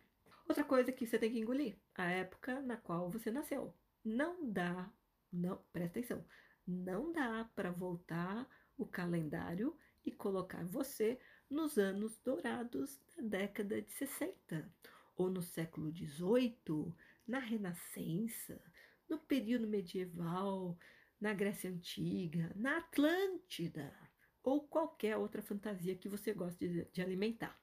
Outra 0.48 0.62
coisa 0.62 0.92
que 0.92 1.04
você 1.04 1.18
tem 1.18 1.32
que 1.32 1.40
engolir, 1.40 1.76
a 1.92 2.08
época 2.08 2.60
na 2.60 2.76
qual 2.76 3.10
você 3.10 3.32
nasceu. 3.32 3.74
Não 4.04 4.48
dá, 4.48 4.88
não, 5.32 5.58
presta 5.72 5.98
atenção, 5.98 6.24
não 6.66 7.12
dá 7.12 7.48
para 7.54 7.70
voltar 7.70 8.48
o 8.76 8.86
calendário 8.86 9.76
e 10.04 10.10
colocar 10.10 10.64
você 10.64 11.18
nos 11.48 11.78
anos 11.78 12.18
dourados 12.18 13.00
da 13.16 13.22
década 13.22 13.80
de 13.80 13.92
60, 13.92 14.70
ou 15.16 15.30
no 15.30 15.42
século 15.42 15.92
XVIII, 15.92 16.92
na 17.26 17.38
Renascença, 17.38 18.60
no 19.08 19.18
período 19.18 19.66
medieval, 19.66 20.76
na 21.20 21.32
Grécia 21.32 21.70
Antiga, 21.70 22.52
na 22.56 22.78
Atlântida, 22.78 23.94
ou 24.42 24.66
qualquer 24.66 25.16
outra 25.16 25.42
fantasia 25.42 25.96
que 25.96 26.08
você 26.08 26.34
goste 26.34 26.68
de, 26.68 26.84
de 26.92 27.00
alimentar. 27.00 27.58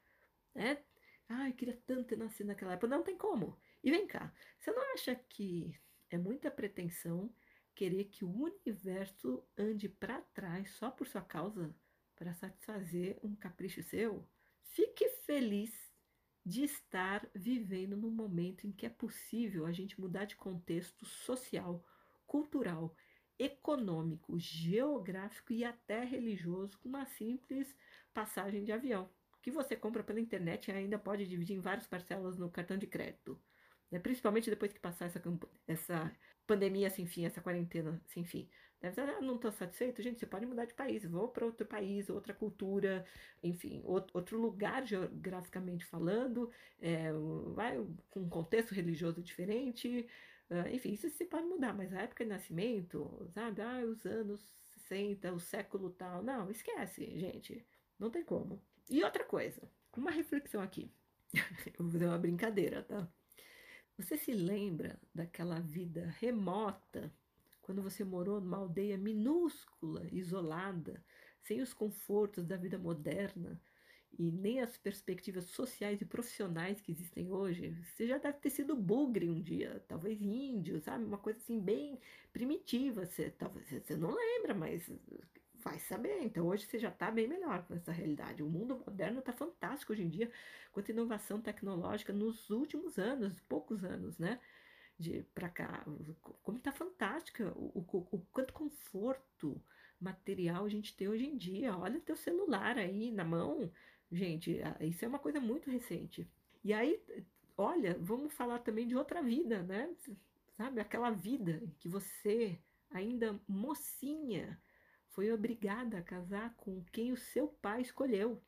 Né? 0.56 0.84
Ai, 1.30 1.54
queria 1.54 1.80
tanto 1.86 2.06
ter 2.06 2.18
nascido 2.18 2.47
naquela 2.47 2.74
época. 2.74 2.88
Não 2.88 3.04
tem 3.04 3.18
como. 3.18 3.58
E 3.84 3.91
vem 3.91 4.08
cá, 4.08 4.34
você 4.60 4.72
não 4.72 4.93
acha 4.93 5.16
que 5.16 5.80
é 6.10 6.18
muita 6.18 6.49
pretensão 6.52 7.34
querer 7.82 8.04
que 8.04 8.24
o 8.24 8.30
universo 8.30 9.44
ande 9.58 9.90
para 9.90 10.22
trás 10.36 10.70
só 10.74 10.92
por 10.92 11.08
sua 11.08 11.24
causa 11.24 11.76
para 12.16 12.32
satisfazer 12.32 13.18
um 13.24 13.36
capricho 13.36 13.82
seu? 13.82 14.24
Fique 14.62 15.10
feliz 15.26 15.92
de 16.46 16.64
estar 16.64 17.28
vivendo 17.34 17.98
num 17.98 18.12
momento 18.12 18.68
em 18.68 18.72
que 18.72 18.86
é 18.86 18.90
possível 18.90 19.66
a 19.66 19.72
gente 19.72 20.00
mudar 20.00 20.26
de 20.26 20.36
contexto 20.36 21.04
social, 21.08 21.84
cultural, 22.28 22.96
econômico, 23.40 24.38
geográfico 24.38 25.52
e 25.52 25.66
até 25.66 26.04
religioso 26.04 26.78
com 26.78 26.88
uma 26.88 27.08
simples 27.08 27.76
passagem 28.14 28.64
de 28.64 28.72
avião. 28.72 29.10
que 29.42 29.50
você 29.50 29.76
compra 29.76 30.04
pela 30.04 30.20
internet 30.20 30.72
ainda 30.72 31.00
pode 31.00 31.26
dividir 31.26 31.56
em 31.56 31.60
várias 31.60 31.88
parcelas 31.88 32.38
no 32.38 32.52
cartão 32.52 32.78
de 32.78 32.86
crédito. 32.86 33.42
Né? 33.92 34.00
Principalmente 34.00 34.50
depois 34.50 34.72
que 34.72 34.80
passar 34.80 35.06
essa, 35.06 35.22
essa 35.68 36.12
pandemia 36.48 36.89
sem 36.89 37.06
fim, 37.06 37.26
essa 37.26 37.42
quarentena 37.42 38.02
sem 38.08 38.24
fim. 38.24 38.48
Deve 38.82 39.00
estar, 39.00 39.08
ah, 39.08 39.22
não 39.22 39.36
estou 39.36 39.52
satisfeito? 39.52 40.02
Gente, 40.02 40.20
você 40.20 40.26
pode 40.26 40.46
mudar 40.46 40.66
de 40.66 40.74
país, 40.74 41.06
vou 41.06 41.28
para 41.28 41.46
outro 41.46 41.68
país, 41.68 42.10
outra 42.10 42.34
cultura, 42.34 43.06
enfim, 43.44 43.80
outro 43.86 44.39
lugar 44.39 44.84
geograficamente 44.88 45.86
falando, 45.86 46.50
é, 46.80 47.12
vai 47.54 47.78
com 48.10 48.22
um 48.22 48.30
contexto 48.30 48.74
religioso 48.74 49.22
diferente, 49.22 50.10
uh, 50.50 50.68
enfim, 50.74 50.94
isso 50.94 51.08
se 51.12 51.26
pode 51.26 51.46
mudar, 51.46 51.76
mas 51.76 51.94
a 51.94 52.02
época 52.02 52.24
de 52.24 52.32
nascimento, 52.32 53.30
sabe, 53.36 53.62
ah, 53.62 53.86
os 53.86 54.04
anos 54.04 54.42
60, 54.89 55.32
o 55.32 55.39
século 55.39 55.92
tal, 55.92 56.24
não, 56.24 56.50
esquece, 56.50 57.06
gente, 57.20 57.64
não 58.00 58.10
tem 58.10 58.24
como. 58.24 58.60
E 58.89 59.04
outra 59.04 59.24
coisa, 59.24 59.62
uma 59.96 60.10
reflexão 60.10 60.60
aqui, 60.60 60.92
eu 61.78 61.84
vou 61.84 61.92
fazer 61.92 62.08
uma 62.08 62.18
brincadeira, 62.18 62.82
tá? 62.82 63.08
Você 63.98 64.18
se 64.18 64.32
lembra 64.32 65.00
daquela 65.14 65.60
vida 65.60 66.14
remota 66.20 67.14
quando 67.62 67.82
você 67.82 68.04
morou 68.04 68.42
numa 68.42 68.58
aldeia 68.58 68.98
minúscula, 68.98 70.08
isolada, 70.12 71.04
sem 71.42 71.62
os 71.62 71.74
confortos 71.74 72.46
da 72.46 72.58
vida 72.58 72.78
moderna 72.78 73.60
e 74.18 74.32
nem 74.32 74.60
as 74.60 74.78
perspectivas 74.78 75.46
sociais 75.46 76.02
e 76.02 76.06
profissionais 76.06 76.82
que 76.82 76.92
existem 76.92 77.32
hoje, 77.32 77.72
você 77.84 78.08
já 78.08 78.18
deve 78.18 78.39
ter 78.39 78.50
sido 78.50 78.76
bugre 78.76 79.30
um 79.30 79.42
dia, 79.42 79.84
talvez 79.88 80.22
índio, 80.22 80.80
sabe? 80.82 81.06
Uma 81.06 81.18
coisa 81.18 81.39
assim 81.39 81.60
bem 81.60 82.00
primitiva. 82.34 83.06
Você, 83.06 83.30
talvez 83.32 83.68
você 83.70 83.96
não 83.96 84.14
lembra, 84.14 84.54
mas 84.54 84.92
vai 85.64 85.80
saber. 85.80 86.24
Então 86.24 86.45
hoje 86.47 86.66
você 86.66 86.80
já 86.80 86.89
está 86.89 87.12
bem 87.12 87.28
melhor 87.28 87.64
com 87.64 87.76
essa 87.76 87.91
realidade. 87.91 88.43
O 88.43 88.49
mundo 88.49 88.84
moderno 88.86 89.20
está 89.20 89.34
fantástico 89.34 89.93
hoje 89.93 90.03
em 90.03 90.09
dia, 90.09 90.32
com 90.72 90.80
a 90.80 90.84
inovação 90.88 91.41
tecnológica 91.41 92.14
nos 92.14 92.49
últimos 92.49 92.97
anos, 92.97 93.39
poucos 93.41 93.84
anos, 93.84 94.18
né? 94.18 94.39
de 95.01 95.24
para 95.34 95.49
cá. 95.49 95.84
Como 96.43 96.57
está 96.57 96.72
fantástica, 96.72 97.51
o, 97.55 97.80
o, 97.80 98.07
o, 98.12 98.20
quanto 98.32 98.53
conforto 98.53 99.62
material 99.99 100.66
a 100.66 100.70
gente 100.70 100.95
tem 100.95 101.07
hoje 101.07 101.26
em 101.26 101.36
dia. 101.36 101.76
Olha 101.76 101.99
teu 101.99 102.16
celular 102.16 102.78
aí 102.78 103.12
na 103.12 103.26
mão. 103.26 103.72
Gente, 104.12 104.59
isso 104.82 105.03
é 105.03 105.07
uma 105.07 105.20
coisa 105.20 105.39
muito 105.39 105.70
recente. 105.70 106.30
E 106.64 106.74
aí, 106.74 107.01
olha, 107.57 107.97
vamos 107.99 108.34
falar 108.34 108.59
também 108.59 108.88
de 108.88 108.95
outra 108.95 109.22
vida, 109.22 109.64
né? 109.64 109.89
Sabe, 110.55 110.80
aquela 110.80 111.09
vida 111.09 111.64
que 111.80 111.89
você, 111.89 112.59
ainda 112.91 113.39
mocinha, 113.47 114.62
foi 115.12 115.32
obrigada 115.32 115.97
a 115.97 116.03
casar 116.03 116.53
com 116.55 116.84
quem 116.91 117.12
o 117.12 117.18
seu 117.18 117.47
pai 117.47 117.82
escolheu. 117.82 118.41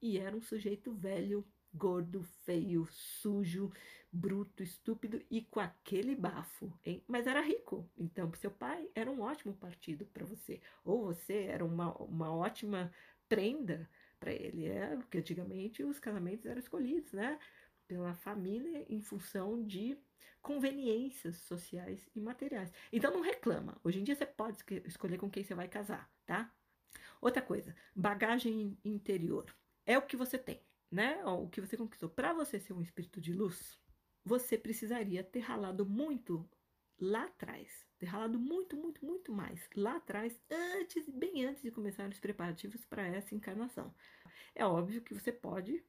E 0.00 0.18
era 0.18 0.36
um 0.36 0.40
sujeito 0.40 0.92
velho, 0.92 1.46
gordo, 1.72 2.22
feio, 2.44 2.86
sujo, 2.90 3.70
bruto, 4.10 4.62
estúpido 4.62 5.22
e 5.30 5.42
com 5.42 5.60
aquele 5.60 6.14
bafo, 6.14 6.72
hein? 6.84 7.02
Mas 7.06 7.26
era 7.26 7.40
rico, 7.40 7.88
então 7.96 8.32
seu 8.34 8.50
pai 8.50 8.88
era 8.94 9.10
um 9.10 9.20
ótimo 9.20 9.54
partido 9.54 10.06
para 10.06 10.24
você, 10.24 10.60
ou 10.84 11.04
você 11.04 11.44
era 11.44 11.64
uma, 11.64 11.94
uma 12.02 12.34
ótima 12.34 12.92
prenda 13.28 13.88
para 14.18 14.32
ele, 14.32 14.66
é 14.66 14.96
porque 14.96 15.18
antigamente 15.18 15.84
os 15.84 15.98
casamentos 15.98 16.44
eram 16.44 16.58
escolhidos, 16.58 17.12
né? 17.12 17.38
Pela 17.90 18.14
família 18.14 18.86
em 18.88 19.00
função 19.00 19.66
de 19.66 19.98
conveniências 20.40 21.38
sociais 21.38 22.08
e 22.14 22.20
materiais. 22.20 22.72
Então 22.92 23.12
não 23.12 23.20
reclama. 23.20 23.80
Hoje 23.82 23.98
em 23.98 24.04
dia 24.04 24.14
você 24.14 24.24
pode 24.24 24.58
escolher 24.86 25.18
com 25.18 25.28
quem 25.28 25.42
você 25.42 25.56
vai 25.56 25.66
casar, 25.66 26.08
tá? 26.24 26.54
Outra 27.20 27.42
coisa, 27.42 27.74
bagagem 27.92 28.78
interior. 28.84 29.52
É 29.84 29.98
o 29.98 30.06
que 30.06 30.16
você 30.16 30.38
tem, 30.38 30.62
né? 30.88 31.20
O 31.24 31.48
que 31.48 31.60
você 31.60 31.76
conquistou. 31.76 32.08
Para 32.08 32.32
você 32.32 32.60
ser 32.60 32.74
um 32.74 32.80
espírito 32.80 33.20
de 33.20 33.32
luz, 33.32 33.76
você 34.24 34.56
precisaria 34.56 35.24
ter 35.24 35.40
ralado 35.40 35.84
muito 35.84 36.48
lá 36.96 37.24
atrás. 37.24 37.88
Ter 37.98 38.06
ralado 38.06 38.38
muito, 38.38 38.76
muito, 38.76 39.04
muito 39.04 39.32
mais 39.32 39.68
lá 39.74 39.96
atrás, 39.96 40.40
antes, 40.48 41.08
bem 41.08 41.44
antes 41.44 41.64
de 41.64 41.72
começar 41.72 42.08
os 42.08 42.20
preparativos 42.20 42.84
para 42.84 43.04
essa 43.04 43.34
encarnação. 43.34 43.92
É 44.54 44.64
óbvio 44.64 45.02
que 45.02 45.12
você 45.12 45.32
pode, 45.32 45.84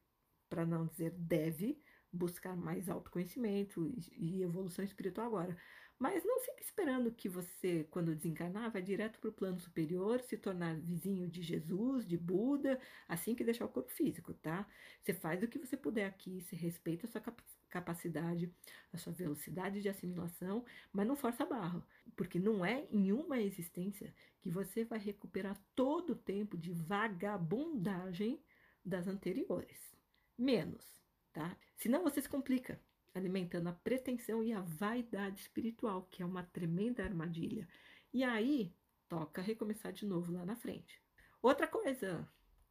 para 0.50 0.66
não 0.66 0.88
dizer 0.88 1.12
deve, 1.12 1.80
buscar 2.12 2.54
mais 2.56 2.88
autoconhecimento 2.88 3.92
e 4.12 4.42
evolução 4.42 4.84
espiritual 4.84 5.26
agora. 5.26 5.56
Mas 5.98 6.24
não 6.24 6.40
fique 6.40 6.62
esperando 6.62 7.12
que 7.12 7.28
você, 7.28 7.86
quando 7.88 8.14
desencarnar, 8.14 8.72
vai 8.72 8.82
direto 8.82 9.20
para 9.20 9.30
o 9.30 9.32
plano 9.32 9.60
superior, 9.60 10.20
se 10.20 10.36
tornar 10.36 10.74
vizinho 10.74 11.28
de 11.28 11.40
Jesus, 11.40 12.04
de 12.04 12.16
Buda, 12.16 12.80
assim 13.08 13.36
que 13.36 13.44
deixar 13.44 13.66
o 13.66 13.68
corpo 13.68 13.90
físico, 13.92 14.34
tá? 14.34 14.66
Você 15.00 15.14
faz 15.14 15.44
o 15.44 15.48
que 15.48 15.58
você 15.58 15.76
puder 15.76 16.06
aqui, 16.06 16.40
se 16.40 16.56
respeita 16.56 17.06
a 17.06 17.10
sua 17.10 17.22
capacidade, 17.68 18.52
a 18.92 18.98
sua 18.98 19.12
velocidade 19.12 19.80
de 19.80 19.88
assimilação, 19.88 20.64
mas 20.92 21.06
não 21.06 21.14
força 21.14 21.44
a 21.44 21.46
barra, 21.46 21.86
porque 22.16 22.38
não 22.38 22.64
é 22.64 22.84
em 22.90 23.12
uma 23.12 23.40
existência 23.40 24.12
que 24.40 24.50
você 24.50 24.84
vai 24.84 24.98
recuperar 24.98 25.56
todo 25.74 26.14
o 26.14 26.16
tempo 26.16 26.58
de 26.58 26.72
vagabundagem 26.72 28.42
das 28.84 29.06
anteriores. 29.06 29.94
Menos, 30.36 31.01
tá? 31.32 31.56
Senão 31.76 32.02
você 32.02 32.20
se 32.20 32.28
complica 32.28 32.80
alimentando 33.14 33.68
a 33.68 33.72
pretensão 33.72 34.42
e 34.42 34.52
a 34.52 34.60
vaidade 34.60 35.40
espiritual, 35.40 36.06
que 36.10 36.22
é 36.22 36.26
uma 36.26 36.42
tremenda 36.42 37.04
armadilha. 37.04 37.68
E 38.12 38.24
aí, 38.24 38.74
toca 39.08 39.42
recomeçar 39.42 39.92
de 39.92 40.06
novo 40.06 40.32
lá 40.32 40.44
na 40.44 40.56
frente. 40.56 41.02
Outra 41.42 41.66
coisa, 41.66 42.26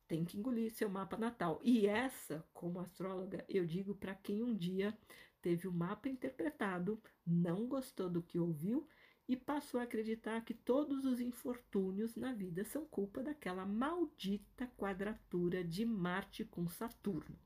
tem 0.08 0.26
que 0.26 0.38
engolir 0.38 0.72
seu 0.74 0.90
mapa 0.90 1.18
natal. 1.18 1.60
E 1.64 1.88
essa, 1.88 2.46
como 2.54 2.80
astróloga, 2.80 3.46
eu 3.48 3.66
digo 3.66 3.96
para 3.96 4.16
quem 4.16 4.44
um 4.44 4.56
dia 4.56 4.98
teve 5.42 5.68
o 5.68 5.72
mapa 5.72 6.10
interpretado, 6.10 7.02
não 7.26 7.68
gostou 7.68 8.10
do 8.10 8.22
que 8.22 8.40
ouviu 8.40 8.88
e 9.28 9.36
passou 9.36 9.80
a 9.80 9.84
acreditar 9.84 10.42
que 10.42 10.54
todos 10.54 11.06
os 11.06 11.20
infortúnios 11.20 12.16
na 12.16 12.34
vida 12.34 12.64
são 12.66 12.86
culpa 12.86 13.24
daquela 13.24 13.66
maldita 13.66 14.68
quadratura 14.78 15.64
de 15.64 15.86
Marte 15.86 16.44
com 16.44 16.68
Saturno 16.68 17.40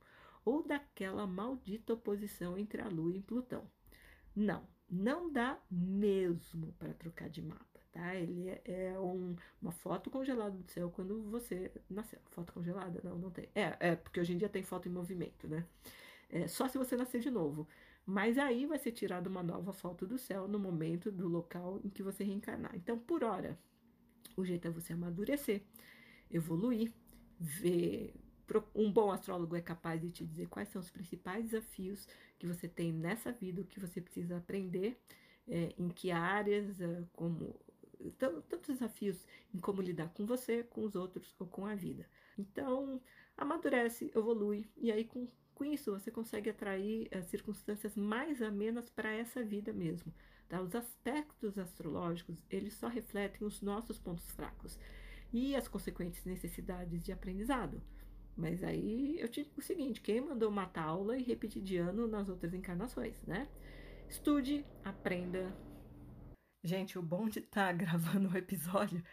ou 0.46 0.64
daquela 0.64 1.26
maldita 1.26 1.93
oposição 1.93 2.58
entre 2.58 2.82
a 2.82 2.88
Lua 2.88 3.18
e 3.18 3.22
Plutão. 3.22 3.68
Não, 4.36 4.66
não 4.89 5.32
dá 5.32 5.60
mesmo 5.70 6.74
para 6.74 6.93
trocar 6.93 7.30
de 7.30 7.41
mapa, 7.41 7.80
tá? 7.91 8.16
Ele 8.16 8.50
é, 8.50 8.62
é 8.66 9.00
um, 9.00 9.36
uma 9.60 9.72
foto 9.72 10.12
congelada 10.12 10.56
do 10.56 10.70
céu 10.72 10.91
quando 10.91 11.24
você 11.24 11.72
nasceu. 11.89 12.20
Foto 12.30 12.54
congelada? 12.54 13.02
Não, 13.04 13.18
não 13.18 13.32
tem. 13.32 13.50
É, 13.56 13.76
é 13.80 13.96
porque 13.96 14.20
hoje 14.20 14.34
em 14.34 14.38
dia 14.38 14.48
tem 14.48 14.62
foto 14.62 14.88
em 14.88 14.91
movimento, 14.91 15.48
né? 15.48 15.66
É, 16.30 16.48
só 16.48 16.68
se 16.68 16.78
você 16.78 16.96
nascer 16.96 17.20
de 17.20 17.32
novo. 17.32 17.68
Mas 18.06 18.38
aí 18.38 18.68
vai 18.68 18.78
ser 18.78 18.91
tirada 18.91 19.28
uma 19.28 19.41
nova 19.41 19.74
foto 19.74 20.06
do 20.06 20.18
céu 20.18 20.48
no 20.48 20.60
momento 20.60 21.12
do 21.12 21.28
local 21.28 21.82
em 21.84 21.89
que 21.89 22.04
você 22.04 22.24
reencarnar. 22.24 22.76
Então, 22.76 23.00
por 23.00 23.24
hora, 23.24 23.58
o 24.38 24.46
jeito 24.46 24.68
é 24.68 24.72
você 24.72 24.93
amadurecer, 24.93 25.64
evoluir, 26.30 26.93
ver 27.39 28.14
um 28.74 28.91
bom 28.91 29.12
astrólogo 29.12 29.56
é 29.56 29.62
capaz 29.62 30.02
de 30.02 30.12
te 30.12 30.26
dizer 30.26 30.48
quais 30.48 30.70
são 30.70 30.82
os 30.82 30.89
principais 30.89 31.46
desafios 31.46 32.08
que 32.38 32.48
você 32.48 32.68
tem 32.68 32.91
nessa 32.91 33.32
vida, 33.32 33.62
o 33.62 33.66
que 33.66 33.80
você 33.80 34.02
precisa 34.02 34.38
aprender, 34.38 35.00
é, 35.48 35.74
em 35.78 35.89
que 35.89 36.12
áreas, 36.12 36.80
é, 36.82 37.04
como 37.14 37.60
tantos 38.18 38.68
desafios 38.68 39.26
em 39.54 39.60
como 39.60 39.82
lidar 39.82 40.10
com 40.10 40.26
você, 40.26 40.64
com 40.64 40.84
os 40.84 40.96
outros 40.96 41.34
ou 41.39 41.48
com 41.48 41.66
a 41.66 41.76
vida. 41.76 42.06
Então, 42.38 43.02
amadurece, 43.38 44.12
evolui 44.16 44.68
e 44.78 44.91
aí 44.91 45.06
com, 45.06 45.28
com 45.54 45.66
isso 45.66 45.91
você 45.91 46.12
consegue 46.12 46.50
atrair 46.50 47.08
as 47.16 47.26
circunstâncias 47.26 47.96
mais 47.96 48.41
amenas 48.41 48.89
para 48.89 49.12
essa 49.12 49.43
vida 49.43 49.74
mesmo. 49.74 50.14
Tá? 50.48 50.62
Os 50.62 50.76
aspectos 50.76 51.58
astrológicos 51.58 52.36
eles 52.50 52.74
só 52.74 52.88
refletem 52.88 53.48
os 53.48 53.62
nossos 53.62 53.98
pontos 53.98 54.30
fracos 54.32 54.78
e 55.34 55.56
as 55.56 55.68
consequentes 55.68 56.24
necessidades 56.26 57.04
de 57.04 57.12
aprendizado. 57.12 57.82
Mas 58.36 58.64
aí 58.64 59.20
eu 59.20 59.30
te 59.30 59.44
digo 59.44 59.60
o 59.60 59.62
seguinte: 59.62 60.02
quem 60.02 60.22
mandou 60.22 60.52
matar 60.52 60.84
aula 60.84 61.18
e 61.18 61.24
repetir 61.24 61.62
de 61.62 61.78
ano 61.78 62.08
nas 62.08 62.28
outras 62.28 62.54
encarnações, 62.54 63.22
né? 63.24 63.48
Estude, 64.10 64.66
aprenda. 64.84 65.56
Gente, 66.64 66.98
o 66.98 67.02
bom 67.02 67.30
de 67.30 67.40
estar 67.40 67.68
tá 67.68 67.72
gravando 67.74 68.28
o 68.28 68.32
um 68.32 68.36
episódio 68.36 69.04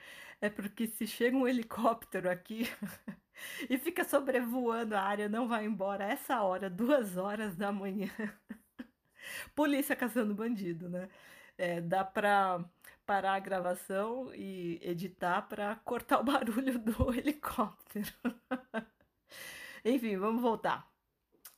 é 0.40 0.50
porque 0.50 0.86
se 0.86 1.06
chega 1.06 1.36
um 1.36 1.46
helicóptero 1.46 2.28
aqui 2.28 2.66
e 3.70 3.78
fica 3.78 4.04
sobrevoando 4.04 4.96
a 4.96 5.00
área, 5.00 5.28
não 5.28 5.46
vai 5.46 5.64
embora 5.64 6.04
essa 6.04 6.42
hora, 6.42 6.68
duas 6.68 7.16
horas 7.16 7.54
da 7.54 7.70
manhã. 7.70 8.10
Polícia 9.54 9.94
caçando 9.94 10.34
bandido, 10.34 10.88
né? 10.88 11.08
É, 11.56 11.80
dá 11.80 12.04
pra 12.04 12.64
parar 13.06 13.34
a 13.34 13.40
gravação 13.40 14.34
e 14.34 14.80
editar 14.82 15.42
para 15.42 15.76
cortar 15.76 16.20
o 16.20 16.24
barulho 16.24 16.78
do 16.78 17.14
helicóptero. 17.14 18.12
Enfim, 19.84 20.16
vamos 20.16 20.42
voltar. 20.42 20.90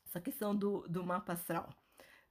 Essa 0.06 0.20
questão 0.20 0.54
do, 0.54 0.86
do 0.88 1.04
mapa 1.04 1.32
astral. 1.34 1.68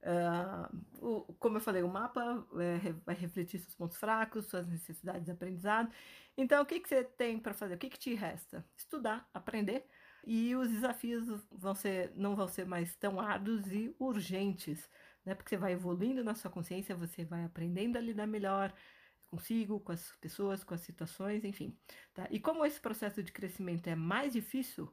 Uh, 0.02 1.06
o, 1.06 1.34
como 1.34 1.56
eu 1.56 1.60
falei, 1.60 1.82
o 1.82 1.88
mapa 1.88 2.46
é, 2.60 2.92
vai 3.06 3.14
refletir 3.14 3.58
seus 3.58 3.74
pontos 3.74 3.96
fracos, 3.96 4.46
suas 4.46 4.66
necessidades 4.66 5.24
de 5.24 5.30
aprendizado. 5.30 5.90
Então, 6.36 6.62
o 6.62 6.66
que, 6.66 6.80
que 6.80 6.88
você 6.88 7.04
tem 7.04 7.38
para 7.38 7.54
fazer? 7.54 7.74
O 7.74 7.78
que, 7.78 7.88
que 7.88 7.98
te 7.98 8.14
resta? 8.14 8.64
Estudar, 8.76 9.28
aprender. 9.32 9.86
e 10.26 10.54
os 10.56 10.68
desafios 10.70 11.26
vão 11.50 11.74
ser, 11.74 12.12
não 12.16 12.34
vão 12.36 12.48
ser 12.48 12.66
mais 12.66 12.94
tão 12.96 13.20
árduos 13.20 13.70
e 13.72 13.94
urgentes, 13.98 14.88
né? 15.24 15.34
Porque 15.34 15.50
você 15.50 15.56
vai 15.56 15.72
evoluindo 15.72 16.24
na 16.24 16.34
sua 16.34 16.50
consciência, 16.50 16.96
você 16.96 17.24
vai 17.24 17.44
aprendendo 17.44 17.96
a 17.96 18.00
lidar 18.00 18.26
melhor 18.26 18.72
consigo, 19.26 19.80
com 19.80 19.92
as 19.92 20.12
pessoas, 20.20 20.62
com 20.64 20.74
as 20.74 20.80
situações, 20.82 21.44
enfim. 21.44 21.76
Tá? 22.14 22.26
E 22.30 22.38
como 22.40 22.64
esse 22.64 22.80
processo 22.80 23.22
de 23.22 23.32
crescimento 23.32 23.88
é 23.88 23.94
mais 23.94 24.32
difícil 24.32 24.92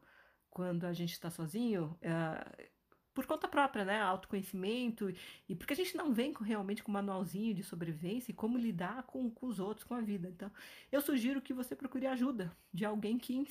quando 0.52 0.84
a 0.86 0.94
gente 0.94 1.14
está 1.14 1.30
sozinho, 1.32 1.98
uh, 2.04 2.72
por 3.14 3.26
conta 3.26 3.48
própria, 3.48 3.84
né? 3.84 4.00
Autoconhecimento, 4.02 5.14
e 5.48 5.56
porque 5.56 5.74
a 5.74 5.76
gente 5.76 5.98
não 5.98 6.14
vem 6.14 6.34
com, 6.34 6.44
realmente 6.44 6.84
com 6.84 6.92
um 6.92 6.94
manualzinho 6.94 7.54
de 7.54 7.64
sobrevivência 7.64 8.32
e 8.32 8.36
como 8.36 8.58
lidar 8.58 9.04
com, 9.04 9.30
com 9.30 9.48
os 9.48 9.60
outros, 9.60 9.84
com 9.84 9.94
a 9.94 10.02
vida. 10.02 10.30
Então, 10.30 10.52
eu 10.92 11.02
sugiro 11.02 11.42
que 11.42 11.54
você 11.54 11.76
procure 11.76 12.08
ajuda 12.08 12.56
de 12.74 12.86
alguém 12.86 13.18
que 13.18 13.46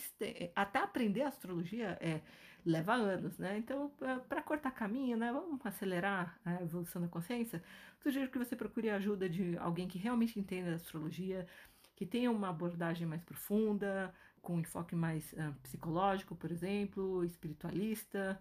até 0.54 0.78
aprender 0.78 1.22
astrologia 1.22 1.98
é, 2.00 2.20
leva 2.64 2.94
anos, 2.94 3.38
né? 3.38 3.58
Então, 3.58 3.92
para 4.28 4.42
cortar 4.42 4.70
caminho, 4.70 5.16
né? 5.16 5.32
Vamos 5.32 5.64
acelerar 5.64 6.38
a 6.44 6.62
evolução 6.62 7.02
da 7.02 7.08
consciência. 7.08 7.62
Sugiro 8.02 8.30
que 8.30 8.38
você 8.38 8.56
procure 8.56 8.88
ajuda 8.88 9.28
de 9.28 9.58
alguém 9.58 9.88
que 9.88 9.98
realmente 9.98 10.38
entenda 10.38 10.74
astrologia, 10.74 11.46
que 11.94 12.06
tenha 12.06 12.30
uma 12.30 12.48
abordagem 12.48 13.06
mais 13.06 13.22
profunda, 13.22 14.14
com 14.40 14.58
enfoque 14.58 14.94
mais 14.94 15.32
uh, 15.34 15.54
psicológico, 15.62 16.34
por 16.34 16.50
exemplo, 16.50 17.24
espiritualista 17.24 18.40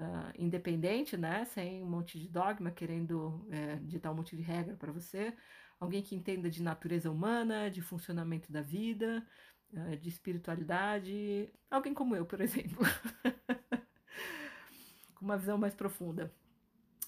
uh, 0.00 0.32
independente, 0.38 1.16
né? 1.16 1.44
Sem 1.44 1.82
um 1.82 1.86
monte 1.86 2.18
de 2.18 2.28
dogma 2.28 2.70
querendo 2.70 3.46
é, 3.50 3.76
ditar 3.76 4.10
um 4.10 4.14
monte 4.14 4.36
de 4.36 4.42
regra 4.42 4.76
para 4.76 4.92
você. 4.92 5.34
Alguém 5.78 6.02
que 6.02 6.14
entenda 6.14 6.50
de 6.50 6.62
natureza 6.62 7.10
humana, 7.10 7.70
de 7.70 7.80
funcionamento 7.80 8.50
da 8.50 8.62
vida, 8.62 9.26
uh, 9.72 9.96
de 9.96 10.08
espiritualidade. 10.08 11.52
Alguém 11.70 11.94
como 11.94 12.16
eu, 12.16 12.24
por 12.24 12.40
exemplo. 12.42 12.84
Com 15.14 15.24
uma 15.24 15.36
visão 15.36 15.58
mais 15.58 15.74
profunda. 15.74 16.34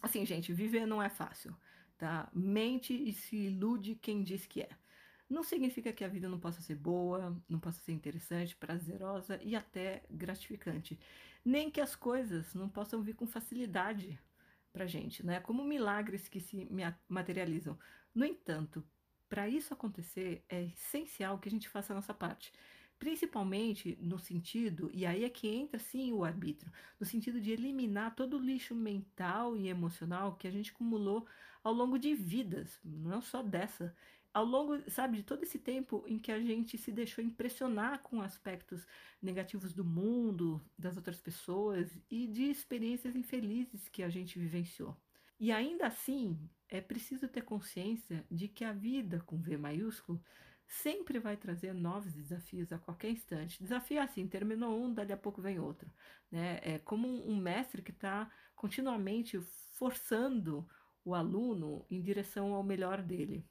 Assim, 0.02 0.26
gente, 0.26 0.52
viver 0.52 0.84
não 0.84 1.02
é 1.02 1.08
fácil, 1.08 1.56
tá? 1.96 2.28
Mente 2.34 2.92
e 2.92 3.12
se 3.12 3.36
ilude 3.36 3.94
quem 3.94 4.22
diz 4.22 4.46
que 4.46 4.60
é. 4.62 4.81
Não 5.32 5.42
significa 5.42 5.92
que 5.92 6.04
a 6.04 6.08
vida 6.08 6.28
não 6.28 6.38
possa 6.38 6.60
ser 6.60 6.74
boa, 6.74 7.34
não 7.48 7.58
possa 7.58 7.80
ser 7.80 7.92
interessante, 7.92 8.54
prazerosa 8.54 9.40
e 9.42 9.56
até 9.56 10.04
gratificante 10.10 10.98
nem 11.44 11.70
que 11.70 11.80
as 11.80 11.96
coisas 11.96 12.54
não 12.54 12.68
possam 12.68 13.02
vir 13.02 13.14
com 13.14 13.26
facilidade 13.26 14.18
para 14.72 14.86
gente, 14.86 15.24
né? 15.24 15.40
Como 15.40 15.64
milagres 15.64 16.28
que 16.28 16.40
se 16.40 16.68
materializam. 17.08 17.78
No 18.14 18.24
entanto, 18.24 18.84
para 19.28 19.48
isso 19.48 19.72
acontecer, 19.74 20.44
é 20.48 20.64
essencial 20.64 21.38
que 21.38 21.48
a 21.48 21.50
gente 21.50 21.68
faça 21.68 21.92
a 21.92 21.96
nossa 21.96 22.14
parte. 22.14 22.52
Principalmente 22.98 23.98
no 24.00 24.18
sentido, 24.18 24.90
e 24.92 25.04
aí 25.04 25.24
é 25.24 25.30
que 25.30 25.48
entra 25.48 25.78
sim 25.78 26.12
o 26.12 26.24
arbítrio, 26.24 26.70
no 27.00 27.04
sentido 27.04 27.40
de 27.40 27.50
eliminar 27.50 28.14
todo 28.14 28.36
o 28.36 28.40
lixo 28.40 28.74
mental 28.74 29.56
e 29.56 29.68
emocional 29.68 30.36
que 30.36 30.46
a 30.46 30.50
gente 30.50 30.70
acumulou 30.70 31.26
ao 31.64 31.72
longo 31.72 31.98
de 31.98 32.14
vidas, 32.14 32.78
não 32.84 33.20
só 33.20 33.42
dessa, 33.42 33.94
ao 34.34 34.44
longo, 34.44 34.90
sabe, 34.90 35.18
de 35.18 35.22
todo 35.22 35.42
esse 35.42 35.58
tempo 35.58 36.04
em 36.06 36.18
que 36.18 36.32
a 36.32 36.40
gente 36.40 36.78
se 36.78 36.90
deixou 36.90 37.22
impressionar 37.22 38.00
com 38.02 38.22
aspectos 38.22 38.86
negativos 39.20 39.72
do 39.72 39.84
mundo, 39.84 40.60
das 40.78 40.96
outras 40.96 41.20
pessoas 41.20 41.98
e 42.10 42.26
de 42.26 42.44
experiências 42.44 43.14
infelizes 43.14 43.88
que 43.88 44.02
a 44.02 44.08
gente 44.08 44.38
vivenciou. 44.38 44.96
E 45.38 45.52
ainda 45.52 45.86
assim, 45.86 46.38
é 46.68 46.80
preciso 46.80 47.28
ter 47.28 47.42
consciência 47.42 48.24
de 48.30 48.48
que 48.48 48.64
a 48.64 48.72
vida 48.72 49.20
com 49.26 49.38
V 49.38 49.56
maiúsculo 49.56 50.22
sempre 50.66 51.18
vai 51.18 51.36
trazer 51.36 51.74
novos 51.74 52.14
desafios 52.14 52.72
a 52.72 52.78
qualquer 52.78 53.10
instante. 53.10 53.62
Desafio 53.62 53.98
é 53.98 54.02
assim, 54.02 54.26
terminou 54.26 54.82
um, 54.82 54.92
dali 54.92 55.12
a 55.12 55.16
pouco 55.16 55.42
vem 55.42 55.58
outro. 55.58 55.90
Né? 56.30 56.60
É 56.62 56.78
como 56.78 57.08
um 57.28 57.36
mestre 57.36 57.82
que 57.82 57.90
está 57.90 58.30
continuamente 58.54 59.38
forçando 59.72 60.66
o 61.04 61.14
aluno 61.14 61.84
em 61.90 62.00
direção 62.00 62.54
ao 62.54 62.62
melhor 62.62 63.02
dele. 63.02 63.44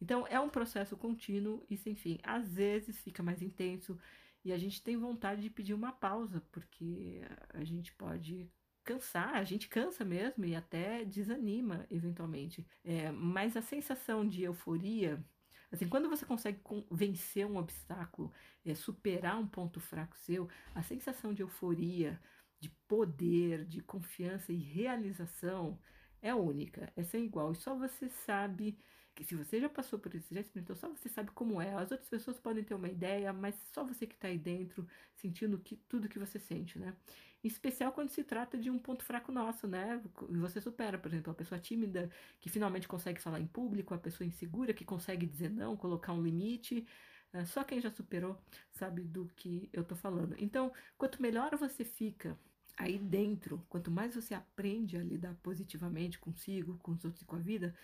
Então 0.00 0.26
é 0.28 0.38
um 0.38 0.48
processo 0.48 0.96
contínuo 0.96 1.64
e 1.70 1.76
sem 1.76 1.94
fim. 1.94 2.18
Às 2.22 2.52
vezes 2.52 2.98
fica 2.98 3.22
mais 3.22 3.40
intenso 3.42 3.98
e 4.44 4.52
a 4.52 4.58
gente 4.58 4.82
tem 4.82 4.96
vontade 4.96 5.40
de 5.40 5.50
pedir 5.50 5.72
uma 5.74 5.92
pausa, 5.92 6.42
porque 6.52 7.22
a 7.48 7.64
gente 7.64 7.92
pode 7.94 8.50
cansar, 8.84 9.36
a 9.36 9.44
gente 9.44 9.68
cansa 9.68 10.04
mesmo 10.04 10.44
e 10.44 10.54
até 10.54 11.04
desanima 11.04 11.86
eventualmente. 11.90 12.66
É, 12.84 13.10
mas 13.10 13.56
a 13.56 13.62
sensação 13.62 14.28
de 14.28 14.42
euforia, 14.42 15.24
assim, 15.72 15.88
quando 15.88 16.10
você 16.10 16.26
consegue 16.26 16.60
vencer 16.90 17.46
um 17.46 17.56
obstáculo, 17.56 18.30
é, 18.64 18.74
superar 18.74 19.38
um 19.38 19.46
ponto 19.46 19.80
fraco 19.80 20.16
seu, 20.18 20.48
a 20.74 20.82
sensação 20.82 21.32
de 21.32 21.42
euforia, 21.42 22.20
de 22.60 22.68
poder, 22.86 23.64
de 23.64 23.80
confiança 23.80 24.52
e 24.52 24.58
realização 24.58 25.78
é 26.20 26.34
única, 26.34 26.92
é 26.94 27.02
sem 27.02 27.24
igual. 27.24 27.52
E 27.52 27.56
só 27.56 27.74
você 27.74 28.08
sabe 28.08 28.78
que 29.14 29.24
se 29.24 29.34
você 29.34 29.60
já 29.60 29.68
passou 29.68 29.98
por 29.98 30.14
isso, 30.14 30.34
já 30.34 30.40
experimentou, 30.40 30.74
só 30.74 30.88
você 30.88 31.08
sabe 31.08 31.30
como 31.30 31.60
é. 31.60 31.72
As 31.74 31.90
outras 31.90 32.08
pessoas 32.08 32.38
podem 32.38 32.64
ter 32.64 32.74
uma 32.74 32.88
ideia, 32.88 33.32
mas 33.32 33.54
só 33.72 33.84
você 33.84 34.06
que 34.06 34.14
está 34.14 34.28
aí 34.28 34.38
dentro, 34.38 34.86
sentindo 35.14 35.58
que, 35.58 35.76
tudo 35.88 36.08
que 36.08 36.18
você 36.18 36.38
sente, 36.38 36.78
né? 36.78 36.94
Em 37.42 37.48
especial 37.48 37.92
quando 37.92 38.08
se 38.10 38.24
trata 38.24 38.58
de 38.58 38.70
um 38.70 38.78
ponto 38.78 39.04
fraco 39.04 39.30
nosso, 39.30 39.68
né? 39.68 40.00
Você 40.30 40.60
supera, 40.60 40.98
por 40.98 41.08
exemplo, 41.08 41.30
a 41.30 41.34
pessoa 41.34 41.60
tímida 41.60 42.10
que 42.40 42.48
finalmente 42.48 42.88
consegue 42.88 43.20
falar 43.20 43.38
em 43.38 43.46
público, 43.46 43.94
a 43.94 43.98
pessoa 43.98 44.26
insegura 44.26 44.72
que 44.72 44.84
consegue 44.84 45.26
dizer 45.26 45.50
não, 45.50 45.76
colocar 45.76 46.12
um 46.12 46.22
limite. 46.22 46.86
É, 47.32 47.44
só 47.44 47.62
quem 47.64 47.80
já 47.80 47.90
superou 47.90 48.40
sabe 48.72 49.02
do 49.02 49.26
que 49.36 49.68
eu 49.72 49.84
tô 49.84 49.94
falando. 49.94 50.34
Então, 50.38 50.72
quanto 50.96 51.20
melhor 51.20 51.54
você 51.56 51.84
fica 51.84 52.38
aí 52.76 52.98
dentro, 52.98 53.64
quanto 53.68 53.90
mais 53.90 54.14
você 54.14 54.34
aprende 54.34 54.96
a 54.96 55.02
lidar 55.02 55.34
positivamente 55.42 56.18
consigo, 56.18 56.78
com 56.78 56.92
os 56.92 57.04
outros 57.04 57.22
e 57.22 57.24
com 57.24 57.36
a 57.36 57.40
vida, 57.40 57.74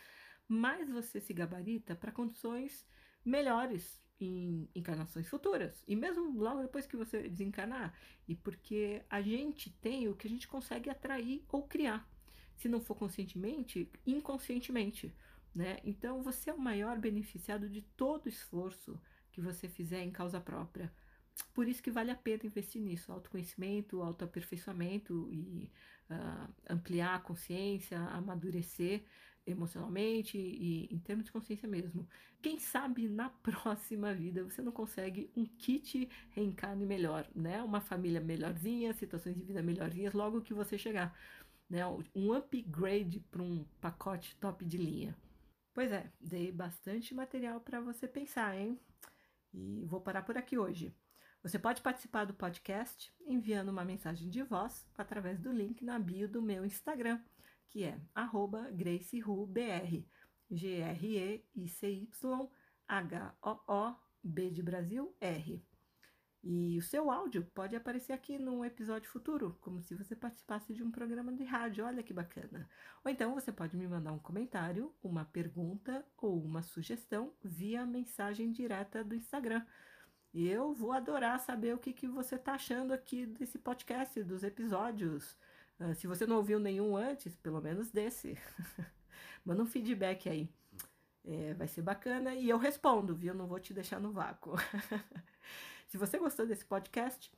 mais 0.51 0.91
você 0.91 1.21
se 1.21 1.33
gabarita 1.33 1.95
para 1.95 2.11
condições 2.11 2.85
melhores 3.25 4.03
em 4.21 4.69
encarnações 4.75 5.29
futuras. 5.29 5.83
E 5.87 5.95
mesmo 5.95 6.37
logo 6.39 6.61
depois 6.61 6.87
que 6.87 6.97
você 6.97 7.29
desencarnar. 7.29 7.95
E 8.27 8.35
porque 8.35 9.03
a 9.09 9.23
gente 9.23 9.71
tem 9.81 10.09
o 10.09 10.15
que 10.17 10.27
a 10.27 10.31
gente 10.31 10.49
consegue 10.49 10.91
atrair 10.91 11.45
ou 11.49 11.63
criar. 11.69 12.09
Se 12.57 12.69
não 12.69 12.81
for 12.81 12.97
conscientemente, 12.97 13.91
inconscientemente. 14.05 15.15
Né? 15.55 15.79
Então 15.85 16.23
você 16.23 16.51
é 16.51 16.53
o 16.53 16.61
maior 16.61 16.99
beneficiado 16.99 17.69
de 17.69 17.83
todo 17.83 18.29
esforço 18.29 19.01
que 19.31 19.41
você 19.41 19.69
fizer 19.69 20.03
em 20.03 20.11
causa 20.11 20.41
própria. 20.41 20.93
Por 21.55 21.69
isso 21.69 21.83
que 21.83 21.91
vale 21.91 22.11
a 22.11 22.17
pena 22.17 22.45
investir 22.45 22.83
nisso, 22.83 23.13
autoconhecimento, 23.13 24.03
autoaperfeiçoamento 24.03 25.29
e 25.33 25.71
uh, 26.11 26.53
ampliar 26.69 27.15
a 27.15 27.21
consciência, 27.21 27.99
amadurecer, 27.99 29.05
emocionalmente 29.47 30.39
e 30.39 30.89
em 30.93 30.99
termos 30.99 31.25
de 31.25 31.33
consciência 31.33 31.69
mesmo. 31.69 32.09
Quem 32.43 32.59
sabe 32.59 33.09
na 33.09 33.31
próxima 33.43 34.15
vida 34.15 34.45
você 34.45 34.63
não 34.63 34.73
consegue 34.73 35.31
um 35.37 35.45
kit 35.45 36.09
reencarne 36.31 36.87
melhor, 36.87 37.29
né? 37.35 37.63
Uma 37.63 37.81
família 37.81 38.21
melhorzinha, 38.21 38.95
situações 38.95 39.37
de 39.37 39.43
vida 39.43 39.63
melhorzinhas 39.63 40.13
logo 40.13 40.43
que 40.43 40.55
você 40.55 40.79
chegar, 40.79 41.17
né? 41.69 41.81
Um 42.15 42.33
upgrade 42.33 43.21
para 43.31 43.43
um 43.43 43.65
pacote 43.81 44.37
top 44.37 44.65
de 44.65 44.77
linha. 44.77 45.17
Pois 45.73 45.93
é, 45.93 46.11
dei 46.21 46.51
bastante 46.51 47.15
material 47.15 47.61
para 47.61 47.81
você 47.81 48.09
pensar, 48.09 48.57
hein? 48.57 48.79
E 49.53 49.85
vou 49.87 50.01
parar 50.01 50.23
por 50.23 50.37
aqui 50.37 50.59
hoje. 50.59 50.95
Você 51.43 51.59
pode 51.59 51.81
participar 51.81 52.25
do 52.25 52.35
podcast 52.35 53.13
enviando 53.27 53.71
uma 53.71 53.85
mensagem 53.85 54.29
de 54.29 54.43
voz 54.43 54.87
através 54.97 55.39
do 55.41 55.51
link 55.51 55.83
na 55.83 55.99
bio 55.99 56.29
do 56.29 56.43
meu 56.43 56.67
Instagram 56.67 57.19
que 57.71 57.85
é 57.85 57.99
arroba 58.15 58.69
G-R-E-I-C-Y-H-O-O-B 60.51 60.91
de 64.51 64.63
Brasil, 64.63 65.17
R. 65.21 65.65
E 66.43 66.79
o 66.79 66.83
seu 66.83 67.11
áudio 67.11 67.45
pode 67.55 67.77
aparecer 67.77 68.15
aqui 68.15 68.39
num 68.39 68.65
episódio 68.65 69.11
futuro, 69.11 69.59
como 69.61 69.81
se 69.83 69.95
você 69.95 70.17
participasse 70.17 70.73
de 70.73 70.83
um 70.83 70.91
programa 70.91 71.33
de 71.33 71.45
rádio. 71.45 71.85
Olha 71.85 72.03
que 72.03 72.15
bacana. 72.15 72.69
Ou 73.05 73.11
então 73.11 73.35
você 73.35 73.53
pode 73.53 73.77
me 73.77 73.87
mandar 73.87 74.13
um 74.13 74.19
comentário, 74.19 74.93
uma 75.03 75.25
pergunta 75.25 76.05
ou 76.17 76.43
uma 76.43 76.63
sugestão 76.63 77.33
via 77.45 77.87
mensagem 77.87 78.51
direta 78.51 79.05
do 79.05 79.15
Instagram. 79.15 79.65
Eu 80.33 80.73
vou 80.73 80.93
adorar 80.93 81.39
saber 81.41 81.75
o 81.75 81.79
que, 81.79 81.93
que 81.93 82.09
você 82.09 82.37
está 82.37 82.55
achando 82.55 82.93
aqui 82.93 83.27
desse 83.27 83.59
podcast, 83.59 84.23
dos 84.23 84.43
episódios. 84.43 85.37
Uh, 85.81 85.95
se 85.95 86.07
você 86.07 86.27
não 86.27 86.37
ouviu 86.37 86.61
nenhum 86.61 86.97
antes, 86.97 87.35
pelo 87.37 87.61
menos 87.61 87.91
desse. 87.91 88.39
Manda 89.45 89.63
um 89.63 89.67
feedback 89.67 90.29
aí. 90.29 90.49
É, 91.25 91.55
vai 91.55 91.69
ser 91.69 91.83
bacana 91.83 92.35
e 92.35 92.49
eu 92.49 92.59
respondo, 92.59 93.15
viu? 93.15 93.35
Não 93.35 93.47
vou 93.47 93.59
te 93.59 93.73
deixar 93.73 93.99
no 93.99 94.13
vácuo. 94.13 94.57
se 95.89 95.97
você 95.97 96.19
gostou 96.19 96.47
desse 96.47 96.65
podcast, 96.65 97.33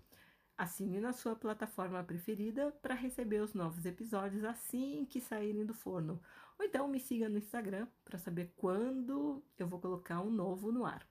assine 0.57 1.01
na 1.01 1.13
sua 1.13 1.35
plataforma 1.35 2.03
preferida 2.03 2.71
para 2.83 2.95
receber 2.95 3.41
os 3.41 3.55
novos 3.55 3.85
episódios 3.87 4.45
assim 4.45 5.05
que 5.05 5.21
saírem 5.21 5.65
do 5.65 5.75
forno. 5.75 6.21
Ou 6.59 6.65
então 6.65 6.89
me 6.89 7.01
siga 7.01 7.29
no 7.29 7.39
Instagram 7.39 7.87
para 8.05 8.19
saber 8.19 8.53
quando 8.57 9.43
eu 9.59 9.67
vou 9.67 9.81
colocar 9.81 10.21
um 10.21 10.31
novo 10.31 10.71
no 10.71 10.85
ar. 10.85 11.07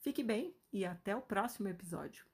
Fique 0.00 0.22
bem 0.22 0.54
e 0.72 0.84
até 0.84 1.16
o 1.16 1.22
próximo 1.22 1.68
episódio. 1.68 2.33